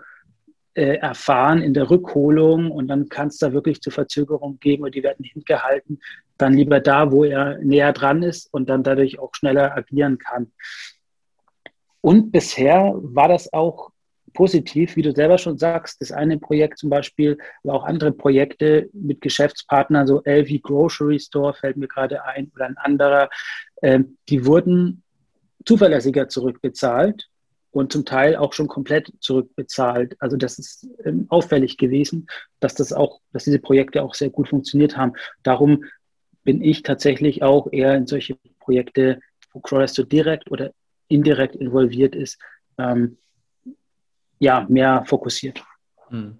äh, 0.74 0.96
erfahren 0.96 1.62
in 1.62 1.74
der 1.74 1.90
Rückholung 1.90 2.70
und 2.70 2.88
dann 2.88 3.08
kann 3.08 3.28
es 3.28 3.38
da 3.38 3.52
wirklich 3.52 3.80
zu 3.80 3.90
Verzögerungen 3.90 4.58
geben 4.60 4.84
und 4.84 4.94
die 4.94 5.02
werden 5.02 5.24
hingehalten. 5.24 6.00
Dann 6.38 6.54
lieber 6.54 6.80
da, 6.80 7.12
wo 7.12 7.24
er 7.24 7.58
näher 7.58 7.92
dran 7.92 8.22
ist 8.22 8.52
und 8.52 8.68
dann 8.68 8.82
dadurch 8.82 9.18
auch 9.18 9.34
schneller 9.34 9.76
agieren 9.76 10.18
kann. 10.18 10.52
Und 12.00 12.32
bisher 12.32 12.94
war 12.96 13.28
das 13.28 13.52
auch 13.52 13.90
positiv, 14.32 14.96
wie 14.96 15.02
du 15.02 15.12
selber 15.12 15.38
schon 15.38 15.58
sagst. 15.58 16.00
Das 16.00 16.12
eine 16.12 16.38
Projekt 16.38 16.78
zum 16.78 16.90
Beispiel, 16.90 17.36
aber 17.62 17.74
auch 17.74 17.84
andere 17.84 18.12
Projekte 18.12 18.88
mit 18.92 19.20
Geschäftspartnern, 19.20 20.06
so 20.06 20.22
LV 20.24 20.62
Grocery 20.62 21.18
Store 21.18 21.52
fällt 21.52 21.76
mir 21.76 21.88
gerade 21.88 22.24
ein 22.24 22.50
oder 22.54 22.66
ein 22.66 22.78
anderer, 22.78 23.28
äh, 23.82 24.00
die 24.28 24.46
wurden 24.46 25.02
zuverlässiger 25.64 26.28
zurückbezahlt 26.28 27.28
und 27.70 27.92
zum 27.92 28.04
Teil 28.04 28.36
auch 28.36 28.52
schon 28.52 28.66
komplett 28.66 29.12
zurückbezahlt. 29.20 30.16
Also 30.20 30.36
das 30.36 30.58
ist 30.58 30.88
ähm, 31.04 31.26
auffällig 31.28 31.76
gewesen, 31.76 32.26
dass 32.58 32.74
das 32.74 32.92
auch, 32.92 33.20
dass 33.32 33.44
diese 33.44 33.60
Projekte 33.60 34.02
auch 34.02 34.14
sehr 34.14 34.30
gut 34.30 34.48
funktioniert 34.48 34.96
haben. 34.96 35.12
Darum 35.42 35.84
bin 36.42 36.62
ich 36.62 36.82
tatsächlich 36.82 37.42
auch 37.42 37.68
eher 37.70 37.94
in 37.94 38.06
solche 38.06 38.36
Projekte, 38.58 39.20
wo 39.52 39.60
Crowdesto 39.60 40.02
direkt 40.02 40.50
oder 40.50 40.72
indirekt 41.08 41.56
involviert 41.56 42.14
ist, 42.14 42.38
ähm, 42.78 43.18
ja, 44.38 44.66
mehr 44.68 45.04
fokussiert. 45.06 45.62
Hm. 46.08 46.38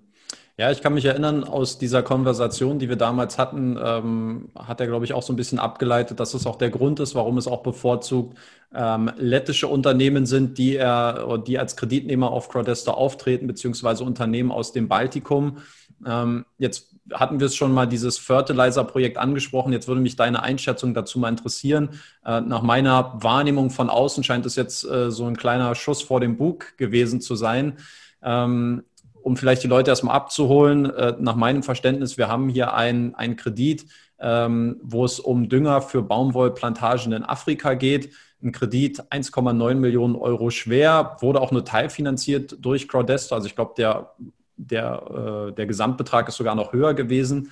Ja, 0.61 0.71
ich 0.71 0.83
kann 0.83 0.93
mich 0.93 1.07
erinnern, 1.07 1.43
aus 1.43 1.79
dieser 1.79 2.03
Konversation, 2.03 2.79
die 2.79 2.91
wir 2.91 2.97
damals 2.97 3.39
hatten, 3.39 3.79
ähm, 3.83 4.51
hat 4.55 4.79
er, 4.79 4.89
glaube 4.89 5.07
ich, 5.07 5.15
auch 5.15 5.23
so 5.23 5.33
ein 5.33 5.37
bisschen 5.37 5.59
abgeleitet, 5.59 6.21
dass 6.21 6.35
es 6.35 6.45
auch 6.45 6.57
der 6.57 6.69
Grund 6.69 7.01
ist, 7.01 7.15
warum 7.15 7.39
es 7.39 7.47
auch 7.47 7.63
bevorzugt 7.63 8.37
ähm, 8.75 9.11
lettische 9.17 9.69
Unternehmen 9.69 10.27
sind, 10.27 10.59
die 10.59 10.77
er, 10.77 11.39
die 11.39 11.59
als 11.59 11.77
Kreditnehmer 11.77 12.31
auf 12.31 12.51
Crowdester 12.51 12.99
auftreten, 12.99 13.47
beziehungsweise 13.47 14.05
Unternehmen 14.05 14.53
aus 14.53 14.73
dem 14.73 14.87
Baltikum. 14.87 15.63
Ähm, 16.07 16.45
jetzt 16.59 16.95
hatten 17.11 17.41
wir 17.41 17.47
es 17.47 17.57
schon 17.57 17.73
mal 17.73 17.87
dieses 17.87 18.19
Fertilizer-Projekt 18.19 19.17
angesprochen. 19.17 19.73
Jetzt 19.73 19.89
würde 19.89 20.03
mich 20.03 20.17
deine 20.17 20.43
Einschätzung 20.43 20.93
dazu 20.93 21.19
mal 21.19 21.31
interessieren. 21.31 21.89
Äh, 22.23 22.43
nach 22.43 22.61
meiner 22.61 23.15
Wahrnehmung 23.23 23.71
von 23.71 23.89
außen 23.89 24.25
scheint 24.25 24.45
es 24.45 24.57
jetzt 24.57 24.85
äh, 24.85 25.11
so 25.11 25.25
ein 25.25 25.39
kleiner 25.39 25.75
Schuss 25.75 26.03
vor 26.03 26.21
dem 26.21 26.37
Bug 26.37 26.77
gewesen 26.77 27.23
zu 27.23 27.35
sein. 27.35 27.79
Ähm, 28.23 28.85
um 29.23 29.37
vielleicht 29.37 29.63
die 29.63 29.69
Leute 29.69 29.91
erstmal 29.91 30.17
abzuholen, 30.17 30.87
äh, 30.91 31.15
nach 31.19 31.37
meinem 31.37 31.63
Verständnis, 31.63 32.19
wir 32.19 32.29
haben 32.29 32.49
hier 32.49 32.75
einen 32.75 33.37
Kredit, 33.37 33.87
ähm, 34.19 34.79
wo 34.83 35.05
es 35.05 35.19
um 35.19 35.49
Dünger 35.49 35.83
für 35.83 36.03
Baumwollplantagen 36.03 37.13
in 37.13 37.25
Afrika 37.25 37.75
geht. 37.75 38.11
Ein 38.43 38.53
Kredit 38.53 39.03
1,9 39.11 39.75
Millionen 39.75 40.17
Euro 40.17 40.51
schwer, 40.51 41.17
wurde 41.21 41.41
auch 41.41 41.53
nur 41.53 41.65
teilfinanziert 41.65 42.57
durch 42.61 42.89
Crowdesto. 42.89 43.35
Also 43.35 43.47
ich 43.47 43.55
glaube, 43.55 43.75
der, 43.77 44.15
der, 44.57 45.49
äh, 45.49 45.53
der 45.53 45.67
Gesamtbetrag 45.67 46.29
ist 46.29 46.37
sogar 46.37 46.55
noch 46.55 46.73
höher 46.73 46.95
gewesen. 46.95 47.51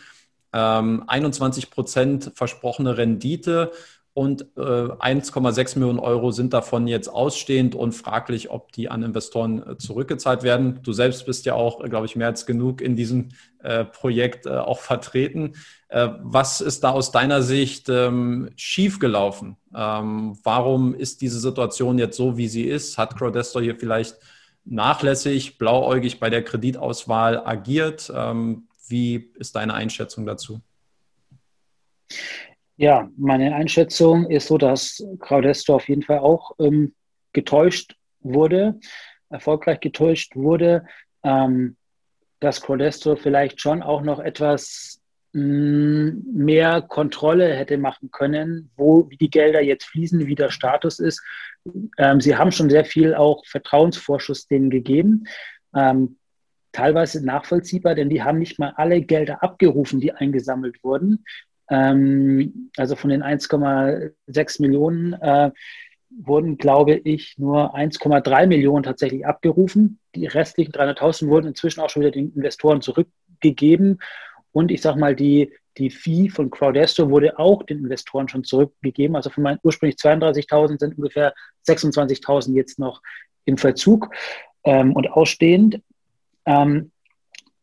21 0.50 1.64
ähm, 1.64 1.70
Prozent 1.70 2.32
versprochene 2.34 2.96
Rendite 2.96 3.70
und 4.18 4.42
äh, 4.56 4.60
1,6 4.60 5.78
Millionen 5.78 6.00
Euro 6.00 6.32
sind 6.32 6.52
davon 6.52 6.88
jetzt 6.88 7.06
ausstehend 7.06 7.76
und 7.76 7.92
fraglich, 7.92 8.50
ob 8.50 8.72
die 8.72 8.90
an 8.90 9.04
Investoren 9.04 9.62
äh, 9.64 9.78
zurückgezahlt 9.78 10.42
werden. 10.42 10.80
Du 10.82 10.92
selbst 10.92 11.24
bist 11.24 11.46
ja 11.46 11.54
auch, 11.54 11.84
glaube 11.84 12.06
ich, 12.06 12.16
mehr 12.16 12.26
als 12.26 12.44
genug 12.44 12.80
in 12.80 12.96
diesem 12.96 13.28
äh, 13.62 13.84
Projekt 13.84 14.46
äh, 14.46 14.56
auch 14.56 14.80
vertreten. 14.80 15.52
Äh, 15.86 16.08
was 16.20 16.60
ist 16.60 16.82
da 16.82 16.90
aus 16.90 17.12
deiner 17.12 17.42
Sicht 17.42 17.88
ähm, 17.90 18.50
schiefgelaufen? 18.56 19.56
Ähm, 19.72 20.36
warum 20.42 20.96
ist 20.96 21.20
diese 21.20 21.38
Situation 21.38 21.96
jetzt 21.96 22.16
so, 22.16 22.36
wie 22.36 22.48
sie 22.48 22.64
ist? 22.64 22.98
Hat 22.98 23.16
Crowdestor 23.16 23.62
hier 23.62 23.76
vielleicht 23.76 24.16
nachlässig, 24.64 25.58
blauäugig 25.58 26.18
bei 26.18 26.28
der 26.28 26.42
Kreditauswahl 26.42 27.46
agiert? 27.46 28.12
Ähm, 28.12 28.66
wie 28.88 29.30
ist 29.38 29.54
deine 29.54 29.74
Einschätzung 29.74 30.26
dazu? 30.26 30.60
Ja, 32.80 33.10
meine 33.16 33.56
Einschätzung 33.56 34.30
ist 34.30 34.46
so, 34.46 34.56
dass 34.56 35.04
Crowdesto 35.18 35.74
auf 35.74 35.88
jeden 35.88 36.02
Fall 36.02 36.20
auch 36.20 36.52
ähm, 36.60 36.94
getäuscht 37.32 37.96
wurde, 38.20 38.78
erfolgreich 39.30 39.80
getäuscht 39.80 40.36
wurde, 40.36 40.86
ähm, 41.24 41.76
dass 42.38 42.60
Crowdesto 42.60 43.16
vielleicht 43.16 43.60
schon 43.60 43.82
auch 43.82 44.02
noch 44.02 44.20
etwas 44.20 45.00
mh, 45.32 45.42
mm, 45.42 46.22
mehr 46.32 46.80
Kontrolle 46.82 47.52
hätte 47.52 47.78
machen 47.78 48.12
können, 48.12 48.70
wo 48.76 49.10
wie 49.10 49.16
die 49.16 49.30
Gelder 49.30 49.60
jetzt 49.60 49.86
fließen, 49.86 50.28
wie 50.28 50.36
der 50.36 50.50
Status 50.50 51.00
ist. 51.00 51.20
Ähm, 51.98 52.20
sie 52.20 52.36
haben 52.36 52.52
schon 52.52 52.70
sehr 52.70 52.84
viel 52.84 53.16
auch 53.16 53.44
Vertrauensvorschuss 53.44 54.46
denen 54.46 54.70
gegeben. 54.70 55.24
Ähm, 55.74 56.16
teilweise 56.70 57.26
nachvollziehbar, 57.26 57.96
denn 57.96 58.08
die 58.08 58.22
haben 58.22 58.38
nicht 58.38 58.60
mal 58.60 58.72
alle 58.76 59.02
Gelder 59.02 59.42
abgerufen, 59.42 59.98
die 59.98 60.12
eingesammelt 60.12 60.84
wurden. 60.84 61.24
Ähm, 61.70 62.70
also 62.76 62.96
von 62.96 63.10
den 63.10 63.22
1,6 63.22 64.62
Millionen 64.62 65.12
äh, 65.14 65.50
wurden, 66.10 66.56
glaube 66.56 66.94
ich, 66.94 67.38
nur 67.38 67.74
1,3 67.74 68.46
Millionen 68.46 68.82
tatsächlich 68.82 69.26
abgerufen. 69.26 69.98
Die 70.14 70.26
restlichen 70.26 70.72
300.000 70.72 71.28
wurden 71.28 71.48
inzwischen 71.48 71.80
auch 71.80 71.90
schon 71.90 72.02
wieder 72.02 72.12
den 72.12 72.32
Investoren 72.34 72.80
zurückgegeben. 72.80 73.98
Und 74.52 74.70
ich 74.70 74.80
sage 74.80 74.98
mal, 74.98 75.14
die, 75.14 75.52
die 75.76 75.90
Fee 75.90 76.28
von 76.28 76.50
Crowdesto 76.50 77.10
wurde 77.10 77.38
auch 77.38 77.62
den 77.62 77.78
Investoren 77.78 78.28
schon 78.28 78.44
zurückgegeben. 78.44 79.16
Also 79.16 79.30
von 79.30 79.42
meinen 79.42 79.60
ursprünglich 79.62 79.98
32.000 80.00 80.80
sind 80.80 80.96
ungefähr 80.98 81.34
26.000 81.66 82.54
jetzt 82.54 82.78
noch 82.78 83.02
im 83.44 83.58
Verzug 83.58 84.10
ähm, 84.64 84.94
und 84.94 85.10
ausstehend. 85.10 85.80
Ähm, 86.46 86.90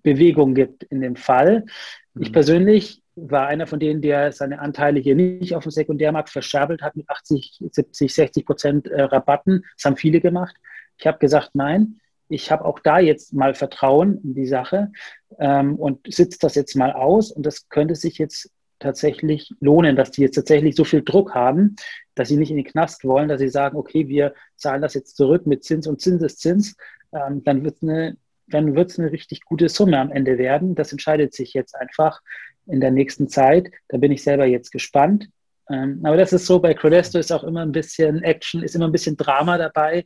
Bewegung 0.03 0.53
gibt 0.53 0.83
in 0.83 1.01
dem 1.01 1.15
Fall. 1.15 1.65
Mhm. 2.13 2.21
Ich 2.21 2.33
persönlich 2.33 3.01
war 3.15 3.47
einer 3.47 3.67
von 3.67 3.79
denen, 3.79 4.01
der 4.01 4.31
seine 4.31 4.59
Anteile 4.59 4.99
hier 4.99 5.15
nicht 5.15 5.53
auf 5.55 5.63
dem 5.63 5.71
Sekundärmarkt 5.71 6.29
verscherbelt 6.29 6.81
hat 6.81 6.95
mit 6.95 7.09
80, 7.09 7.59
70, 7.71 8.13
60 8.13 8.45
Prozent 8.45 8.87
äh, 8.87 9.03
Rabatten. 9.03 9.65
Das 9.75 9.85
haben 9.85 9.97
viele 9.97 10.21
gemacht. 10.21 10.55
Ich 10.97 11.07
habe 11.07 11.19
gesagt, 11.19 11.51
nein, 11.53 11.99
ich 12.31 12.49
habe 12.49 12.65
auch 12.65 12.79
da 12.79 12.99
jetzt 12.99 13.33
mal 13.33 13.53
Vertrauen 13.53 14.19
in 14.23 14.33
die 14.33 14.47
Sache 14.47 14.91
ähm, 15.37 15.75
und 15.75 15.99
sitze 16.11 16.39
das 16.39 16.55
jetzt 16.55 16.75
mal 16.75 16.93
aus. 16.93 17.31
Und 17.31 17.45
das 17.45 17.67
könnte 17.67 17.95
sich 17.95 18.17
jetzt 18.17 18.49
tatsächlich 18.79 19.53
lohnen, 19.59 19.95
dass 19.95 20.11
die 20.11 20.21
jetzt 20.21 20.35
tatsächlich 20.35 20.75
so 20.75 20.85
viel 20.85 21.03
Druck 21.03 21.35
haben, 21.35 21.75
dass 22.15 22.29
sie 22.29 22.37
nicht 22.37 22.49
in 22.49 22.57
den 22.57 22.65
Knast 22.65 23.03
wollen, 23.03 23.27
dass 23.27 23.41
sie 23.41 23.49
sagen, 23.49 23.77
okay, 23.77 24.07
wir 24.07 24.33
zahlen 24.55 24.81
das 24.81 24.93
jetzt 24.93 25.17
zurück 25.17 25.45
mit 25.45 25.63
Zins 25.63 25.87
und 25.87 26.01
Zinseszins. 26.01 26.75
Ähm, 27.13 27.43
dann 27.43 27.63
wird 27.63 27.75
es 27.75 27.83
eine, 27.83 28.17
dann 28.47 28.75
wird's 28.75 28.97
eine 28.97 29.11
richtig 29.11 29.41
gute 29.43 29.67
Summe 29.67 29.99
am 29.99 30.11
Ende 30.11 30.37
werden. 30.37 30.73
Das 30.73 30.91
entscheidet 30.91 31.33
sich 31.33 31.53
jetzt 31.53 31.75
einfach 31.75 32.21
in 32.65 32.79
der 32.79 32.91
nächsten 32.91 33.27
Zeit. 33.27 33.69
Da 33.89 33.97
bin 33.97 34.11
ich 34.11 34.23
selber 34.23 34.45
jetzt 34.45 34.71
gespannt. 34.71 35.29
Ähm, 35.69 35.99
aber 36.03 36.15
das 36.15 36.31
ist 36.31 36.45
so, 36.45 36.59
bei 36.59 36.73
Crodesto 36.73 37.19
ist 37.19 37.31
auch 37.31 37.43
immer 37.43 37.61
ein 37.61 37.73
bisschen 37.73 38.23
Action, 38.23 38.63
ist 38.63 38.75
immer 38.75 38.87
ein 38.87 38.91
bisschen 38.93 39.17
Drama 39.17 39.57
dabei 39.57 40.05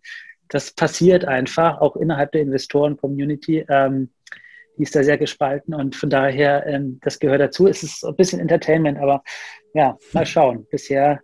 das 0.50 0.72
passiert 0.72 1.26
einfach, 1.26 1.80
auch 1.82 1.96
innerhalb 1.96 2.32
der 2.32 2.42
Investoren-Community. 2.42 3.66
Ähm, 3.68 4.10
die 4.78 4.84
ist 4.84 4.96
da 4.96 5.04
sehr 5.04 5.18
gespalten 5.18 5.74
und 5.74 5.96
von 5.96 6.10
daher, 6.10 6.66
ähm, 6.68 7.00
das 7.02 7.20
gehört 7.20 7.42
dazu. 7.42 7.68
Es 7.68 7.84
ist 7.84 8.04
ein 8.04 8.16
bisschen 8.16 8.40
Entertainment, 8.40 8.98
aber 8.98 9.24
ja, 9.74 9.98
mal 10.14 10.26
schauen. 10.26 10.66
Bisher, 10.70 11.22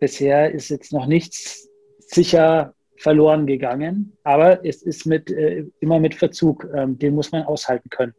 bisher 0.00 0.52
ist 0.52 0.68
jetzt 0.68 0.92
noch 0.92 1.06
nichts 1.06 1.68
sicher 1.98 2.74
verloren 2.96 3.46
gegangen, 3.46 4.16
aber 4.24 4.64
es 4.64 4.82
ist 4.82 5.06
mit, 5.06 5.30
äh, 5.30 5.64
immer 5.80 6.00
mit 6.00 6.14
Verzug. 6.14 6.66
Ähm, 6.74 6.98
den 6.98 7.14
muss 7.14 7.30
man 7.30 7.44
aushalten 7.44 7.88
können. 7.90 8.14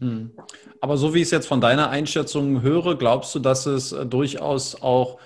Hm. 0.00 0.32
Aber 0.80 0.96
so 0.96 1.14
wie 1.14 1.18
ich 1.18 1.24
es 1.24 1.30
jetzt 1.30 1.46
von 1.46 1.60
deiner 1.60 1.90
Einschätzung 1.90 2.62
höre, 2.62 2.96
glaubst 2.96 3.34
du, 3.34 3.38
dass 3.38 3.66
es 3.66 3.92
äh, 3.92 4.06
durchaus 4.06 4.80
auch 4.80 5.18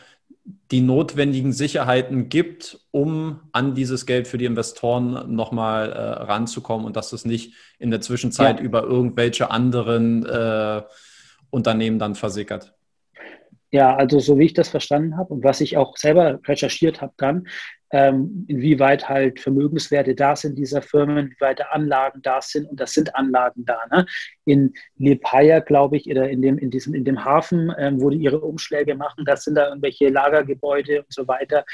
die 0.45 0.81
notwendigen 0.81 1.53
Sicherheiten 1.53 2.29
gibt, 2.29 2.81
um 2.91 3.41
an 3.53 3.75
dieses 3.75 4.07
Geld 4.07 4.27
für 4.27 4.39
die 4.39 4.45
Investoren 4.45 5.35
nochmal 5.35 5.93
äh, 5.93 5.99
ranzukommen 5.99 6.87
und 6.87 6.97
dass 6.97 7.13
es 7.13 7.25
nicht 7.25 7.55
in 7.79 7.91
der 7.91 8.01
Zwischenzeit 8.01 8.59
ja. 8.59 8.65
über 8.65 8.83
irgendwelche 8.83 9.51
anderen 9.51 10.27
äh, 10.27 10.83
Unternehmen 11.51 11.99
dann 11.99 12.15
versickert. 12.15 12.75
Ja, 13.75 13.97
also 13.97 14.21
so 14.21 14.39
wie 14.39 14.45
ich 14.45 14.53
das 14.53 14.69
verstanden 14.69 15.17
habe 15.17 15.33
und 15.33 15.45
was 15.45 15.63
ich 15.63 15.79
auch 15.79 15.97
selber 15.97 16.39
recherchiert 16.47 17.01
habe 17.01 17.15
dann, 17.17 17.49
ähm, 17.91 18.45
inwieweit 18.49 19.09
halt 19.09 19.41
Vermögenswerte 19.41 20.15
da 20.15 20.37
sind 20.37 20.59
dieser 20.59 20.83
Firmen, 20.83 21.31
wie 21.31 21.41
weit 21.41 21.63
Anlagen 21.71 22.21
da 22.23 22.43
sind 22.43 22.67
und 22.67 22.81
das 22.81 22.93
sind 22.93 23.15
Anlagen 23.15 23.65
da. 23.65 23.79
Ne? 23.91 24.07
In 24.45 24.75
Lepaya, 24.97 25.61
glaube 25.61 25.97
ich, 25.97 26.07
oder 26.07 26.29
in 26.29 26.43
dem, 26.43 26.59
in 26.59 26.71
diesem, 26.71 26.95
in 26.95 27.05
dem 27.05 27.25
Hafen, 27.25 27.73
ähm, 27.79 28.01
wo 28.01 28.11
die 28.11 28.19
ihre 28.19 28.41
Umschläge 28.41 28.95
machen, 28.95 29.25
das 29.25 29.45
sind 29.45 29.55
da 29.55 29.69
irgendwelche 29.69 30.09
Lagergebäude 30.09 31.01
und 31.01 31.13
so 31.13 31.29
weiter 31.29 31.65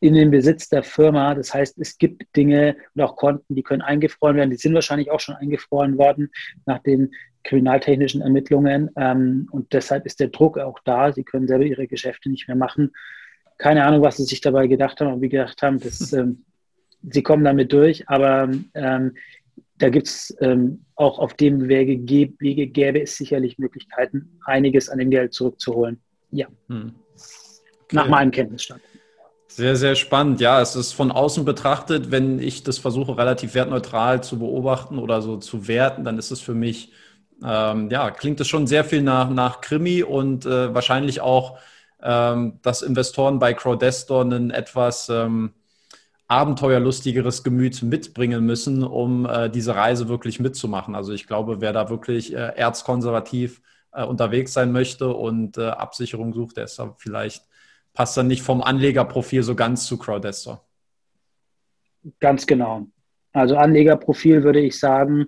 in 0.00 0.14
den 0.14 0.30
Besitz 0.30 0.68
der 0.68 0.82
Firma. 0.82 1.34
Das 1.34 1.52
heißt, 1.52 1.78
es 1.78 1.98
gibt 1.98 2.24
Dinge 2.36 2.76
und 2.94 3.02
auch 3.02 3.16
Konten, 3.16 3.54
die 3.54 3.62
können 3.62 3.82
eingefroren 3.82 4.36
werden. 4.36 4.50
Die 4.50 4.56
sind 4.56 4.74
wahrscheinlich 4.74 5.10
auch 5.10 5.20
schon 5.20 5.34
eingefroren 5.34 5.98
worden 5.98 6.30
nach 6.66 6.78
den 6.78 7.10
kriminaltechnischen 7.44 8.22
Ermittlungen. 8.22 8.90
Ähm, 8.96 9.48
und 9.50 9.72
deshalb 9.72 10.06
ist 10.06 10.20
der 10.20 10.28
Druck 10.28 10.58
auch 10.58 10.78
da. 10.84 11.12
Sie 11.12 11.24
können 11.24 11.48
selber 11.48 11.64
ihre 11.64 11.86
Geschäfte 11.86 12.30
nicht 12.30 12.48
mehr 12.48 12.56
machen 12.56 12.92
keine 13.58 13.84
Ahnung, 13.84 14.02
was 14.02 14.16
sie 14.16 14.24
sich 14.24 14.40
dabei 14.40 14.68
gedacht 14.68 15.00
haben, 15.00 15.12
ob 15.12 15.20
wir 15.20 15.28
gedacht 15.28 15.60
haben, 15.62 15.80
dass 15.80 16.12
ähm, 16.12 16.44
sie 17.02 17.22
kommen 17.22 17.44
damit 17.44 17.72
durch, 17.72 18.08
aber 18.08 18.48
ähm, 18.74 19.14
da 19.76 19.90
gibt 19.90 20.08
es 20.08 20.36
ähm, 20.40 20.84
auch 20.94 21.18
auf 21.18 21.34
dem 21.34 21.68
Wege, 21.68 21.98
Wege 22.40 22.66
gäbe 22.66 23.02
es 23.02 23.16
sicherlich 23.16 23.58
Möglichkeiten, 23.58 24.40
einiges 24.44 24.88
an 24.88 24.98
dem 24.98 25.10
Geld 25.10 25.34
zurückzuholen. 25.34 26.00
Ja. 26.30 26.46
Hm. 26.68 26.94
Okay. 27.84 27.96
Nach 27.96 28.08
meinem 28.08 28.30
Kenntnisstand. 28.30 28.80
Sehr, 29.46 29.76
sehr 29.76 29.94
spannend. 29.94 30.40
Ja, 30.40 30.60
es 30.60 30.76
ist 30.76 30.92
von 30.92 31.10
außen 31.10 31.44
betrachtet, 31.44 32.10
wenn 32.10 32.38
ich 32.38 32.64
das 32.64 32.78
versuche, 32.78 33.16
relativ 33.16 33.54
wertneutral 33.54 34.22
zu 34.22 34.38
beobachten 34.38 34.98
oder 34.98 35.22
so 35.22 35.36
zu 35.36 35.68
werten, 35.68 36.04
dann 36.04 36.18
ist 36.18 36.30
es 36.30 36.40
für 36.40 36.54
mich, 36.54 36.92
ähm, 37.44 37.90
ja, 37.90 38.10
klingt 38.10 38.40
es 38.40 38.48
schon 38.48 38.66
sehr 38.66 38.84
viel 38.84 39.02
nach, 39.02 39.30
nach 39.30 39.60
Krimi 39.60 40.02
und 40.02 40.46
äh, 40.46 40.74
wahrscheinlich 40.74 41.20
auch 41.20 41.58
ähm, 42.00 42.60
dass 42.62 42.82
Investoren 42.82 43.38
bei 43.38 43.54
Crowdestor 43.54 44.24
ein 44.24 44.50
etwas 44.50 45.08
ähm, 45.08 45.52
abenteuerlustigeres 46.28 47.42
Gemüt 47.42 47.82
mitbringen 47.82 48.44
müssen, 48.44 48.84
um 48.84 49.26
äh, 49.26 49.50
diese 49.50 49.74
Reise 49.74 50.08
wirklich 50.08 50.38
mitzumachen. 50.38 50.94
Also 50.94 51.12
ich 51.12 51.26
glaube, 51.26 51.60
wer 51.60 51.72
da 51.72 51.88
wirklich 51.90 52.32
äh, 52.32 52.52
erzkonservativ 52.54 53.62
äh, 53.92 54.04
unterwegs 54.04 54.52
sein 54.52 54.70
möchte 54.70 55.08
und 55.08 55.58
äh, 55.58 55.68
Absicherung 55.68 56.34
sucht, 56.34 56.58
der 56.58 56.64
ist 56.64 56.78
da 56.78 56.94
vielleicht, 56.98 57.44
passt 57.94 58.16
dann 58.16 58.26
nicht 58.26 58.42
vom 58.42 58.62
Anlegerprofil 58.62 59.42
so 59.42 59.56
ganz 59.56 59.86
zu 59.86 59.98
Crowdestor. 59.98 60.64
Ganz 62.20 62.46
genau. 62.46 62.86
Also 63.32 63.56
Anlegerprofil 63.56 64.44
würde 64.44 64.60
ich 64.60 64.78
sagen, 64.78 65.26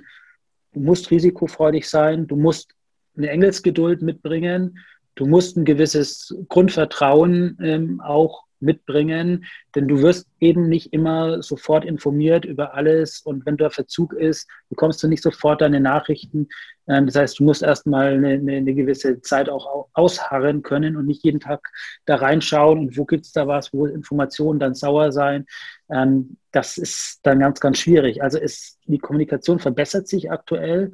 du 0.73 0.81
musst 0.81 1.11
risikofreudig 1.11 1.89
sein, 1.89 2.27
du 2.27 2.37
musst 2.37 2.75
eine 3.17 3.31
Engelsgeduld 3.31 4.03
mitbringen, 4.03 4.79
du 5.15 5.27
musst 5.27 5.57
ein 5.57 5.65
gewisses 5.65 6.35
Grundvertrauen 6.49 7.59
ähm, 7.61 8.01
auch 8.01 8.45
mitbringen, 8.61 9.47
denn 9.75 9.89
du 9.89 10.03
wirst 10.03 10.29
eben 10.39 10.69
nicht 10.69 10.93
immer 10.93 11.43
sofort 11.43 11.85
informiert 11.85 12.45
über 12.45 12.75
alles 12.75 13.21
und 13.21 13.47
wenn 13.47 13.57
da 13.57 13.71
Verzug 13.71 14.13
ist, 14.13 14.49
bekommst 14.69 15.03
du 15.03 15.09
nicht 15.09 15.23
sofort 15.23 15.63
deine 15.63 15.81
Nachrichten. 15.81 16.49
Ähm, 16.87 17.07
das 17.07 17.17
heißt, 17.17 17.39
du 17.39 17.45
musst 17.45 17.63
erstmal 17.63 18.15
eine, 18.15 18.29
eine, 18.29 18.57
eine 18.57 18.75
gewisse 18.75 19.21
Zeit 19.23 19.49
auch 19.49 19.89
ausharren 19.95 20.63
können 20.63 20.97
und 20.97 21.07
nicht 21.07 21.25
jeden 21.25 21.41
Tag 21.41 21.71
da 22.05 22.17
reinschauen 22.17 22.79
und 22.79 22.97
wo 22.97 23.05
gibt 23.05 23.25
es 23.27 23.33
da 23.33 23.47
was, 23.47 23.73
wo 23.73 23.87
Informationen 23.87 24.61
dann 24.61 24.75
sauer 24.75 25.11
sein. 25.11 25.47
Ähm, 25.93 26.37
das 26.53 26.79
ist 26.79 27.21
dann 27.23 27.41
ganz, 27.41 27.61
ganz 27.61 27.79
schwierig. 27.79 28.23
Also 28.23 28.39
ist, 28.39 28.79
die 28.87 28.99
Kommunikation 28.99 29.59
verbessert 29.59 30.09
sich 30.09 30.31
aktuell. 30.31 30.93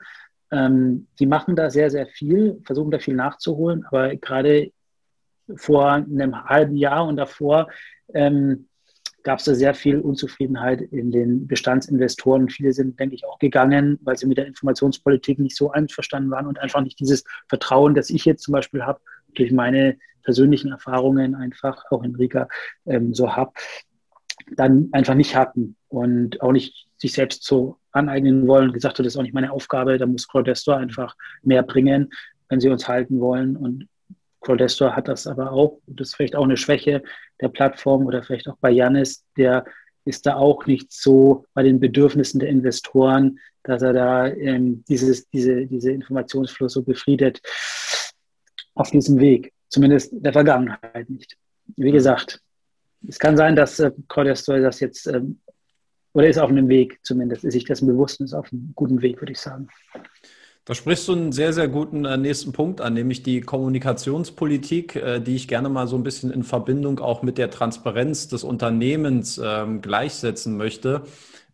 Ähm, 0.51 1.09
die 1.19 1.27
machen 1.27 1.57
da 1.57 1.71
sehr, 1.71 1.91
sehr 1.91 2.07
viel, 2.07 2.61
versuchen 2.65 2.91
da 2.91 2.99
viel 2.99 3.15
nachzuholen, 3.15 3.85
aber 3.87 4.17
gerade 4.17 4.73
vor 5.57 5.93
einem 5.93 6.45
halben 6.45 6.77
Jahr 6.77 7.07
und 7.07 7.17
davor 7.17 7.69
ähm, 8.15 8.69
gab 9.23 9.41
es 9.41 9.45
da 9.45 9.55
sehr 9.55 9.75
viel 9.75 9.99
Unzufriedenheit 9.99 10.81
in 10.81 11.11
den 11.11 11.49
Bestandsinvestoren. 11.49 12.49
Viele 12.49 12.73
sind, 12.73 12.99
denke 13.01 13.17
ich, 13.17 13.27
auch 13.27 13.41
gegangen, 13.41 13.99
weil 14.03 14.17
sie 14.17 14.27
mit 14.27 14.39
der 14.39 14.47
Informationspolitik 14.47 15.41
nicht 15.41 15.57
so 15.57 15.73
einverstanden 15.73 16.31
waren 16.31 16.47
und 16.47 16.61
einfach 16.61 16.81
nicht 16.81 17.01
dieses 17.01 17.25
Vertrauen, 17.49 17.95
das 17.95 18.09
ich 18.09 18.25
jetzt 18.25 18.45
zum 18.45 18.53
Beispiel 18.53 18.85
habe, 18.85 19.01
durch 19.35 19.51
meine 19.51 19.99
persönlichen 20.23 20.71
Erfahrungen 20.71 21.35
einfach, 21.35 21.85
auch 21.91 22.05
in 22.05 22.15
Riga, 22.15 22.49
ähm, 22.87 23.15
so 23.15 23.35
habe, 23.35 23.53
dann 24.55 24.89
einfach 24.93 25.15
nicht 25.15 25.35
hatten 25.35 25.77
und 25.89 26.41
auch 26.41 26.53
nicht 26.53 26.87
sich 26.97 27.13
selbst 27.13 27.45
so 27.45 27.79
aneignen 27.93 28.47
wollen. 28.47 28.73
Gesagt 28.73 28.99
hat, 28.99 29.07
das 29.07 29.15
ist 29.15 29.17
auch 29.19 29.23
nicht 29.23 29.35
meine 29.35 29.53
Aufgabe, 29.53 29.99
da 29.99 30.07
muss 30.07 30.29
Crowdestor 30.29 30.77
einfach 30.77 31.17
mehr 31.43 31.63
bringen, 31.63 32.11
wenn 32.49 32.61
sie 32.61 32.69
uns 32.69 32.87
halten 32.87 33.21
wollen. 33.21 33.57
Und 33.57 33.89
Crowdestor 34.41 34.95
hat 34.95 35.09
das 35.09 35.27
aber 35.27 35.53
auch. 35.53 35.81
Das 35.87 36.09
ist 36.09 36.15
vielleicht 36.17 36.37
auch 36.37 36.45
eine 36.45 36.57
Schwäche 36.57 37.03
der 37.41 37.49
Plattform 37.49 38.07
oder 38.07 38.23
vielleicht 38.23 38.49
auch 38.49 38.57
bei 38.61 38.71
Janis, 38.71 39.25
der 39.37 39.65
ist 40.05 40.25
da 40.25 40.37
auch 40.37 40.67
nicht 40.67 40.93
so 40.93 41.45
bei 41.53 41.65
den 41.65 41.81
Bedürfnissen 41.81 42.39
der 42.39 42.49
Investoren, 42.49 43.41
dass 43.65 43.83
er 43.83 43.93
da 43.93 44.29
ähm, 44.29 44.85
dieses, 44.89 45.29
diese, 45.31 45.67
diese 45.67 45.91
Informationsfluss 45.91 46.75
so 46.75 46.83
befriedet 46.83 47.43
auf 48.75 48.91
diesem 48.91 49.19
Weg. 49.19 49.53
Zumindest 49.69 50.13
in 50.13 50.23
der 50.23 50.33
Vergangenheit 50.33 51.11
nicht. 51.11 51.37
Wie 51.77 51.91
gesagt, 51.91 52.41
es 53.09 53.19
kann 53.19 53.37
sein, 53.37 53.57
dass 53.57 53.79
äh, 53.79 53.91
Crowdestor 54.09 54.59
das 54.59 54.81
jetzt 54.81 55.07
ähm, 55.07 55.39
oder 56.17 56.29
ist 56.29 56.39
auf 56.39 56.49
einem 56.49 56.69
Weg 56.69 56.99
zumindest, 57.03 57.45
ist 57.45 57.53
sich 57.53 57.65
dessen 57.65 57.87
bewusst 57.87 58.21
und 58.21 58.27
ist 58.27 58.33
auf 58.33 58.51
einem 58.51 58.73
guten 58.75 59.03
Weg, 59.03 59.21
würde 59.21 59.33
ich 59.33 59.39
sagen. 59.39 59.69
Da 60.65 60.75
sprichst 60.75 61.07
du 61.07 61.13
einen 61.13 61.31
sehr, 61.31 61.53
sehr 61.53 61.69
guten 61.69 62.07
äh, 62.07 62.17
nächsten 62.17 62.53
Punkt 62.53 62.81
an, 62.81 62.95
nämlich 62.95 63.23
die 63.23 63.43
Kommunikationspolitik, 63.43 64.97
äh, 64.97 65.21
die 65.21 65.37
ich 65.37 65.47
gerne 65.47 65.69
mal 65.69 65.87
so 65.87 65.95
ein 65.95 66.03
bisschen 66.03 66.31
in 66.31 66.43
Verbindung 66.43 67.01
auch 67.01 67.23
mit 67.23 67.37
der 67.37 67.51
Transparenz 67.51 68.29
des 68.29 68.45
Unternehmens 68.45 69.39
ähm, 69.43 69.83
gleichsetzen 69.83 70.57
möchte. 70.57 71.03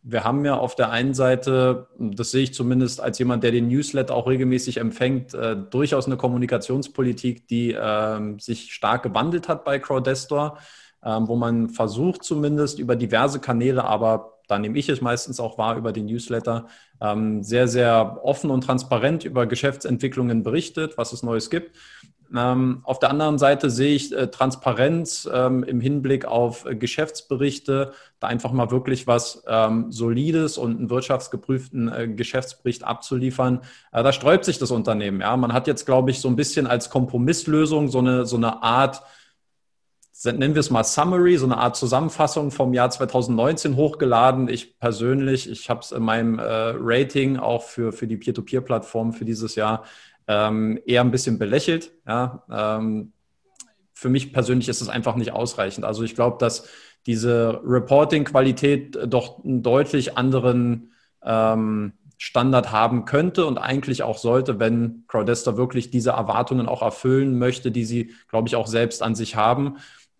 Wir 0.05 0.24
haben 0.24 0.44
ja 0.44 0.57
auf 0.57 0.76
der 0.76 0.90
einen 0.90 1.12
Seite, 1.12 1.88
das 1.98 2.30
sehe 2.30 2.44
ich 2.44 2.55
zumindest 2.55 3.00
als 3.00 3.18
jemand, 3.18 3.44
der 3.44 3.50
den 3.50 3.68
Newsletter 3.68 4.14
auch 4.14 4.28
regelmäßig 4.28 4.78
empfängt, 4.78 5.34
äh, 5.34 5.57
durchaus 5.57 6.07
eine 6.07 6.16
Kommunikationspolitik, 6.16 7.48
die 7.48 7.76
ähm, 7.78 8.38
sich 8.38 8.72
stark 8.72 9.03
gewandelt 9.03 9.48
hat 9.48 9.64
bei 9.64 9.78
Crowdestor, 9.78 10.59
wo 11.03 11.36
man 11.36 11.68
versucht 11.68 12.22
zumindest 12.22 12.78
über 12.78 12.94
diverse 12.94 13.40
Kanäle, 13.40 13.84
aber 13.84 14.38
da 14.48 14.59
nehme 14.59 14.78
ich 14.78 14.88
es 14.88 15.00
meistens 15.00 15.40
auch 15.40 15.59
wahr 15.59 15.76
über 15.76 15.92
den 15.92 16.07
Newsletter, 16.07 16.66
ähm, 17.00 17.42
sehr, 17.42 17.68
sehr 17.68 18.20
offen 18.22 18.50
und 18.50 18.62
transparent 18.62 19.24
über 19.24 19.46
Geschäftsentwicklungen 19.46 20.42
berichtet, 20.42 20.98
was 20.98 21.12
es 21.12 21.22
Neues 21.22 21.50
gibt. 21.50 21.76
Ähm, 22.34 22.80
auf 22.84 22.98
der 22.98 23.11
anderen 23.11 23.38
Seite 23.38 23.70
sehe 23.70 23.94
ich 23.94 24.12
äh, 24.12 24.28
Transparenz 24.28 25.28
ähm, 25.32 25.64
im 25.64 25.80
Hinblick 25.80 26.24
auf 26.24 26.64
äh, 26.64 26.74
Geschäftsberichte, 26.74 27.92
da 28.20 28.26
einfach 28.26 28.53
mal 28.53 28.70
wirklich 28.70 29.07
was 29.07 29.42
ähm, 29.46 29.92
Solides 29.92 30.57
und 30.57 30.78
einen 30.78 30.90
wirtschaftsgeprüften 30.90 31.92
äh, 31.92 32.09
Geschäftsbericht 32.09 32.84
abzuliefern. 32.84 33.61
Da 33.92 34.12
sträubt 34.12 34.44
sich 34.44 34.59
das 34.59 34.70
Unternehmen. 34.70 35.20
Ja, 35.20 35.36
man 35.36 35.53
hat 35.53 35.66
jetzt, 35.66 35.84
glaube 35.84 36.11
ich, 36.11 36.20
so 36.20 36.28
ein 36.28 36.36
bisschen 36.36 36.66
als 36.66 36.88
Kompromisslösung 36.88 37.88
so 37.88 37.98
eine, 37.98 38.24
so 38.24 38.36
eine 38.36 38.62
Art 38.62 39.03
nennen 40.24 40.54
wir 40.54 40.60
es 40.60 40.70
mal 40.70 40.84
Summary, 40.84 41.36
so 41.36 41.46
eine 41.46 41.58
Art 41.58 41.76
Zusammenfassung 41.76 42.50
vom 42.50 42.74
Jahr 42.74 42.90
2019 42.90 43.76
hochgeladen. 43.76 44.48
Ich 44.48 44.78
persönlich, 44.78 45.50
ich 45.50 45.68
habe 45.68 45.80
es 45.80 45.90
in 45.90 46.02
meinem 46.02 46.38
äh, 46.38 46.42
Rating 46.76 47.38
auch 47.38 47.62
für, 47.62 47.92
für 47.92 48.06
die 48.06 48.16
Peer-to-Peer-Plattform 48.16 49.12
für 49.12 49.24
dieses 49.24 49.54
Jahr 49.56 49.84
ähm, 50.28 50.78
eher 50.86 51.00
ein 51.00 51.10
bisschen 51.10 51.38
belächelt. 51.38 51.92
Ja? 52.06 52.44
Ähm, 52.50 53.12
für 53.92 54.08
mich 54.08 54.32
persönlich 54.32 54.68
ist 54.68 54.80
es 54.80 54.88
einfach 54.88 55.16
nicht 55.16 55.32
ausreichend. 55.32 55.84
Also 55.84 56.02
ich 56.02 56.14
glaube, 56.14 56.36
dass 56.38 56.68
diese 57.06 57.60
Reporting-Qualität 57.64 58.98
doch 59.06 59.44
einen 59.44 59.62
deutlich 59.62 60.16
anderen 60.16 60.92
ähm, 61.24 61.94
Standard 62.18 62.70
haben 62.70 63.04
könnte 63.04 63.46
und 63.46 63.58
eigentlich 63.58 64.04
auch 64.04 64.16
sollte, 64.16 64.60
wenn 64.60 65.02
Crowdester 65.08 65.56
wirklich 65.56 65.90
diese 65.90 66.10
Erwartungen 66.10 66.68
auch 66.68 66.82
erfüllen 66.82 67.36
möchte, 67.36 67.72
die 67.72 67.84
sie, 67.84 68.12
glaube 68.28 68.46
ich, 68.46 68.54
auch 68.54 68.68
selbst 68.68 69.02
an 69.02 69.16
sich 69.16 69.34
haben. 69.34 69.78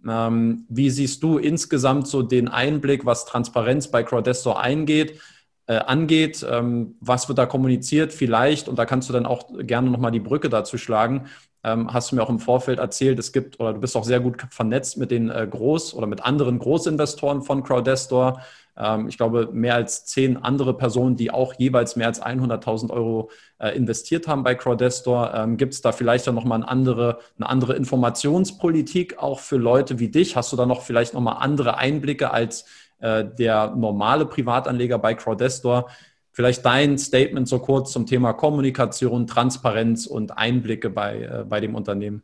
Ähm, 0.09 0.67
wie 0.69 0.91
siehst 0.91 1.23
du 1.23 1.39
insgesamt 1.39 2.09
so 2.09 2.23
den 2.23 2.49
Einblick, 2.49 3.07
was 3.07 3.25
Transparenz 3.25 3.89
bei 3.89 4.03
Crowdestor 4.03 4.61
eingeht, 4.61 5.21
äh, 5.67 5.77
angeht? 5.77 6.45
Ähm, 6.49 6.97
was 7.01 7.29
wird 7.29 7.39
da 7.39 7.47
kommuniziert 7.47 8.13
vielleicht? 8.13 8.69
Und 8.69 8.79
da 8.79 8.85
kannst 8.85 9.09
du 9.09 9.13
dann 9.13 9.27
auch 9.27 9.49
gerne 9.59 9.91
nochmal 9.91 10.13
die 10.13 10.21
Brücke 10.21 10.49
dazu 10.49 10.79
schlagen. 10.79 11.27
Ähm, 11.65 11.93
hast 11.93 12.11
du 12.11 12.17
mir 12.17 12.23
auch 12.23 12.31
im 12.31 12.41
Vorfeld 12.41 12.81
erzählt, 12.81 13.19
es 13.19 13.33
gibt, 13.33 13.61
oder 13.61 13.73
du 13.73 13.81
bist 13.81 13.97
auch 13.97 14.05
sehr 14.05 14.21
gut 14.21 14.43
vernetzt 14.51 14.99
mit 14.99 15.11
den 15.13 15.31
äh, 15.31 15.49
Groß- 15.49 15.95
oder 15.95 16.09
mit 16.09 16.25
anderen 16.25 16.59
Großinvestoren 16.59 17.43
von 17.43 17.63
Crowdestor. 17.63 18.41
Ähm, 18.77 19.09
ich 19.09 19.17
glaube, 19.17 19.49
mehr 19.53 19.75
als 19.75 20.07
zehn 20.07 20.37
andere 20.37 20.77
Personen, 20.77 21.17
die 21.17 21.31
auch 21.31 21.55
jeweils 21.59 21.97
mehr 21.97 22.07
als 22.07 22.23
100.000 22.23 22.91
Euro 22.91 23.31
äh, 23.59 23.77
investiert 23.77 24.29
haben 24.29 24.43
bei 24.43 24.55
Crowdestor. 24.55 25.33
Ähm, 25.35 25.57
Gibt 25.57 25.75
es 25.75 25.83
da 25.83 25.93
vielleicht 25.93 26.27
dann 26.27 26.35
nochmal 26.35 26.57
eine 26.63 26.69
andere, 26.69 27.19
eine 27.39 27.49
andere 27.49 27.75
Informationspolitik 27.75 29.19
auch 29.19 29.41
für 29.41 29.57
Leute 29.57 29.99
wie 29.99 30.09
dich? 30.09 30.37
Hast 30.37 30.53
du 30.53 30.57
da 30.57 30.67
noch 30.67 30.83
vielleicht 30.83 31.15
nochmal 31.15 31.37
andere 31.41 31.79
Einblicke 31.79 32.31
als 32.31 32.65
äh, 33.01 33.25
der 33.25 33.75
normale 33.77 34.27
Privatanleger 34.27 34.99
bei 34.99 35.15
Crowdestor? 35.15 35.89
Vielleicht 36.35 36.65
dein 36.65 36.97
Statement 36.97 37.47
so 37.47 37.59
kurz 37.59 37.93
zum 37.93 38.07
Thema 38.07 38.33
Kommunikation, 38.33 39.27
Transparenz 39.27 40.07
und 40.07 40.39
Einblicke 40.39 40.89
bei, 40.89 41.23
äh, 41.23 41.45
bei 41.47 41.61
dem 41.61 41.75
Unternehmen. 41.75 42.23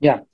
Ja, 0.00 0.26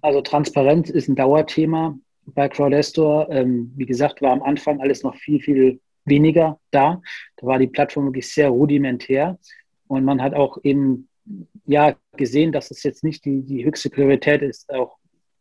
also 0.00 0.20
Transparenz 0.20 0.90
ist 0.90 1.08
ein 1.08 1.14
Dauerthema 1.14 1.96
bei 2.26 2.48
Crowdestor. 2.48 3.28
Ähm, 3.30 3.72
wie 3.76 3.86
gesagt, 3.86 4.22
war 4.22 4.32
am 4.32 4.42
Anfang 4.42 4.80
alles 4.80 5.02
noch 5.02 5.16
viel, 5.16 5.40
viel 5.40 5.80
weniger 6.04 6.58
da. 6.70 7.00
Da 7.36 7.46
war 7.46 7.58
die 7.58 7.66
Plattform 7.66 8.06
wirklich 8.06 8.32
sehr 8.32 8.48
rudimentär 8.48 9.38
und 9.86 10.04
man 10.04 10.22
hat 10.22 10.34
auch 10.34 10.58
eben 10.62 11.08
ja 11.66 11.94
gesehen, 12.16 12.52
dass 12.52 12.70
es 12.70 12.82
jetzt 12.82 13.04
nicht 13.04 13.24
die, 13.24 13.42
die 13.42 13.64
höchste 13.64 13.90
Priorität 13.90 14.42
ist, 14.42 14.72
auch 14.72 14.96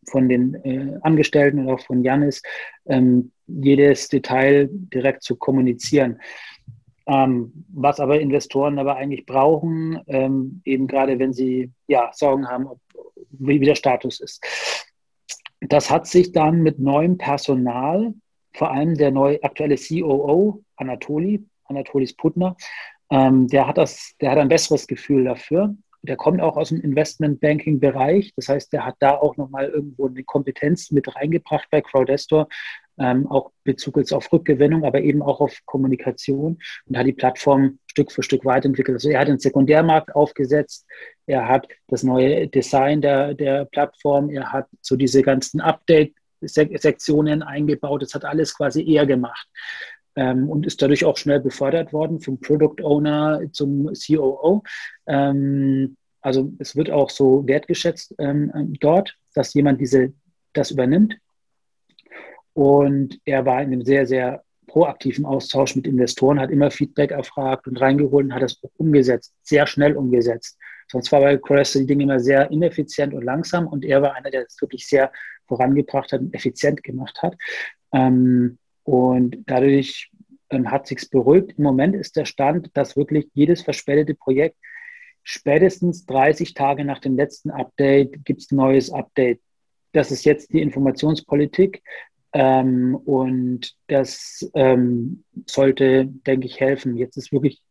von 0.10 0.28
den 0.28 0.56
äh, 0.66 0.98
Angestellten 1.02 1.60
und 1.60 1.70
auch 1.70 1.80
von 1.86 2.04
Janis, 2.04 2.42
ähm, 2.86 3.32
jedes 3.48 4.10
Detail 4.10 4.70
direkt 4.72 5.24
zu 5.24 5.36
kommunizieren. 5.36 6.20
Ähm, 7.08 7.66
was 7.70 8.00
aber 8.00 8.20
Investoren 8.20 8.80
aber 8.80 8.96
eigentlich 8.96 9.26
brauchen, 9.26 10.00
ähm, 10.08 10.62
eben 10.66 10.88
gerade 10.88 11.18
wenn 11.20 11.34
sie 11.34 11.72
ja 11.88 12.12
Sorgen 12.14 12.48
haben, 12.48 12.68
ob, 12.68 12.80
wie, 13.32 13.60
wie 13.60 13.66
der 13.66 13.76
Status 13.76 14.20
ist. 14.20 14.44
Das 15.62 15.90
hat 15.90 16.08
sich 16.08 16.32
dann 16.32 16.62
mit 16.62 16.80
neuem 16.80 17.18
Personal, 17.18 18.14
vor 18.54 18.72
allem 18.72 18.96
der 18.96 19.12
neue 19.12 19.42
aktuelle 19.44 19.78
COO, 19.78 20.64
Anatoli, 20.76 21.46
Anatolis 21.66 22.14
Putner, 22.14 22.58
ähm, 23.12 23.48
der 23.48 23.68
hat 23.68 23.78
das, 23.78 24.16
der 24.22 24.32
hat 24.32 24.40
ein 24.40 24.48
besseres 24.48 24.88
Gefühl 24.88 25.26
dafür. 25.26 25.76
Der 26.04 26.16
kommt 26.16 26.42
auch 26.42 26.58
aus 26.58 26.70
dem 26.70 26.82
Investment-Banking-Bereich. 26.82 28.34
Das 28.36 28.48
heißt, 28.48 28.74
der 28.74 28.86
hat 28.86 28.96
da 29.00 29.16
auch 29.16 29.38
nochmal 29.38 29.68
irgendwo 29.70 30.08
eine 30.08 30.24
Kompetenz 30.24 30.90
mit 30.90 31.16
reingebracht 31.16 31.68
bei 31.70 31.82
Crowdestor, 31.82 32.48
ähm, 32.98 33.28
auch 33.28 33.52
Bezug 33.64 33.98
jetzt 33.98 34.14
auf 34.14 34.32
Rückgewinnung, 34.32 34.84
aber 34.84 35.02
eben 35.02 35.22
auch 35.22 35.42
auf 35.42 35.60
Kommunikation 35.66 36.58
und 36.86 36.98
hat 36.98 37.06
die 37.06 37.14
Plattform 37.14 37.78
Stück 37.92 38.12
für 38.12 38.24
Stück 38.24 38.46
weiterentwickelt. 38.46 38.96
Also 38.96 39.10
er 39.10 39.20
hat 39.20 39.28
den 39.28 39.40
Sekundärmarkt 39.40 40.16
aufgesetzt, 40.16 40.88
er 41.26 41.48
hat 41.48 41.68
das 41.90 42.04
neue 42.04 42.48
Design 42.48 43.02
der, 43.02 43.34
der 43.34 43.66
Plattform, 43.66 44.30
er 44.30 44.52
hat 44.54 44.68
so 44.82 44.96
diese 44.96 45.22
ganzen 45.22 45.60
Update-Sektionen 45.60 47.44
eingebaut, 47.44 48.02
das 48.02 48.14
hat 48.14 48.24
alles 48.24 48.56
quasi 48.56 48.82
er 48.96 49.06
gemacht. 49.06 49.48
Ähm, 50.16 50.50
und 50.50 50.66
ist 50.66 50.82
dadurch 50.82 51.06
auch 51.06 51.18
schnell 51.18 51.40
befördert 51.40 51.94
worden 51.94 52.20
vom 52.20 52.40
Product 52.40 52.84
Owner 52.84 53.42
zum 53.52 53.92
COO. 53.94 54.62
Ähm, 55.08 55.96
also 56.22 56.52
es 56.60 56.76
wird 56.76 56.90
auch 56.92 57.10
so 57.10 57.46
wertgeschätzt 57.48 58.16
ähm, 58.20 58.74
dort, 58.80 59.18
dass 59.34 59.54
jemand 59.54 59.80
diese, 59.82 60.14
das 60.54 60.72
übernimmt. 60.72 61.18
Und 62.54 63.20
er 63.26 63.46
war 63.46 63.62
in 63.62 63.72
einem 63.72 63.84
sehr, 63.84 64.06
sehr 64.06 64.44
proaktiven 64.72 65.26
Austausch 65.26 65.76
mit 65.76 65.86
Investoren, 65.86 66.40
hat 66.40 66.50
immer 66.50 66.72
Feedback 66.72 67.12
erfragt 67.12 67.68
und 67.68 67.76
reingeholt 67.76 68.28
und 68.28 68.34
hat 68.34 68.42
das 68.42 68.58
umgesetzt, 68.78 69.34
sehr 69.44 69.68
schnell 69.68 69.98
umgesetzt. 69.98 70.58
Sonst 70.90 71.12
war 71.12 71.20
bei 71.20 71.36
Cresta 71.38 71.80
die 71.80 71.86
Dinge 71.86 72.04
immer 72.04 72.22
sehr 72.22 72.50
ineffizient 72.52 73.14
und 73.14 73.24
langsam 73.24 73.68
und 73.68 73.84
er 73.84 74.02
war 74.02 74.16
einer, 74.16 74.32
der 74.32 74.46
es 74.46 74.62
wirklich 74.62 74.88
sehr 74.88 75.12
vorangebracht 75.46 76.14
hat 76.14 76.22
und 76.22 76.34
effizient 76.34 76.84
gemacht 76.84 77.22
hat. 77.22 77.36
Ähm, 77.92 78.60
und 78.84 79.44
dadurch 79.46 80.10
ähm, 80.50 80.72
hat 80.72 80.88
sich's 80.88 81.06
beruhigt. 81.06 81.58
Im 81.58 81.66
Moment 81.66 81.94
ist 81.94 82.16
der 82.16 82.26
Stand, 82.26 82.70
dass 82.74 82.96
wirklich 82.96 83.28
jedes 83.34 83.64
verspätete 83.64 84.16
Projekt 84.16 84.56
spätestens 85.24 86.06
30 86.06 86.54
Tage 86.54 86.86
nach 86.86 87.00
dem 87.00 87.18
letzten 87.18 87.52
Update 87.52 88.24
gibt 88.24 88.42
es 88.42 88.52
ein 88.52 88.56
neues 88.56 88.90
Update. 88.90 89.42
Das 89.92 90.12
ist 90.12 90.24
jetzt 90.24 90.54
die 90.54 90.62
Informationspolitik. 90.62 91.84
Ähm, 92.34 92.96
und 92.96 93.76
das 93.88 94.50
ähm, 94.54 95.24
sollte, 95.48 96.06
denke 96.06 96.48
ich, 96.48 96.60
helfen. 96.60 96.96
Jetzt 96.96 97.18
ist 97.18 97.32
wirklich 97.32 97.62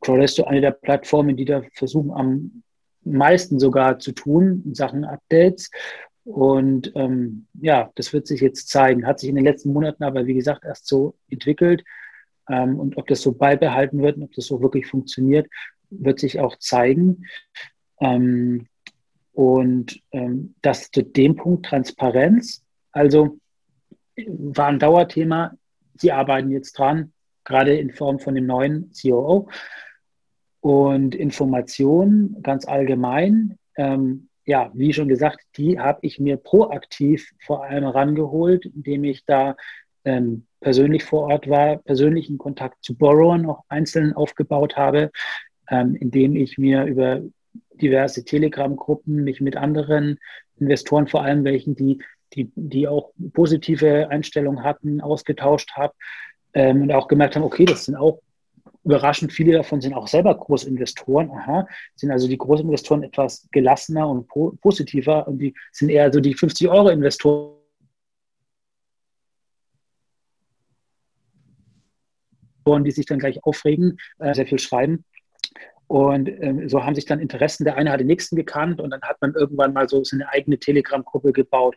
Crowdesto 0.00 0.44
eine 0.44 0.60
der 0.60 0.70
Plattformen, 0.70 1.36
die 1.36 1.44
da 1.44 1.62
versuchen, 1.74 2.12
am 2.12 2.62
meisten 3.02 3.58
sogar 3.58 3.98
zu 3.98 4.12
tun 4.12 4.62
in 4.64 4.74
Sachen 4.74 5.04
Updates. 5.04 5.70
Und 6.24 6.92
ähm, 6.94 7.46
ja, 7.60 7.90
das 7.96 8.12
wird 8.12 8.26
sich 8.26 8.40
jetzt 8.40 8.68
zeigen. 8.68 9.06
Hat 9.06 9.18
sich 9.18 9.28
in 9.28 9.34
den 9.34 9.44
letzten 9.44 9.72
Monaten 9.72 10.04
aber, 10.04 10.26
wie 10.26 10.34
gesagt, 10.34 10.64
erst 10.64 10.86
so 10.86 11.14
entwickelt. 11.28 11.82
Ähm, 12.48 12.78
und 12.78 12.96
ob 12.98 13.06
das 13.08 13.22
so 13.22 13.32
beibehalten 13.32 14.00
wird 14.02 14.16
und 14.16 14.24
ob 14.24 14.32
das 14.34 14.46
so 14.46 14.60
wirklich 14.62 14.86
funktioniert, 14.86 15.48
wird 15.90 16.20
sich 16.20 16.38
auch 16.38 16.56
zeigen. 16.56 17.24
Ähm, 18.00 18.66
und 19.32 20.00
ähm, 20.12 20.54
das 20.62 20.90
zu 20.90 21.02
dem 21.02 21.36
Punkt 21.36 21.66
Transparenz, 21.66 22.64
also 22.92 23.38
war 24.26 24.68
ein 24.68 24.78
Dauerthema. 24.78 25.52
Sie 25.94 26.12
arbeiten 26.12 26.50
jetzt 26.50 26.78
dran, 26.78 27.12
gerade 27.44 27.76
in 27.76 27.90
Form 27.90 28.18
von 28.18 28.34
dem 28.34 28.46
neuen 28.46 28.90
COO. 29.00 29.48
Und 30.60 31.14
Informationen 31.14 32.42
ganz 32.42 32.66
allgemein, 32.66 33.58
ähm, 33.76 34.28
ja, 34.44 34.70
wie 34.74 34.92
schon 34.92 35.08
gesagt, 35.08 35.40
die 35.56 35.78
habe 35.78 36.00
ich 36.02 36.18
mir 36.18 36.36
proaktiv 36.36 37.32
vor 37.40 37.64
allem 37.64 37.84
rangeholt, 37.84 38.66
indem 38.66 39.04
ich 39.04 39.24
da 39.24 39.56
ähm, 40.04 40.46
persönlich 40.60 41.04
vor 41.04 41.28
Ort 41.30 41.48
war, 41.48 41.78
persönlichen 41.78 42.36
Kontakt 42.36 42.82
zu 42.82 42.96
Borrowern 42.96 43.46
auch 43.46 43.64
einzeln 43.68 44.12
aufgebaut 44.12 44.76
habe, 44.76 45.10
ähm, 45.68 45.94
indem 45.94 46.36
ich 46.36 46.58
mir 46.58 46.84
über 46.84 47.22
diverse 47.80 48.24
Telegram-Gruppen 48.24 49.24
mich 49.24 49.40
mit 49.40 49.56
anderen 49.56 50.18
Investoren, 50.58 51.06
vor 51.06 51.22
allem 51.22 51.44
welchen, 51.44 51.74
die, 51.74 52.02
die, 52.34 52.50
die 52.54 52.88
auch 52.88 53.12
positive 53.32 54.08
Einstellungen 54.08 54.62
hatten, 54.62 55.00
ausgetauscht 55.00 55.72
habe 55.72 55.94
ähm, 56.54 56.82
und 56.82 56.92
auch 56.92 57.08
gemerkt 57.08 57.36
haben, 57.36 57.42
okay, 57.42 57.64
das 57.64 57.84
sind 57.84 57.96
auch 57.96 58.20
überraschend 58.84 59.32
viele 59.32 59.52
davon 59.52 59.80
sind 59.80 59.94
auch 59.94 60.08
selber 60.08 60.34
Großinvestoren. 60.34 61.30
Aha, 61.30 61.66
sind 61.96 62.10
also 62.10 62.28
die 62.28 62.38
Großinvestoren 62.38 63.02
etwas 63.02 63.48
gelassener 63.52 64.08
und 64.08 64.26
po 64.28 64.52
positiver 64.62 65.28
und 65.28 65.38
die 65.38 65.54
sind 65.72 65.90
eher 65.90 66.12
so 66.12 66.20
die 66.20 66.34
50-Euro-Investoren. 66.34 67.56
die 72.84 72.92
sich 72.92 73.06
dann 73.06 73.18
gleich 73.18 73.42
aufregen, 73.42 73.98
äh, 74.20 74.32
sehr 74.32 74.46
viel 74.46 74.60
schreiben. 74.60 75.04
Und 75.88 76.28
ähm, 76.28 76.68
so 76.68 76.84
haben 76.84 76.94
sich 76.94 77.04
dann 77.04 77.18
Interessen, 77.18 77.64
der 77.64 77.76
eine 77.76 77.90
hat 77.90 77.98
den 77.98 78.06
nächsten 78.06 78.36
gekannt 78.36 78.80
und 78.80 78.90
dann 78.90 79.02
hat 79.02 79.20
man 79.20 79.34
irgendwann 79.34 79.72
mal 79.72 79.88
so 79.88 80.04
seine 80.04 80.28
eigene 80.28 80.56
Telegram-Gruppe 80.56 81.32
gebaut. 81.32 81.74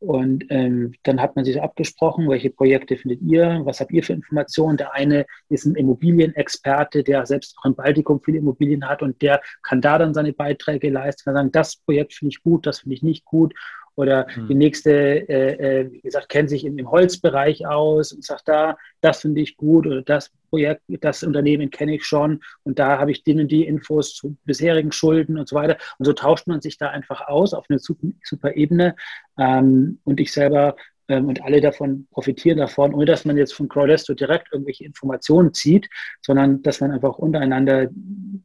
Und 0.00 0.44
ähm, 0.50 0.94
dann 1.02 1.20
hat 1.20 1.36
man 1.36 1.44
sich 1.44 1.62
abgesprochen, 1.62 2.28
welche 2.28 2.50
Projekte 2.50 2.96
findet 2.96 3.22
ihr, 3.22 3.62
was 3.64 3.80
habt 3.80 3.92
ihr 3.92 4.02
für 4.02 4.12
Informationen. 4.12 4.76
Der 4.76 4.92
eine 4.92 5.24
ist 5.48 5.64
ein 5.64 5.76
Immobilienexperte, 5.76 7.02
der 7.02 7.24
selbst 7.26 7.56
auch 7.58 7.64
im 7.64 7.74
Baltikum 7.74 8.20
viele 8.22 8.38
Immobilien 8.38 8.88
hat 8.88 9.02
und 9.02 9.22
der 9.22 9.40
kann 9.62 9.80
da 9.80 9.98
dann 9.98 10.14
seine 10.14 10.32
Beiträge 10.32 10.90
leisten, 10.90 11.24
kann 11.24 11.34
sagen, 11.34 11.52
das 11.52 11.76
Projekt 11.76 12.14
finde 12.14 12.32
ich 12.32 12.42
gut, 12.42 12.66
das 12.66 12.80
finde 12.80 12.94
ich 12.94 13.02
nicht 13.02 13.24
gut. 13.24 13.54
Oder 13.96 14.26
hm. 14.28 14.48
die 14.48 14.54
nächste, 14.54 14.90
äh, 15.28 15.80
äh, 15.80 15.92
wie 15.92 16.00
gesagt, 16.00 16.28
kennt 16.28 16.50
sich 16.50 16.64
im, 16.64 16.78
im 16.78 16.90
Holzbereich 16.90 17.66
aus 17.66 18.12
und 18.12 18.24
sagt 18.24 18.48
da, 18.48 18.76
das 19.00 19.20
finde 19.20 19.40
ich 19.40 19.56
gut 19.56 19.86
oder 19.86 20.02
das 20.02 20.30
Projekt, 20.50 20.82
das 20.88 21.22
Unternehmen 21.22 21.70
kenne 21.70 21.94
ich 21.94 22.04
schon 22.04 22.40
und 22.62 22.78
da 22.78 22.98
habe 22.98 23.10
ich 23.10 23.24
denen 23.24 23.48
die 23.48 23.66
Infos 23.66 24.14
zu 24.14 24.36
bisherigen 24.44 24.92
Schulden 24.92 25.38
und 25.38 25.48
so 25.48 25.56
weiter. 25.56 25.76
Und 25.98 26.06
so 26.06 26.12
tauscht 26.12 26.46
man 26.46 26.60
sich 26.60 26.78
da 26.78 26.90
einfach 26.90 27.26
aus 27.28 27.54
auf 27.54 27.66
eine 27.68 27.78
super, 27.78 28.08
super 28.22 28.54
Ebene. 28.56 28.96
Ähm, 29.38 29.98
und 30.04 30.20
ich 30.20 30.32
selber 30.32 30.76
ähm, 31.08 31.28
und 31.28 31.42
alle 31.42 31.60
davon 31.60 32.06
profitieren 32.10 32.58
davon, 32.58 32.94
ohne 32.94 33.04
dass 33.04 33.24
man 33.24 33.36
jetzt 33.36 33.54
von 33.54 33.68
Crowdesto 33.68 34.14
direkt 34.14 34.52
irgendwelche 34.52 34.84
Informationen 34.84 35.52
zieht, 35.52 35.88
sondern 36.22 36.62
dass 36.62 36.80
man 36.80 36.92
einfach 36.92 37.18
untereinander 37.18 37.88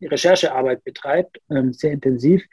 Recherchearbeit 0.02 0.84
betreibt, 0.84 1.40
ähm, 1.50 1.74
sehr 1.74 1.92
intensiv 1.92 2.44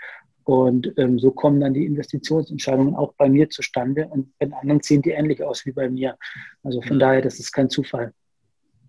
und 0.47 0.93
ähm, 0.97 1.19
so 1.19 1.33
kommen 1.33 1.61
dann 1.61 1.75
die 1.75 1.85
Investitionsentscheidungen 1.87 2.95
auch 2.95 3.13
bei 3.15 3.29
mir 3.29 3.51
zustande. 3.51 4.07
Und 4.07 4.31
bei 4.39 4.49
anderen 4.53 4.81
sehen 4.81 5.03
die 5.03 5.11
ähnlich 5.11 5.43
aus 5.43 5.67
wie 5.67 5.73
bei 5.73 5.91
mir. 5.91 6.17
Also 6.63 6.81
von 6.83 6.97
mhm. 6.97 7.01
daher, 7.01 7.21
das 7.21 7.41
ist 7.41 7.51
kein 7.51 7.69
Zufall. 7.69 8.13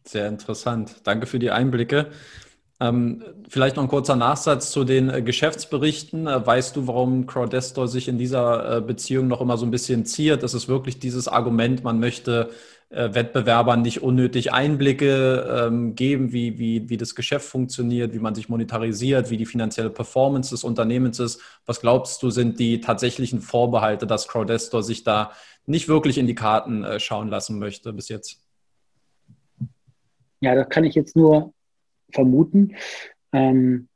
Sehr 0.04 0.28
interessant. 0.28 1.02
Danke 1.04 1.26
für 1.26 1.40
die 1.40 1.50
Einblicke. 1.50 2.12
Ähm, 2.80 3.24
vielleicht 3.50 3.76
noch 3.76 3.82
ein 3.82 3.90
kurzer 3.90 4.16
Nachsatz 4.16 4.70
zu 4.70 4.84
den 4.84 5.10
äh, 5.10 5.24
Geschäftsberichten. 5.24 6.28
Äh, 6.28 6.46
weißt 6.46 6.76
du, 6.76 6.86
warum 6.86 7.26
Crowdestor 7.26 7.88
sich 7.88 8.08
in 8.08 8.20
dieser 8.20 8.78
äh, 8.78 8.82
Beziehung 8.82 9.28
noch 9.28 9.42
immer 9.42 9.58
so 9.58 9.66
ein 9.66 9.72
bisschen 9.72 10.06
ziert? 10.06 10.44
Das 10.44 10.54
ist 10.54 10.68
wirklich 10.68 11.00
dieses 11.00 11.28
Argument, 11.28 11.84
man 11.84 12.00
möchte 12.00 12.52
äh, 12.90 13.14
Wettbewerbern 13.14 13.82
nicht 13.82 14.02
unnötig 14.02 14.54
Einblicke 14.54 15.66
ähm, 15.68 15.96
geben, 15.96 16.32
wie, 16.32 16.58
wie, 16.58 16.90
wie 16.90 16.98
das 16.98 17.16
Geschäft 17.16 17.46
funktioniert, 17.46 18.14
wie 18.14 18.20
man 18.20 18.34
sich 18.34 18.48
monetarisiert, 18.48 19.30
wie 19.30 19.38
die 19.38 19.46
finanzielle 19.46 19.90
Performance 19.90 20.52
des 20.52 20.64
Unternehmens 20.64 21.20
ist. 21.20 21.42
Was 21.66 21.82
glaubst 21.82 22.24
du, 22.24 22.30
sind 22.30 22.60
die 22.60 22.80
tatsächlichen 22.80 23.42
Vorbehalte, 23.42 24.08
dass 24.08 24.28
Crowdestor 24.28 24.84
sich 24.84 25.04
da 25.04 25.32
nicht 25.66 25.90
wirklich 25.90 26.18
in 26.18 26.28
die 26.28 26.36
Karten 26.36 26.84
äh, 26.86 27.00
schauen 27.00 27.28
lassen 27.28 27.60
möchte 27.60 27.92
bis 27.92 28.08
jetzt? 28.08 28.42
Ja, 30.40 30.56
das 30.56 30.70
kann 30.70 30.86
ich 30.86 30.96
jetzt 30.96 31.16
nur 31.16 31.54
vermuten. 32.12 32.76
Ähm, 33.34 33.90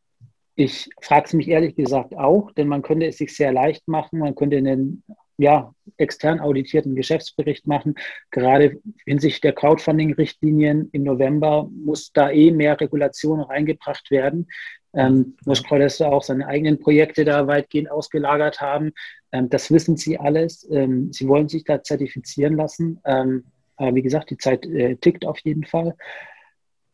ich 0.56 0.90
frage 1.02 1.28
es 1.28 1.34
mich 1.34 1.48
ehrlich 1.48 1.76
gesagt 1.76 2.14
auch, 2.16 2.52
denn 2.52 2.68
man 2.68 2.82
könnte 2.82 3.06
es 3.08 3.18
sich 3.18 3.36
sehr 3.36 3.54
leicht 3.54 3.88
machen. 3.88 4.20
Man 4.20 4.36
könnte 4.36 4.58
einen 4.58 5.04
ja, 5.42 5.74
extern 5.98 6.40
auditierten 6.40 6.96
Geschäftsbericht 6.96 7.66
machen. 7.66 7.96
Gerade 8.30 8.80
hinsichtlich 9.06 9.42
der 9.42 9.54
Crowdfunding-Richtlinien 9.54 10.90
im 10.92 11.04
November 11.04 11.68
muss 11.74 12.12
da 12.14 12.30
eh 12.30 12.52
mehr 12.52 12.80
Regulation 12.80 13.42
reingebracht 13.42 14.12
werden. 14.12 14.48
Ähm, 14.94 15.38
muss 15.46 15.64
Claudesta 15.64 16.10
auch 16.10 16.22
seine 16.22 16.48
eigenen 16.48 16.80
Projekte 16.80 17.26
da 17.26 17.48
weitgehend 17.48 17.90
ausgelagert 17.90 18.62
haben. 18.62 18.92
Ähm, 19.32 19.50
das 19.50 19.72
wissen 19.72 19.98
sie 19.98 20.20
alles. 20.20 20.68
Ähm, 20.70 21.12
sie 21.12 21.28
wollen 21.28 21.50
sich 21.50 21.64
da 21.64 21.82
zertifizieren 21.82 22.56
lassen. 22.56 23.00
Ähm, 23.06 23.46
aber 23.78 23.96
wie 23.96 24.04
gesagt, 24.04 24.30
die 24.30 24.38
Zeit 24.38 24.66
äh, 24.66 24.96
tickt 24.98 25.26
auf 25.26 25.40
jeden 25.40 25.64
Fall. 25.64 25.96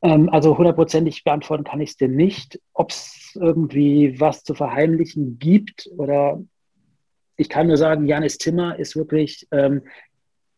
Ähm, 0.04 0.30
also 0.30 0.58
hundertprozentig 0.58 1.26
beantworten 1.26 1.66
kann 1.66 1.82
ich 1.82 1.92
es 1.92 1.98
denn 1.98 2.16
nicht. 2.16 2.62
Ob 2.74 2.92
es 2.92 3.32
irgendwie 3.36 4.20
was 4.22 4.44
zu 4.44 4.54
verheimlichen 4.54 5.38
gibt 5.38 5.90
oder 5.98 6.40
ich 7.38 7.50
kann 7.50 7.68
nur 7.68 7.78
sagen, 7.78 8.08
Janis 8.08 8.38
Zimmer 8.38 8.78
ist 8.78 8.96
wirklich 8.96 9.48
ähm, 9.52 9.84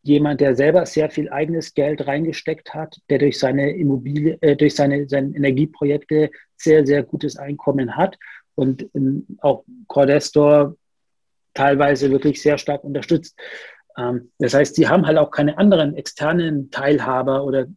jemand, 0.02 0.42
der 0.42 0.56
selber 0.56 0.86
sehr 0.86 1.10
viel 1.10 1.30
eigenes 1.30 1.74
Geld 1.74 2.08
reingesteckt 2.08 2.74
hat, 2.74 2.98
der 3.10 3.20
durch 3.20 3.38
seine 3.38 3.72
Immobilie, 3.72 4.38
äh, 4.42 4.56
durch 4.56 4.76
seine, 4.76 5.08
seine 5.08 5.36
Energieprojekte 5.36 6.32
sehr, 6.56 6.86
sehr 6.86 7.04
gutes 7.04 7.38
Einkommen 7.38 7.96
hat 7.96 8.18
und 8.56 8.90
ähm, 8.96 9.26
auch 9.42 9.66
Cordestor 9.88 10.76
teilweise 11.54 12.10
wirklich 12.12 12.42
sehr 12.42 12.58
stark 12.58 12.84
unterstützt. 12.84 13.38
Ähm, 13.98 14.32
das 14.40 14.54
heißt, 14.54 14.76
sie 14.76 14.88
haben 14.88 15.06
halt 15.06 15.18
auch 15.18 15.32
keine 15.32 15.58
anderen 15.58 15.96
externen 15.96 16.72
Teilhaber 16.72 17.44
oder 17.44 17.68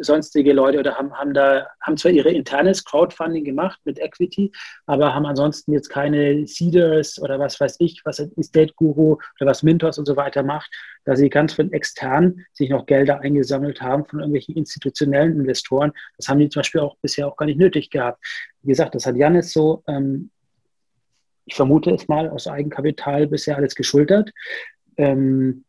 sonstige 0.00 0.52
Leute 0.52 0.78
oder 0.78 0.96
haben, 0.96 1.12
haben 1.12 1.34
da, 1.34 1.66
haben 1.80 1.96
zwar 1.96 2.12
ihre 2.12 2.30
internes 2.30 2.84
Crowdfunding 2.84 3.44
gemacht 3.44 3.80
mit 3.84 3.98
Equity, 3.98 4.52
aber 4.86 5.14
haben 5.14 5.26
ansonsten 5.26 5.72
jetzt 5.72 5.88
keine 5.88 6.46
Seeders 6.46 7.20
oder 7.20 7.38
was 7.38 7.60
weiß 7.60 7.76
ich, 7.78 8.02
was 8.04 8.18
Estate 8.18 8.74
Guru 8.74 9.18
oder 9.40 9.50
was 9.50 9.62
Mintos 9.62 9.98
und 9.98 10.06
so 10.06 10.16
weiter 10.16 10.42
macht, 10.42 10.70
da 11.04 11.16
sie 11.16 11.28
ganz 11.28 11.52
von 11.54 11.72
extern 11.72 12.44
sich 12.52 12.70
noch 12.70 12.86
Gelder 12.86 13.20
eingesammelt 13.20 13.80
haben 13.80 14.04
von 14.04 14.20
irgendwelchen 14.20 14.56
institutionellen 14.56 15.40
Investoren. 15.40 15.92
Das 16.16 16.28
haben 16.28 16.38
die 16.38 16.48
zum 16.48 16.60
Beispiel 16.60 16.80
auch 16.80 16.96
bisher 17.00 17.26
auch 17.26 17.36
gar 17.36 17.46
nicht 17.46 17.58
nötig 17.58 17.90
gehabt. 17.90 18.24
Wie 18.62 18.68
gesagt, 18.68 18.94
das 18.94 19.06
hat 19.06 19.16
Janis 19.16 19.52
so, 19.52 19.82
ähm, 19.86 20.30
ich 21.46 21.54
vermute 21.54 21.90
es 21.92 22.08
mal, 22.08 22.28
aus 22.28 22.46
Eigenkapital 22.46 23.26
bisher 23.26 23.56
alles 23.56 23.74
geschultert. 23.74 24.30
Ähm, 24.96 25.64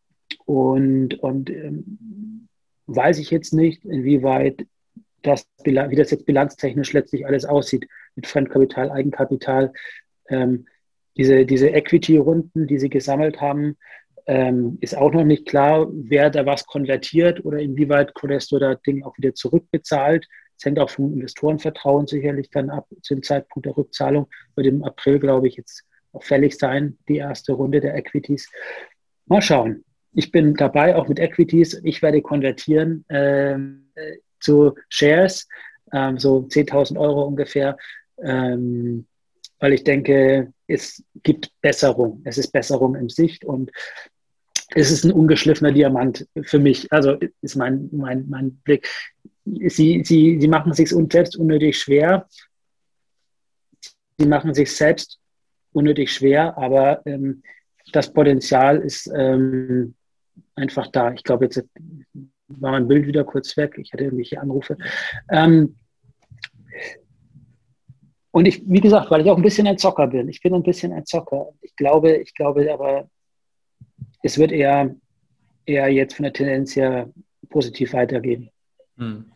und 0.45 1.15
und 1.19 1.49
ähm, 1.49 2.48
weiß 2.95 3.19
ich 3.19 3.31
jetzt 3.31 3.53
nicht, 3.53 3.85
inwieweit 3.85 4.65
das, 5.21 5.45
wie 5.63 5.73
das 5.73 6.11
jetzt 6.11 6.25
bilanztechnisch 6.25 6.93
letztlich 6.93 7.25
alles 7.25 7.45
aussieht 7.45 7.87
mit 8.15 8.27
Fremdkapital, 8.27 8.91
Eigenkapital. 8.91 9.73
Ähm, 10.29 10.65
diese, 11.17 11.45
diese 11.45 11.69
Equity-Runden, 11.69 12.67
die 12.67 12.79
sie 12.79 12.89
gesammelt 12.89 13.41
haben, 13.41 13.77
ähm, 14.25 14.77
ist 14.79 14.95
auch 14.95 15.11
noch 15.11 15.23
nicht 15.23 15.45
klar, 15.47 15.87
wer 15.91 16.29
da 16.29 16.45
was 16.45 16.65
konvertiert 16.65 17.43
oder 17.43 17.59
inwieweit 17.59 18.13
Codesto 18.13 18.59
da 18.59 18.75
Ding 18.75 19.03
auch 19.03 19.17
wieder 19.17 19.33
zurückbezahlt. 19.33 20.27
Das 20.55 20.65
hängt 20.65 20.79
auch 20.79 20.89
vom 20.89 21.13
Investorenvertrauen 21.13 22.07
sicherlich 22.07 22.49
dann 22.49 22.69
ab 22.69 22.87
zum 23.01 23.23
Zeitpunkt 23.23 23.65
der 23.65 23.77
Rückzahlung. 23.77 24.27
Wird 24.55 24.67
im 24.67 24.83
April, 24.83 25.19
glaube 25.19 25.47
ich, 25.47 25.55
jetzt 25.55 25.83
auch 26.11 26.23
fällig 26.23 26.57
sein, 26.57 26.97
die 27.07 27.17
erste 27.17 27.53
Runde 27.53 27.81
der 27.81 27.95
Equities. 27.95 28.49
Mal 29.25 29.41
schauen 29.41 29.83
ich 30.13 30.31
bin 30.31 30.55
dabei, 30.55 30.95
auch 30.95 31.07
mit 31.07 31.19
Equities. 31.19 31.79
Ich 31.83 32.01
werde 32.01 32.21
konvertieren 32.21 33.05
ähm, 33.09 33.91
zu 34.39 34.75
Shares, 34.89 35.47
ähm, 35.93 36.17
so 36.17 36.39
10.000 36.39 36.99
Euro 36.99 37.23
ungefähr, 37.23 37.77
ähm, 38.23 39.05
weil 39.59 39.73
ich 39.73 39.83
denke, 39.83 40.53
es 40.67 41.03
gibt 41.23 41.51
Besserung. 41.61 42.21
Es 42.25 42.37
ist 42.37 42.51
Besserung 42.51 42.95
im 42.95 43.09
Sicht 43.09 43.45
und 43.45 43.71
es 44.75 44.91
ist 44.91 45.03
ein 45.03 45.11
ungeschliffener 45.11 45.71
Diamant 45.71 46.27
für 46.43 46.59
mich. 46.59 46.91
Also 46.91 47.17
ist 47.41 47.55
mein, 47.55 47.89
mein, 47.91 48.25
mein 48.29 48.55
Blick. 48.57 48.87
Sie, 49.45 50.03
sie, 50.05 50.39
sie 50.39 50.47
machen 50.47 50.73
sich 50.73 50.89
selbst 50.89 51.35
unnötig 51.35 51.77
schwer. 51.77 52.27
Sie 54.17 54.27
machen 54.27 54.53
sich 54.53 54.71
selbst 54.75 55.19
unnötig 55.71 56.11
schwer, 56.11 56.57
aber 56.57 57.01
ähm, 57.05 57.41
das 57.91 58.11
Potenzial 58.13 58.77
ist 58.77 59.09
ähm, 59.15 59.95
einfach 60.59 60.87
da. 60.87 61.11
Ich 61.11 61.23
glaube, 61.23 61.45
jetzt 61.45 61.63
war 62.47 62.71
mein 62.71 62.87
Bild 62.87 63.07
wieder 63.07 63.23
kurz 63.23 63.55
weg. 63.57 63.77
Ich 63.77 63.93
hatte 63.93 64.03
irgendwelche 64.03 64.39
Anrufe. 64.39 64.77
Ähm, 65.29 65.75
und 68.31 68.45
ich, 68.45 68.61
wie 68.65 68.81
gesagt, 68.81 69.09
weil 69.09 69.21
ich 69.21 69.29
auch 69.29 69.37
ein 69.37 69.43
bisschen 69.43 69.67
ein 69.67 69.77
Zocker 69.77 70.07
bin. 70.07 70.29
Ich 70.29 70.41
bin 70.41 70.53
ein 70.53 70.63
bisschen 70.63 70.93
ein 70.93 71.05
Zocker. 71.05 71.49
Ich 71.61 71.75
glaube, 71.75 72.17
ich 72.17 72.33
glaube 72.33 72.71
aber, 72.71 73.09
es 74.21 74.37
wird 74.37 74.51
eher, 74.51 74.95
eher 75.65 75.89
jetzt 75.89 76.15
von 76.15 76.23
der 76.23 76.33
Tendenz 76.33 76.75
her 76.75 77.09
positiv 77.49 77.93
weitergehen. 77.93 78.49
Hm. 78.97 79.31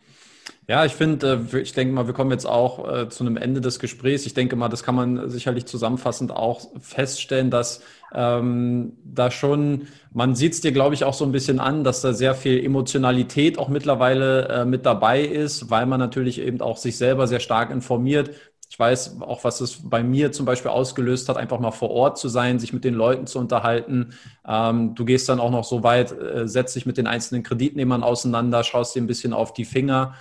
Ja, 0.66 0.84
ich 0.86 0.92
finde, 0.94 1.46
äh, 1.52 1.58
ich 1.60 1.74
denke 1.74 1.92
mal, 1.92 2.06
wir 2.06 2.14
kommen 2.14 2.30
jetzt 2.30 2.46
auch 2.46 2.88
äh, 2.90 3.08
zu 3.10 3.22
einem 3.24 3.36
Ende 3.36 3.60
des 3.60 3.78
Gesprächs. 3.78 4.24
Ich 4.24 4.32
denke 4.32 4.56
mal, 4.56 4.68
das 4.70 4.82
kann 4.82 4.94
man 4.94 5.28
sicherlich 5.28 5.66
zusammenfassend 5.66 6.30
auch 6.32 6.68
feststellen, 6.80 7.50
dass 7.50 7.82
ähm, 8.14 8.96
da 9.04 9.30
schon, 9.30 9.88
man 10.12 10.34
sieht 10.34 10.54
es 10.54 10.60
dir, 10.62 10.72
glaube 10.72 10.94
ich, 10.94 11.04
auch 11.04 11.12
so 11.12 11.24
ein 11.26 11.32
bisschen 11.32 11.60
an, 11.60 11.84
dass 11.84 12.00
da 12.00 12.14
sehr 12.14 12.34
viel 12.34 12.64
Emotionalität 12.64 13.58
auch 13.58 13.68
mittlerweile 13.68 14.48
äh, 14.48 14.64
mit 14.64 14.86
dabei 14.86 15.20
ist, 15.22 15.68
weil 15.70 15.84
man 15.84 16.00
natürlich 16.00 16.40
eben 16.40 16.60
auch 16.62 16.78
sich 16.78 16.96
selber 16.96 17.26
sehr 17.26 17.40
stark 17.40 17.70
informiert. 17.70 18.30
Ich 18.70 18.78
weiß 18.78 19.20
auch, 19.20 19.44
was 19.44 19.60
es 19.60 19.88
bei 19.88 20.02
mir 20.02 20.32
zum 20.32 20.46
Beispiel 20.46 20.70
ausgelöst 20.70 21.28
hat, 21.28 21.36
einfach 21.36 21.60
mal 21.60 21.70
vor 21.72 21.90
Ort 21.90 22.18
zu 22.18 22.28
sein, 22.28 22.58
sich 22.58 22.72
mit 22.72 22.84
den 22.84 22.94
Leuten 22.94 23.26
zu 23.26 23.38
unterhalten. 23.38 24.14
Ähm, 24.48 24.94
du 24.94 25.04
gehst 25.04 25.28
dann 25.28 25.40
auch 25.40 25.50
noch 25.50 25.64
so 25.64 25.82
weit, 25.82 26.10
äh, 26.12 26.48
setzt 26.48 26.74
dich 26.74 26.86
mit 26.86 26.96
den 26.96 27.06
einzelnen 27.06 27.42
Kreditnehmern 27.42 28.02
auseinander, 28.02 28.64
schaust 28.64 28.94
dir 28.96 29.02
ein 29.02 29.06
bisschen 29.06 29.32
auf 29.34 29.52
die 29.52 29.64
Finger 29.66 30.14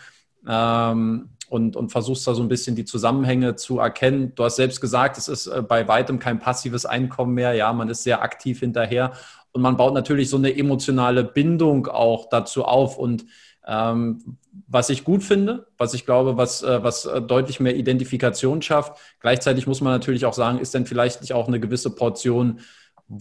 ähm, 0.47 1.29
und, 1.49 1.75
und 1.75 1.91
versuchst 1.91 2.27
da 2.27 2.33
so 2.33 2.41
ein 2.41 2.47
bisschen 2.47 2.75
die 2.75 2.85
Zusammenhänge 2.85 3.55
zu 3.55 3.79
erkennen. 3.79 4.33
Du 4.35 4.43
hast 4.43 4.55
selbst 4.55 4.81
gesagt, 4.81 5.17
es 5.17 5.27
ist 5.27 5.47
äh, 5.47 5.61
bei 5.61 5.87
weitem 5.87 6.19
kein 6.19 6.39
passives 6.39 6.85
Einkommen 6.85 7.33
mehr. 7.33 7.53
Ja, 7.53 7.71
man 7.73 7.89
ist 7.89 8.03
sehr 8.03 8.21
aktiv 8.23 8.59
hinterher 8.59 9.13
und 9.51 9.61
man 9.61 9.77
baut 9.77 9.93
natürlich 9.93 10.29
so 10.29 10.37
eine 10.37 10.57
emotionale 10.57 11.23
Bindung 11.23 11.87
auch 11.87 12.27
dazu 12.29 12.65
auf 12.65 12.97
und 12.97 13.25
ähm, 13.65 14.37
was 14.67 14.89
ich 14.89 15.03
gut 15.03 15.23
finde, 15.23 15.67
was 15.77 15.93
ich 15.93 16.05
glaube, 16.05 16.37
was, 16.37 16.63
äh, 16.63 16.83
was 16.83 17.05
äh, 17.05 17.21
deutlich 17.21 17.59
mehr 17.59 17.75
Identifikation 17.75 18.61
schafft. 18.61 18.99
Gleichzeitig 19.19 19.67
muss 19.67 19.81
man 19.81 19.93
natürlich 19.93 20.25
auch 20.25 20.33
sagen, 20.33 20.59
ist 20.59 20.73
denn 20.73 20.85
vielleicht 20.85 21.21
nicht 21.21 21.33
auch 21.33 21.47
eine 21.47 21.59
gewisse 21.59 21.95
Portion 21.95 22.59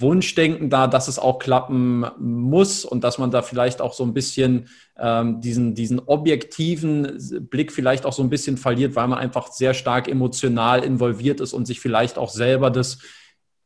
Wunschdenken 0.01 0.71
da, 0.71 0.87
dass 0.87 1.09
es 1.09 1.19
auch 1.19 1.39
klappen 1.39 2.07
muss 2.19 2.85
und 2.85 3.05
dass 3.05 3.19
man 3.19 3.31
da 3.31 3.43
vielleicht 3.43 3.81
auch 3.81 3.93
so 3.93 4.05
ein 4.05 4.15
bisschen 4.15 4.69
ähm, 4.99 5.41
diesen, 5.41 5.75
diesen 5.75 6.01
objektiven 6.01 7.19
Blick 7.51 7.73
vielleicht 7.73 8.07
auch 8.07 8.13
so 8.13 8.23
ein 8.23 8.31
bisschen 8.31 8.57
verliert, 8.57 8.97
weil 8.97 9.09
man 9.09 9.19
einfach 9.19 9.53
sehr 9.53 9.75
stark 9.75 10.09
emotional 10.09 10.85
involviert 10.85 11.41
ist 11.41 11.53
und 11.53 11.67
sich 11.67 11.81
vielleicht 11.81 12.19
auch 12.19 12.31
selber 12.31 12.71
das, 12.71 12.99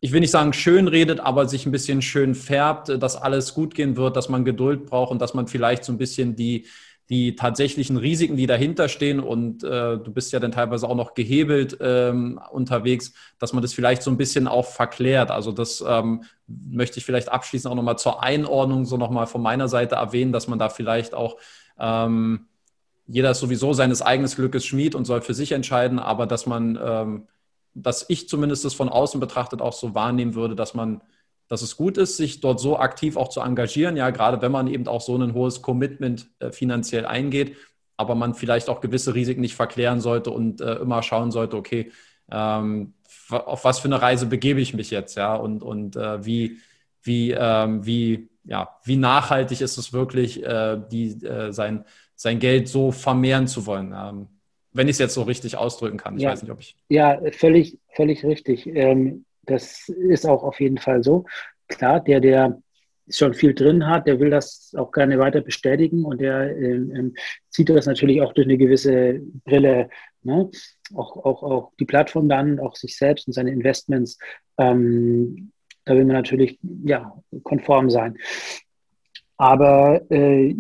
ich 0.00 0.12
will 0.12 0.20
nicht 0.20 0.30
sagen 0.30 0.52
schön 0.52 0.88
redet, 0.88 1.20
aber 1.20 1.48
sich 1.48 1.66
ein 1.66 1.72
bisschen 1.72 2.02
schön 2.02 2.34
färbt, 2.34 3.02
dass 3.02 3.16
alles 3.16 3.54
gut 3.54 3.74
gehen 3.74 3.96
wird, 3.96 4.16
dass 4.16 4.28
man 4.28 4.44
Geduld 4.44 4.86
braucht 4.86 5.10
und 5.10 5.20
dass 5.20 5.34
man 5.34 5.46
vielleicht 5.46 5.84
so 5.84 5.92
ein 5.92 5.98
bisschen 5.98 6.36
die, 6.36 6.66
die 7.08 7.36
tatsächlichen 7.36 7.96
Risiken, 7.96 8.36
die 8.36 8.46
dahinter 8.46 8.88
stehen 8.88 9.20
und 9.20 9.62
äh, 9.62 9.98
du 9.98 10.10
bist 10.12 10.32
ja 10.32 10.40
dann 10.40 10.50
teilweise 10.50 10.88
auch 10.88 10.96
noch 10.96 11.14
gehebelt 11.14 11.76
ähm, 11.80 12.40
unterwegs, 12.50 13.12
dass 13.38 13.52
man 13.52 13.62
das 13.62 13.72
vielleicht 13.72 14.02
so 14.02 14.10
ein 14.10 14.16
bisschen 14.16 14.48
auch 14.48 14.66
verklärt. 14.66 15.30
Also 15.30 15.52
das 15.52 15.84
ähm, 15.86 16.24
möchte 16.48 16.98
ich 16.98 17.04
vielleicht 17.04 17.30
abschließend 17.30 17.70
auch 17.70 17.76
nochmal 17.76 17.98
zur 17.98 18.22
Einordnung 18.22 18.86
so 18.86 18.96
nochmal 18.96 19.28
von 19.28 19.40
meiner 19.40 19.68
Seite 19.68 19.94
erwähnen, 19.94 20.32
dass 20.32 20.48
man 20.48 20.58
da 20.58 20.68
vielleicht 20.68 21.14
auch 21.14 21.36
ähm, 21.78 22.46
jeder 23.06 23.30
ist 23.30 23.40
sowieso 23.40 23.72
seines 23.72 24.02
eigenen 24.02 24.30
Glückes 24.30 24.66
Schmied 24.66 24.94
und 24.94 25.04
soll 25.04 25.20
für 25.20 25.34
sich 25.34 25.52
entscheiden, 25.52 25.98
aber 25.98 26.26
dass 26.26 26.46
man, 26.46 26.78
ähm, 26.82 27.28
dass 27.74 28.04
ich 28.08 28.28
zumindest 28.28 28.64
das 28.64 28.74
von 28.74 28.88
außen 28.88 29.20
betrachtet 29.20 29.62
auch 29.62 29.72
so 29.72 29.94
wahrnehmen 29.94 30.34
würde, 30.34 30.56
dass 30.56 30.74
man 30.74 31.02
dass 31.48 31.62
es 31.62 31.76
gut 31.76 31.96
ist, 31.98 32.16
sich 32.16 32.40
dort 32.40 32.60
so 32.60 32.78
aktiv 32.78 33.16
auch 33.16 33.28
zu 33.28 33.40
engagieren, 33.40 33.96
ja, 33.96 34.10
gerade 34.10 34.42
wenn 34.42 34.52
man 34.52 34.66
eben 34.68 34.86
auch 34.88 35.00
so 35.00 35.16
ein 35.16 35.34
hohes 35.34 35.62
Commitment 35.62 36.28
äh, 36.38 36.50
finanziell 36.50 37.06
eingeht, 37.06 37.56
aber 37.96 38.14
man 38.14 38.34
vielleicht 38.34 38.68
auch 38.68 38.80
gewisse 38.80 39.14
Risiken 39.14 39.40
nicht 39.40 39.54
verklären 39.54 40.00
sollte 40.00 40.30
und 40.30 40.60
äh, 40.60 40.74
immer 40.76 41.02
schauen 41.02 41.30
sollte, 41.30 41.56
okay, 41.56 41.92
ähm, 42.30 42.94
auf 43.30 43.64
was 43.64 43.78
für 43.78 43.88
eine 43.88 44.02
Reise 44.02 44.26
begebe 44.26 44.60
ich 44.60 44.74
mich 44.74 44.90
jetzt, 44.90 45.16
ja, 45.16 45.34
und, 45.36 45.62
und 45.62 45.96
äh, 45.96 46.24
wie, 46.24 46.58
wie, 47.02 47.30
ähm, 47.32 47.86
wie, 47.86 48.28
ja, 48.44 48.76
wie 48.84 48.96
nachhaltig 48.96 49.60
ist 49.60 49.78
es 49.78 49.92
wirklich, 49.92 50.44
äh, 50.44 50.80
die, 50.90 51.24
äh, 51.24 51.52
sein, 51.52 51.84
sein 52.14 52.38
Geld 52.38 52.68
so 52.68 52.92
vermehren 52.92 53.46
zu 53.46 53.66
wollen. 53.66 53.94
Ähm, 53.96 54.28
wenn 54.72 54.88
ich 54.88 54.94
es 54.94 54.98
jetzt 54.98 55.14
so 55.14 55.22
richtig 55.22 55.56
ausdrücken 55.56 55.96
kann. 55.96 56.16
Ich 56.16 56.22
ja, 56.22 56.30
weiß 56.30 56.42
nicht, 56.42 56.52
ob 56.52 56.60
ich. 56.60 56.76
Ja, 56.88 57.18
völlig, 57.32 57.78
völlig 57.94 58.24
richtig. 58.24 58.66
Ähm, 58.66 59.24
das 59.46 59.88
ist 59.88 60.26
auch 60.26 60.42
auf 60.42 60.60
jeden 60.60 60.78
Fall 60.78 61.02
so. 61.02 61.24
Klar, 61.68 62.00
der, 62.00 62.20
der 62.20 62.62
schon 63.08 63.34
viel 63.34 63.54
drin 63.54 63.86
hat, 63.86 64.06
der 64.06 64.18
will 64.18 64.30
das 64.30 64.74
auch 64.76 64.90
gerne 64.90 65.18
weiter 65.18 65.40
bestätigen 65.40 66.04
und 66.04 66.20
der 66.20 66.56
ähm, 66.56 66.92
ähm, 66.94 67.14
zieht 67.50 67.68
das 67.68 67.86
natürlich 67.86 68.20
auch 68.20 68.32
durch 68.32 68.46
eine 68.46 68.58
gewisse 68.58 69.20
Brille. 69.44 69.88
Ne? 70.22 70.50
Auch, 70.94 71.16
auch, 71.16 71.42
auch 71.42 71.72
die 71.78 71.84
Plattform 71.84 72.28
dann, 72.28 72.58
auch 72.58 72.74
sich 72.74 72.96
selbst 72.96 73.26
und 73.26 73.32
seine 73.32 73.50
Investments. 73.50 74.18
Ähm, 74.58 75.52
da 75.84 75.94
will 75.94 76.04
man 76.04 76.16
natürlich 76.16 76.58
ja, 76.84 77.16
konform 77.44 77.90
sein. 77.90 78.16
Aber 79.36 80.00
äh, 80.10 80.56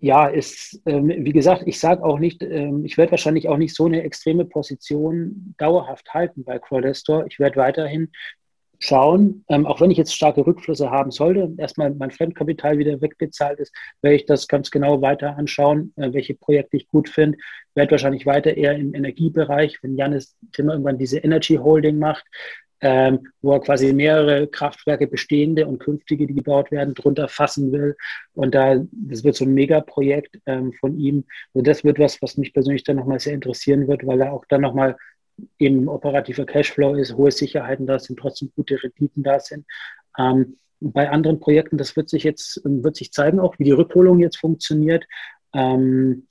ja, 0.00 0.26
ist, 0.28 0.80
ähm, 0.86 1.08
wie 1.08 1.32
gesagt, 1.32 1.64
ich 1.66 1.80
sage 1.80 2.04
auch 2.04 2.18
nicht, 2.18 2.42
ähm, 2.42 2.84
ich 2.84 2.96
werde 2.96 3.12
wahrscheinlich 3.12 3.48
auch 3.48 3.56
nicht 3.56 3.74
so 3.74 3.86
eine 3.86 4.02
extreme 4.02 4.44
Position 4.44 5.54
dauerhaft 5.58 6.14
halten 6.14 6.44
bei 6.44 6.58
Crowdestor. 6.58 7.26
Ich 7.26 7.38
werde 7.40 7.56
weiterhin 7.56 8.10
schauen, 8.78 9.44
ähm, 9.48 9.66
auch 9.66 9.80
wenn 9.80 9.90
ich 9.90 9.98
jetzt 9.98 10.14
starke 10.14 10.46
Rückflüsse 10.46 10.90
haben 10.90 11.10
sollte, 11.10 11.52
erstmal 11.58 11.92
mein 11.94 12.12
Fremdkapital 12.12 12.78
wieder 12.78 13.00
wegbezahlt 13.00 13.58
ist, 13.58 13.74
werde 14.02 14.16
ich 14.16 14.26
das 14.26 14.46
ganz 14.46 14.70
genau 14.70 15.02
weiter 15.02 15.36
anschauen, 15.36 15.92
äh, 15.96 16.12
welche 16.12 16.34
Projekte 16.34 16.76
ich 16.76 16.86
gut 16.86 17.08
finde. 17.08 17.38
Werde 17.74 17.90
wahrscheinlich 17.90 18.24
weiter 18.24 18.56
eher 18.56 18.76
im 18.76 18.94
Energiebereich, 18.94 19.78
wenn 19.82 19.96
Janis 19.96 20.36
Timmer 20.52 20.72
irgendwann 20.74 20.98
diese 20.98 21.18
Energy 21.18 21.56
Holding 21.56 21.98
macht, 21.98 22.24
ähm, 22.80 23.28
wo 23.42 23.52
er 23.52 23.60
quasi 23.60 23.92
mehrere 23.92 24.46
Kraftwerke, 24.46 25.06
bestehende 25.06 25.66
und 25.66 25.78
künftige, 25.78 26.26
die 26.26 26.34
gebaut 26.34 26.70
werden, 26.70 26.94
drunter 26.94 27.28
fassen 27.28 27.72
will. 27.72 27.96
Und 28.34 28.54
da, 28.54 28.80
das 28.92 29.24
wird 29.24 29.36
so 29.36 29.44
ein 29.44 29.54
Megaprojekt 29.54 30.40
ähm, 30.46 30.72
von 30.80 30.98
ihm. 30.98 31.24
Und 31.52 31.66
das 31.66 31.84
wird 31.84 31.98
was, 31.98 32.22
was 32.22 32.36
mich 32.36 32.52
persönlich 32.52 32.84
dann 32.84 32.96
nochmal 32.96 33.20
sehr 33.20 33.34
interessieren 33.34 33.88
wird, 33.88 34.06
weil 34.06 34.20
er 34.20 34.32
auch 34.32 34.44
dann 34.48 34.60
nochmal 34.60 34.96
eben 35.58 35.88
operativer 35.88 36.46
Cashflow 36.46 36.94
ist, 36.94 37.14
hohe 37.16 37.30
Sicherheiten 37.30 37.86
da 37.86 37.98
sind, 37.98 38.18
trotzdem 38.18 38.50
gute 38.54 38.82
Renditen 38.82 39.22
da 39.22 39.40
sind. 39.40 39.66
Ähm, 40.16 40.56
bei 40.80 41.10
anderen 41.10 41.40
Projekten, 41.40 41.76
das 41.76 41.96
wird 41.96 42.08
sich 42.08 42.22
jetzt, 42.22 42.60
wird 42.64 42.96
sich 42.96 43.12
zeigen, 43.12 43.40
auch 43.40 43.58
wie 43.58 43.64
die 43.64 43.72
Rückholung 43.72 44.20
jetzt 44.20 44.38
funktioniert. 44.38 45.04
Ähm, 45.52 46.28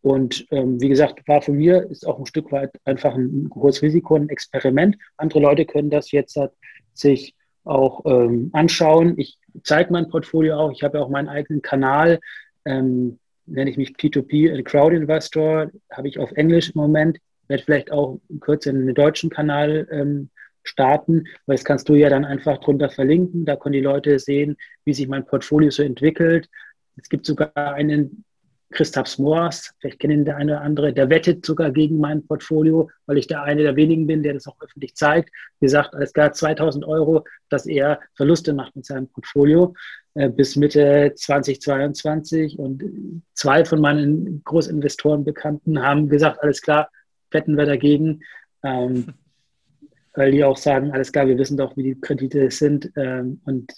und 0.00 0.46
ähm, 0.50 0.80
wie 0.80 0.88
gesagt, 0.88 1.26
war 1.26 1.42
für 1.42 1.52
mir 1.52 1.90
ist 1.90 2.06
auch 2.06 2.18
ein 2.18 2.26
Stück 2.26 2.52
weit 2.52 2.70
einfach 2.84 3.14
ein 3.14 3.50
hohes 3.54 3.82
Risiko, 3.82 4.14
ein 4.14 4.28
Experiment. 4.28 4.96
Andere 5.16 5.40
Leute 5.40 5.64
können 5.64 5.90
das 5.90 6.12
jetzt 6.12 6.36
halt 6.36 6.52
sich 6.94 7.34
auch 7.64 8.02
ähm, 8.06 8.50
anschauen. 8.52 9.14
Ich 9.18 9.38
zeige 9.64 9.92
mein 9.92 10.08
Portfolio 10.08 10.56
auch. 10.56 10.72
Ich 10.72 10.82
habe 10.82 10.98
ja 10.98 11.04
auch 11.04 11.10
meinen 11.10 11.28
eigenen 11.28 11.62
Kanal, 11.62 12.20
ähm, 12.64 13.18
nenne 13.46 13.70
ich 13.70 13.76
mich 13.76 13.90
P2P 13.90 14.62
Crowd 14.62 14.94
Investor, 14.94 15.70
habe 15.90 16.08
ich 16.08 16.18
auf 16.18 16.32
Englisch 16.32 16.70
im 16.70 16.80
Moment. 16.80 17.18
Werde 17.48 17.62
vielleicht 17.64 17.90
auch 17.90 18.20
kurz 18.40 18.66
in 18.66 18.86
den 18.86 18.94
deutschen 18.94 19.30
Kanal 19.30 19.88
ähm, 19.90 20.30
starten, 20.62 21.24
weil 21.46 21.56
das 21.56 21.64
kannst 21.64 21.88
du 21.88 21.94
ja 21.94 22.08
dann 22.10 22.24
einfach 22.24 22.58
drunter 22.58 22.90
verlinken. 22.90 23.46
Da 23.46 23.56
können 23.56 23.72
die 23.72 23.80
Leute 23.80 24.18
sehen, 24.18 24.56
wie 24.84 24.94
sich 24.94 25.08
mein 25.08 25.26
Portfolio 25.26 25.70
so 25.70 25.82
entwickelt. 25.82 26.48
Es 26.96 27.08
gibt 27.08 27.26
sogar 27.26 27.52
einen 27.54 28.24
Christoph 28.70 29.18
Moas, 29.18 29.72
vielleicht 29.78 29.98
kennen 29.98 30.24
der 30.24 30.36
eine 30.36 30.52
oder 30.52 30.60
andere, 30.60 30.92
der 30.92 31.08
wettet 31.08 31.44
sogar 31.44 31.70
gegen 31.70 31.98
mein 31.98 32.26
Portfolio, 32.26 32.90
weil 33.06 33.16
ich 33.16 33.26
der 33.26 33.42
eine 33.42 33.62
der 33.62 33.76
wenigen 33.76 34.06
bin, 34.06 34.22
der 34.22 34.34
das 34.34 34.46
auch 34.46 34.60
öffentlich 34.60 34.94
zeigt. 34.94 35.30
Wie 35.58 35.66
gesagt, 35.66 35.94
als 35.94 36.12
gar 36.12 36.32
2000 36.32 36.84
Euro, 36.84 37.24
dass 37.48 37.66
er 37.66 38.00
Verluste 38.14 38.52
macht 38.52 38.76
mit 38.76 38.84
seinem 38.84 39.08
Portfolio 39.08 39.74
äh, 40.14 40.28
bis 40.28 40.56
Mitte 40.56 41.12
2022. 41.14 42.58
Und 42.58 43.22
zwei 43.32 43.64
von 43.64 43.80
meinen 43.80 44.42
Großinvestoren 44.44 45.24
Bekannten 45.24 45.82
haben 45.82 46.08
gesagt, 46.08 46.42
alles 46.42 46.60
klar, 46.60 46.90
wetten 47.30 47.56
wir 47.56 47.66
dagegen. 47.66 48.20
Ähm, 48.62 49.14
weil 50.14 50.32
die 50.32 50.42
auch 50.42 50.56
sagen, 50.56 50.90
alles 50.90 51.12
klar, 51.12 51.28
wir 51.28 51.38
wissen 51.38 51.56
doch, 51.56 51.76
wie 51.76 51.84
die 51.84 52.00
Kredite 52.00 52.50
sind 52.50 52.90
ähm, 52.96 53.40
und 53.44 53.72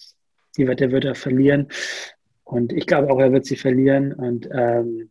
die 0.56 0.66
Wette 0.66 0.90
wird 0.90 1.04
er 1.04 1.14
verlieren. 1.14 1.68
Und 2.50 2.72
ich 2.72 2.86
glaube 2.86 3.10
auch, 3.10 3.20
er 3.20 3.32
wird 3.32 3.46
sie 3.46 3.56
verlieren. 3.56 4.12
Und 4.12 4.48
ähm, 4.52 5.10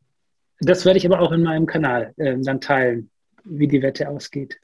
das 0.59 0.85
werde 0.85 0.97
ich 0.97 1.05
aber 1.05 1.21
auch 1.21 1.31
in 1.31 1.43
meinem 1.43 1.65
Kanal 1.65 2.13
äh, 2.17 2.35
dann 2.37 2.59
teilen, 2.59 3.09
wie 3.45 3.67
die 3.67 3.81
Wette 3.81 4.09
ausgeht. 4.09 4.59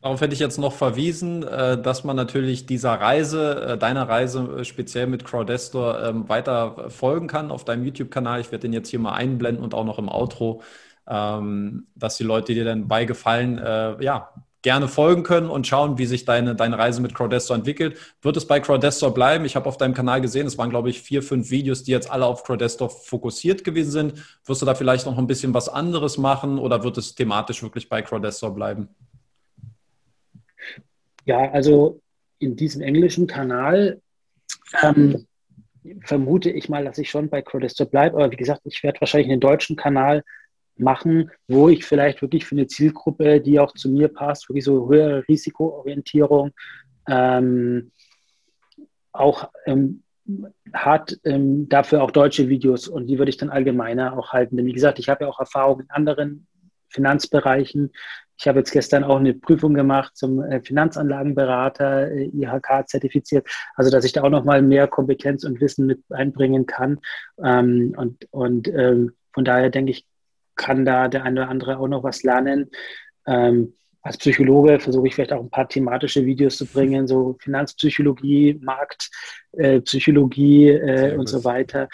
Darauf 0.00 0.20
hätte 0.20 0.32
ich 0.32 0.38
jetzt 0.38 0.58
noch 0.58 0.74
verwiesen, 0.74 1.42
äh, 1.42 1.80
dass 1.80 2.04
man 2.04 2.14
natürlich 2.14 2.66
dieser 2.66 2.92
Reise, 2.92 3.72
äh, 3.72 3.78
deiner 3.78 4.08
Reise 4.08 4.58
äh, 4.58 4.64
speziell 4.64 5.08
mit 5.08 5.24
Crowdestor 5.24 6.00
ähm, 6.04 6.28
weiter 6.28 6.88
folgen 6.90 7.26
kann 7.26 7.50
auf 7.50 7.64
deinem 7.64 7.84
YouTube-Kanal. 7.84 8.40
Ich 8.40 8.52
werde 8.52 8.62
den 8.62 8.72
jetzt 8.72 8.90
hier 8.90 9.00
mal 9.00 9.14
einblenden 9.14 9.64
und 9.64 9.74
auch 9.74 9.84
noch 9.84 9.98
im 9.98 10.08
Outro, 10.08 10.62
ähm, 11.08 11.88
dass 11.96 12.16
die 12.16 12.24
Leute 12.24 12.54
dir 12.54 12.64
dann 12.64 12.86
bei 12.86 13.06
Gefallen 13.06 13.58
ja, 14.00 14.32
gerne 14.68 14.86
folgen 14.86 15.22
können 15.22 15.48
und 15.48 15.66
schauen, 15.66 15.96
wie 15.96 16.04
sich 16.04 16.26
deine, 16.26 16.54
deine 16.54 16.76
Reise 16.76 17.00
mit 17.00 17.14
Crowdestor 17.14 17.56
entwickelt. 17.56 17.96
Wird 18.20 18.36
es 18.36 18.46
bei 18.46 18.60
Crowdestor 18.60 19.14
bleiben? 19.14 19.46
Ich 19.46 19.56
habe 19.56 19.66
auf 19.66 19.78
deinem 19.78 19.94
Kanal 19.94 20.20
gesehen, 20.20 20.46
es 20.46 20.58
waren, 20.58 20.68
glaube 20.68 20.90
ich, 20.90 21.00
vier, 21.00 21.22
fünf 21.22 21.50
Videos, 21.50 21.84
die 21.84 21.90
jetzt 21.90 22.10
alle 22.10 22.26
auf 22.26 22.44
Crowdestor 22.44 22.90
fokussiert 22.90 23.64
gewesen 23.64 23.90
sind. 23.90 24.14
Wirst 24.44 24.60
du 24.60 24.66
da 24.66 24.74
vielleicht 24.74 25.06
noch 25.06 25.16
ein 25.16 25.26
bisschen 25.26 25.54
was 25.54 25.70
anderes 25.70 26.18
machen 26.18 26.58
oder 26.58 26.84
wird 26.84 26.98
es 26.98 27.14
thematisch 27.14 27.62
wirklich 27.62 27.88
bei 27.88 28.02
Crowdestor 28.02 28.54
bleiben? 28.54 28.90
Ja, 31.24 31.50
also 31.50 32.02
in 32.38 32.54
diesem 32.54 32.82
englischen 32.82 33.26
Kanal 33.26 34.02
ähm, 34.82 35.26
vermute 36.04 36.50
ich 36.50 36.68
mal, 36.68 36.84
dass 36.84 36.98
ich 36.98 37.08
schon 37.08 37.30
bei 37.30 37.40
Crowdestor 37.40 37.86
bleibe. 37.86 38.16
Aber 38.16 38.30
wie 38.30 38.36
gesagt, 38.36 38.60
ich 38.64 38.82
werde 38.82 39.00
wahrscheinlich 39.00 39.32
einen 39.32 39.40
deutschen 39.40 39.76
Kanal 39.76 40.22
machen, 40.80 41.30
wo 41.46 41.68
ich 41.68 41.84
vielleicht 41.84 42.22
wirklich 42.22 42.46
für 42.46 42.54
eine 42.54 42.66
Zielgruppe, 42.66 43.40
die 43.40 43.60
auch 43.60 43.72
zu 43.72 43.90
mir 43.90 44.08
passt, 44.08 44.48
wirklich 44.48 44.64
so 44.64 44.88
höhere 44.88 45.26
Risikoorientierung, 45.28 46.52
ähm, 47.08 47.90
auch 49.12 49.50
ähm, 49.66 50.02
hat 50.72 51.18
ähm, 51.24 51.68
dafür 51.68 52.02
auch 52.02 52.10
deutsche 52.10 52.48
Videos 52.48 52.86
und 52.88 53.06
die 53.06 53.18
würde 53.18 53.30
ich 53.30 53.38
dann 53.38 53.50
allgemeiner 53.50 54.16
auch 54.18 54.32
halten. 54.32 54.56
Denn 54.56 54.66
wie 54.66 54.72
gesagt, 54.72 54.98
ich 54.98 55.08
habe 55.08 55.24
ja 55.24 55.30
auch 55.30 55.40
Erfahrung 55.40 55.80
in 55.80 55.90
anderen 55.90 56.46
Finanzbereichen. 56.90 57.92
Ich 58.38 58.46
habe 58.46 58.60
jetzt 58.60 58.70
gestern 58.70 59.04
auch 59.04 59.18
eine 59.18 59.34
Prüfung 59.34 59.74
gemacht 59.74 60.16
zum 60.16 60.42
äh, 60.42 60.60
Finanzanlagenberater, 60.62 62.12
äh, 62.12 62.24
IHK 62.26 62.86
zertifiziert, 62.86 63.48
also 63.74 63.90
dass 63.90 64.04
ich 64.04 64.12
da 64.12 64.22
auch 64.22 64.30
nochmal 64.30 64.62
mehr 64.62 64.86
Kompetenz 64.86 65.44
und 65.44 65.60
Wissen 65.60 65.86
mit 65.86 66.02
einbringen 66.10 66.66
kann. 66.66 67.00
Ähm, 67.42 67.94
und 67.96 68.28
und 68.30 68.68
ähm, 68.68 69.12
von 69.32 69.44
daher 69.44 69.70
denke 69.70 69.90
ich, 69.90 70.06
kann 70.58 70.84
da 70.84 71.08
der 71.08 71.24
eine 71.24 71.40
oder 71.40 71.48
andere 71.48 71.78
auch 71.78 71.88
noch 71.88 72.02
was 72.02 72.22
lernen. 72.22 72.70
Ähm, 73.26 73.72
als 74.02 74.18
Psychologe 74.18 74.78
versuche 74.80 75.08
ich 75.08 75.14
vielleicht 75.14 75.32
auch 75.32 75.40
ein 75.40 75.50
paar 75.50 75.68
thematische 75.68 76.24
Videos 76.24 76.56
zu 76.56 76.66
bringen, 76.66 77.06
so 77.06 77.36
Finanzpsychologie, 77.40 78.60
Marktpsychologie 78.62 80.68
äh, 80.68 81.12
äh, 81.12 81.16
und 81.16 81.28
so 81.28 81.44
weiter. 81.44 81.88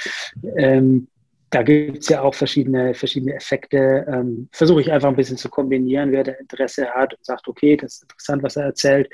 Ähm, 0.56 1.08
da 1.50 1.62
gibt 1.62 1.98
es 1.98 2.08
ja 2.08 2.22
auch 2.22 2.34
verschiedene, 2.34 2.94
verschiedene 2.94 3.34
Effekte. 3.34 4.04
Ähm, 4.08 4.48
Versuche 4.52 4.80
ich 4.80 4.90
einfach 4.90 5.08
ein 5.08 5.16
bisschen 5.16 5.36
zu 5.36 5.48
kombinieren, 5.48 6.10
wer 6.10 6.24
da 6.24 6.32
Interesse 6.32 6.90
hat 6.90 7.14
und 7.14 7.24
sagt, 7.24 7.46
okay, 7.46 7.76
das 7.76 7.94
ist 7.94 8.02
interessant, 8.02 8.42
was 8.42 8.56
er 8.56 8.64
erzählt, 8.64 9.08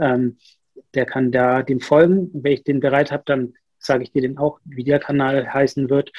ähm, 0.00 0.38
der 0.94 1.06
kann 1.06 1.30
da 1.30 1.62
dem 1.62 1.80
folgen. 1.80 2.30
Wenn 2.32 2.52
ich 2.52 2.64
den 2.64 2.80
bereit 2.80 3.12
habe, 3.12 3.22
dann 3.26 3.54
sage 3.78 4.04
ich 4.04 4.12
dir 4.12 4.22
den 4.22 4.38
auch, 4.38 4.58
wie 4.64 4.84
der 4.84 5.00
Kanal 5.00 5.52
heißen 5.52 5.90
wird. 5.90 6.12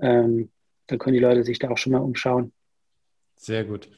Ähm, 0.00 0.50
dann 0.90 0.98
können 0.98 1.14
die 1.14 1.20
Leute 1.20 1.44
sich 1.44 1.58
da 1.58 1.70
auch 1.70 1.78
schon 1.78 1.92
mal 1.92 1.98
umschauen. 1.98 2.52
Sehr 3.36 3.64
gut. 3.64 3.88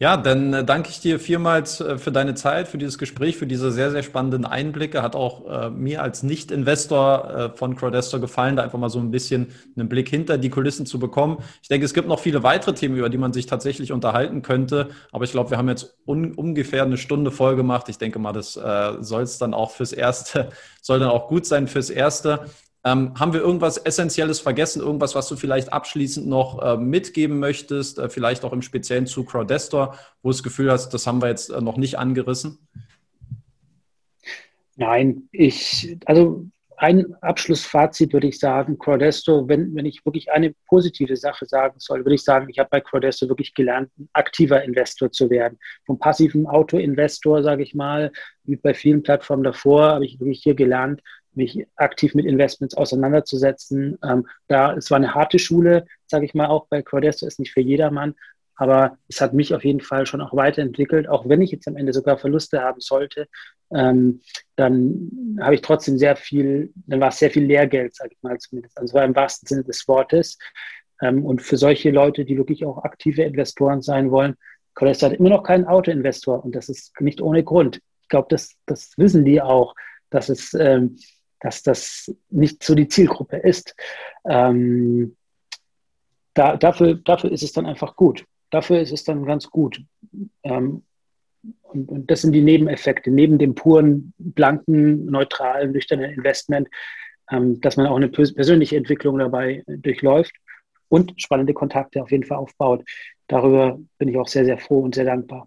Ja, 0.00 0.16
dann 0.16 0.52
äh, 0.52 0.64
danke 0.64 0.90
ich 0.90 0.98
dir 0.98 1.20
vielmals 1.20 1.80
äh, 1.80 1.98
für 1.98 2.10
deine 2.10 2.34
Zeit, 2.34 2.66
für 2.66 2.78
dieses 2.78 2.98
Gespräch, 2.98 3.36
für 3.36 3.46
diese 3.46 3.70
sehr, 3.70 3.92
sehr 3.92 4.02
spannenden 4.02 4.44
Einblicke. 4.44 5.02
Hat 5.02 5.14
auch 5.14 5.48
äh, 5.48 5.70
mir 5.70 6.02
als 6.02 6.24
Nicht-Investor 6.24 7.30
äh, 7.30 7.56
von 7.56 7.76
Crowdestor 7.76 8.18
gefallen, 8.20 8.56
da 8.56 8.64
einfach 8.64 8.78
mal 8.78 8.90
so 8.90 8.98
ein 8.98 9.12
bisschen 9.12 9.52
einen 9.76 9.88
Blick 9.88 10.08
hinter 10.08 10.36
die 10.36 10.50
Kulissen 10.50 10.84
zu 10.84 10.98
bekommen. 10.98 11.38
Ich 11.62 11.68
denke, 11.68 11.86
es 11.86 11.94
gibt 11.94 12.08
noch 12.08 12.18
viele 12.18 12.42
weitere 12.42 12.74
Themen, 12.74 12.96
über 12.96 13.08
die 13.08 13.18
man 13.18 13.32
sich 13.32 13.46
tatsächlich 13.46 13.92
unterhalten 13.92 14.42
könnte. 14.42 14.90
Aber 15.12 15.24
ich 15.24 15.30
glaube, 15.30 15.50
wir 15.50 15.58
haben 15.58 15.68
jetzt 15.68 15.96
un 16.06 16.34
ungefähr 16.34 16.82
eine 16.82 16.98
Stunde 16.98 17.30
voll 17.30 17.54
gemacht. 17.54 17.88
Ich 17.88 17.98
denke 17.98 18.18
mal, 18.18 18.32
das 18.32 18.56
äh, 18.56 18.94
soll 18.98 19.22
es 19.22 19.38
dann 19.38 19.54
auch 19.54 19.70
fürs 19.70 19.92
Erste, 19.92 20.50
soll 20.82 20.98
dann 20.98 21.08
auch 21.08 21.28
gut 21.28 21.46
sein 21.46 21.68
fürs 21.68 21.88
Erste. 21.88 22.46
Ähm, 22.86 23.14
haben 23.18 23.32
wir 23.32 23.40
irgendwas 23.40 23.78
Essentielles 23.78 24.40
vergessen? 24.40 24.82
Irgendwas, 24.82 25.14
was 25.14 25.28
du 25.28 25.36
vielleicht 25.36 25.72
abschließend 25.72 26.26
noch 26.26 26.60
äh, 26.62 26.76
mitgeben 26.76 27.38
möchtest? 27.38 27.98
Äh, 27.98 28.10
vielleicht 28.10 28.44
auch 28.44 28.52
im 28.52 28.60
Speziellen 28.60 29.06
zu 29.06 29.24
Crowdestor, 29.24 29.98
wo 30.22 30.28
du 30.28 30.34
das 30.34 30.42
Gefühl 30.42 30.70
hast, 30.70 30.90
das 30.90 31.06
haben 31.06 31.22
wir 31.22 31.28
jetzt 31.28 31.48
äh, 31.48 31.62
noch 31.62 31.78
nicht 31.78 31.98
angerissen? 31.98 32.58
Nein, 34.76 35.28
ich, 35.32 35.96
also 36.04 36.46
ein 36.76 37.14
Abschlussfazit 37.22 38.12
würde 38.12 38.26
ich 38.26 38.38
sagen, 38.38 38.78
Crowdesto, 38.78 39.48
wenn, 39.48 39.74
wenn 39.74 39.86
ich 39.86 40.04
wirklich 40.04 40.30
eine 40.32 40.54
positive 40.68 41.16
Sache 41.16 41.46
sagen 41.46 41.76
soll, 41.78 42.00
würde 42.00 42.16
ich 42.16 42.24
sagen, 42.24 42.48
ich 42.50 42.58
habe 42.58 42.68
bei 42.70 42.80
Crowdesto 42.80 43.28
wirklich 43.28 43.54
gelernt, 43.54 43.90
ein 43.98 44.08
aktiver 44.12 44.62
Investor 44.62 45.10
zu 45.10 45.30
werden. 45.30 45.58
Vom 45.86 45.98
passiven 45.98 46.46
Auto-Investor, 46.46 47.42
sage 47.42 47.62
ich 47.62 47.74
mal, 47.74 48.12
wie 48.42 48.56
bei 48.56 48.74
vielen 48.74 49.02
Plattformen 49.02 49.44
davor, 49.44 49.92
habe 49.92 50.04
ich 50.04 50.20
wirklich 50.20 50.42
hier 50.42 50.54
gelernt, 50.54 51.00
mich 51.36 51.66
aktiv 51.76 52.14
mit 52.14 52.26
Investments 52.26 52.76
auseinanderzusetzen. 52.76 53.98
Ähm, 54.02 54.26
da, 54.48 54.74
es 54.74 54.90
war 54.90 54.96
eine 54.96 55.14
harte 55.14 55.38
Schule, 55.38 55.86
sage 56.06 56.24
ich 56.24 56.34
mal, 56.34 56.46
auch 56.46 56.66
bei 56.68 56.82
Crowdesto 56.82 57.26
ist 57.26 57.38
nicht 57.38 57.52
für 57.52 57.60
jedermann, 57.60 58.14
aber 58.56 58.98
es 59.08 59.20
hat 59.20 59.34
mich 59.34 59.54
auf 59.54 59.64
jeden 59.64 59.80
Fall 59.80 60.06
schon 60.06 60.20
auch 60.20 60.34
weiterentwickelt, 60.34 61.08
auch 61.08 61.28
wenn 61.28 61.42
ich 61.42 61.50
jetzt 61.50 61.66
am 61.66 61.76
Ende 61.76 61.92
sogar 61.92 62.18
Verluste 62.18 62.62
haben 62.62 62.80
sollte, 62.80 63.28
ähm, 63.72 64.20
dann 64.56 65.38
habe 65.40 65.56
ich 65.56 65.62
trotzdem 65.62 65.98
sehr 65.98 66.16
viel, 66.16 66.72
dann 66.86 67.00
war 67.00 67.08
es 67.08 67.18
sehr 67.18 67.30
viel 67.30 67.44
Lehrgeld, 67.44 67.94
sage 67.94 68.10
ich 68.12 68.22
mal 68.22 68.38
zumindest. 68.38 68.78
Also 68.78 68.94
war 68.94 69.04
im 69.04 69.16
wahrsten 69.16 69.48
Sinne 69.48 69.64
des 69.64 69.88
Wortes. 69.88 70.38
Ähm, 71.00 71.24
und 71.24 71.42
für 71.42 71.56
solche 71.56 71.90
Leute, 71.90 72.24
die 72.24 72.36
wirklich 72.36 72.64
auch 72.64 72.84
aktive 72.84 73.22
Investoren 73.22 73.82
sein 73.82 74.10
wollen, 74.10 74.36
Crowdesto 74.74 75.06
hat 75.06 75.14
immer 75.14 75.30
noch 75.30 75.42
keinen 75.42 75.66
Autoinvestor 75.66 76.44
und 76.44 76.54
das 76.54 76.68
ist 76.68 77.00
nicht 77.00 77.20
ohne 77.20 77.42
Grund. 77.42 77.80
Ich 78.02 78.08
glaube, 78.08 78.26
das, 78.30 78.54
das 78.66 78.92
wissen 78.96 79.24
die 79.24 79.40
auch, 79.40 79.74
dass 80.10 80.28
es 80.28 80.54
ähm, 80.54 80.96
dass 81.44 81.62
das 81.62 82.10
nicht 82.30 82.64
so 82.64 82.74
die 82.74 82.88
Zielgruppe 82.88 83.36
ist. 83.36 83.76
Ähm, 84.26 85.14
da, 86.32 86.56
dafür, 86.56 86.94
dafür 86.94 87.30
ist 87.30 87.42
es 87.42 87.52
dann 87.52 87.66
einfach 87.66 87.96
gut. 87.96 88.24
Dafür 88.48 88.80
ist 88.80 88.92
es 88.92 89.04
dann 89.04 89.26
ganz 89.26 89.50
gut. 89.50 89.82
Ähm, 90.42 90.84
und, 91.60 91.90
und, 91.90 92.10
das 92.10 92.22
sind 92.22 92.32
die 92.32 92.40
Nebeneffekte, 92.40 93.10
neben 93.10 93.36
dem 93.36 93.54
puren, 93.54 94.14
blanken, 94.16 95.04
neutralen, 95.04 95.72
nüchternen 95.72 96.12
Investment, 96.12 96.68
ähm, 97.30 97.60
dass 97.60 97.76
man 97.76 97.86
auch 97.88 97.96
eine 97.96 98.08
persönliche 98.08 98.78
Entwicklung 98.78 99.18
dabei 99.18 99.62
durchläuft 99.66 100.32
und 100.88 101.12
spannende 101.20 101.52
Kontakte 101.52 102.02
auf 102.02 102.10
jeden 102.10 102.24
Fall 102.24 102.38
aufbaut. 102.38 102.88
Darüber 103.26 103.78
bin 103.98 104.08
ich 104.08 104.16
auch 104.16 104.28
sehr, 104.28 104.46
sehr 104.46 104.56
froh 104.56 104.80
und 104.80 104.94
sehr 104.94 105.04
dankbar. 105.04 105.46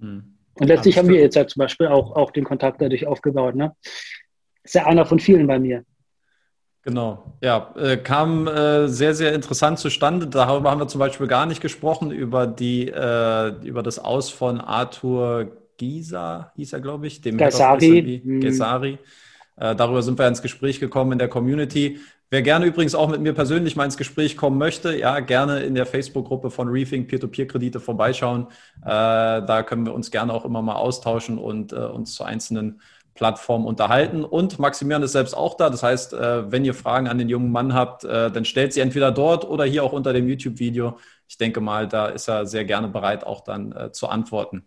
Hm. 0.00 0.38
Und 0.54 0.66
letztlich 0.66 0.98
haben 0.98 1.08
wir 1.08 1.20
jetzt 1.20 1.36
ja 1.36 1.46
zum 1.46 1.60
Beispiel 1.60 1.86
auch, 1.86 2.16
auch 2.16 2.32
den 2.32 2.44
Kontakt 2.44 2.82
dadurch 2.82 3.06
aufgebaut. 3.06 3.54
Ne? 3.54 3.76
Ist 4.62 4.74
ja 4.74 4.86
einer 4.86 5.06
von 5.06 5.18
vielen 5.18 5.46
bei 5.46 5.58
mir. 5.58 5.84
Genau, 6.82 7.36
ja, 7.42 7.74
äh, 7.76 7.98
kam 7.98 8.46
äh, 8.46 8.88
sehr, 8.88 9.14
sehr 9.14 9.34
interessant 9.34 9.78
zustande. 9.78 10.26
Darüber 10.26 10.70
haben 10.70 10.80
wir 10.80 10.88
zum 10.88 10.98
Beispiel 10.98 11.26
gar 11.26 11.44
nicht 11.44 11.60
gesprochen, 11.60 12.10
über, 12.10 12.46
die, 12.46 12.88
äh, 12.88 13.48
über 13.66 13.82
das 13.82 13.98
Aus 13.98 14.30
von 14.30 14.60
Arthur 14.60 15.58
Gisa, 15.76 16.52
hieß 16.56 16.72
er, 16.72 16.80
glaube 16.80 17.06
ich, 17.06 17.20
dem 17.20 17.36
Gesari. 17.36 18.22
Gesari. 18.40 18.98
Äh, 19.56 19.76
darüber 19.76 20.02
sind 20.02 20.18
wir 20.18 20.26
ins 20.26 20.40
Gespräch 20.40 20.80
gekommen 20.80 21.12
in 21.12 21.18
der 21.18 21.28
Community. 21.28 22.00
Wer 22.30 22.42
gerne 22.42 22.64
übrigens 22.64 22.94
auch 22.94 23.08
mit 23.08 23.20
mir 23.20 23.34
persönlich 23.34 23.76
mal 23.76 23.84
ins 23.84 23.96
Gespräch 23.96 24.36
kommen 24.36 24.56
möchte, 24.56 24.96
ja, 24.96 25.20
gerne 25.20 25.60
in 25.60 25.74
der 25.74 25.84
Facebook-Gruppe 25.84 26.50
von 26.50 26.68
Reefing 26.68 27.08
Peer-to-Peer-Kredite 27.08 27.80
vorbeischauen. 27.80 28.46
Äh, 28.82 28.86
da 28.86 29.62
können 29.64 29.84
wir 29.84 29.92
uns 29.92 30.10
gerne 30.10 30.32
auch 30.32 30.44
immer 30.44 30.62
mal 30.62 30.76
austauschen 30.76 31.38
und 31.38 31.72
äh, 31.72 31.76
uns 31.76 32.14
zu 32.14 32.24
einzelnen 32.24 32.80
Plattform 33.14 33.66
unterhalten. 33.66 34.24
Und 34.24 34.58
Maximilian 34.58 35.02
ist 35.02 35.12
selbst 35.12 35.34
auch 35.34 35.56
da. 35.56 35.70
Das 35.70 35.82
heißt, 35.82 36.12
äh, 36.12 36.50
wenn 36.50 36.64
ihr 36.64 36.74
Fragen 36.74 37.08
an 37.08 37.18
den 37.18 37.28
jungen 37.28 37.52
Mann 37.52 37.74
habt, 37.74 38.04
äh, 38.04 38.30
dann 38.30 38.44
stellt 38.44 38.72
sie 38.72 38.80
entweder 38.80 39.12
dort 39.12 39.44
oder 39.44 39.64
hier 39.64 39.84
auch 39.84 39.92
unter 39.92 40.12
dem 40.12 40.28
YouTube-Video. 40.28 40.98
Ich 41.28 41.36
denke 41.36 41.60
mal, 41.60 41.86
da 41.88 42.06
ist 42.06 42.28
er 42.28 42.46
sehr 42.46 42.64
gerne 42.64 42.88
bereit, 42.88 43.24
auch 43.24 43.42
dann 43.42 43.72
äh, 43.72 43.92
zu 43.92 44.08
antworten. 44.08 44.64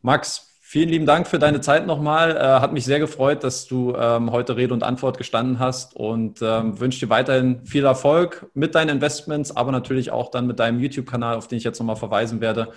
Max, 0.00 0.58
vielen 0.60 0.90
lieben 0.90 1.06
Dank 1.06 1.26
für 1.26 1.38
deine 1.38 1.60
Zeit 1.60 1.86
nochmal. 1.86 2.60
Hat 2.60 2.74
mich 2.74 2.84
sehr 2.84 2.98
gefreut, 2.98 3.42
dass 3.42 3.66
du 3.66 3.94
ähm, 3.96 4.32
heute 4.32 4.56
Rede 4.56 4.74
und 4.74 4.82
Antwort 4.82 5.16
gestanden 5.16 5.58
hast 5.58 5.96
und 5.96 6.42
ähm, 6.42 6.78
wünsche 6.78 7.00
dir 7.00 7.08
weiterhin 7.08 7.64
viel 7.64 7.86
Erfolg 7.86 8.46
mit 8.52 8.74
deinen 8.74 8.90
Investments, 8.90 9.56
aber 9.56 9.72
natürlich 9.72 10.10
auch 10.10 10.30
dann 10.30 10.46
mit 10.46 10.58
deinem 10.58 10.78
YouTube-Kanal, 10.78 11.36
auf 11.36 11.48
den 11.48 11.56
ich 11.56 11.64
jetzt 11.64 11.78
nochmal 11.78 11.96
verweisen 11.96 12.42
werde. 12.42 12.68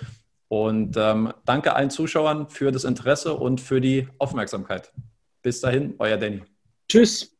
Und 0.48 0.96
ähm, 0.96 1.32
danke 1.44 1.74
allen 1.74 1.90
Zuschauern 1.90 2.48
für 2.48 2.72
das 2.72 2.84
Interesse 2.84 3.34
und 3.34 3.60
für 3.60 3.80
die 3.80 4.08
Aufmerksamkeit. 4.18 4.92
Bis 5.42 5.60
dahin, 5.60 5.94
euer 5.98 6.16
Danny. 6.16 6.42
Tschüss. 6.88 7.37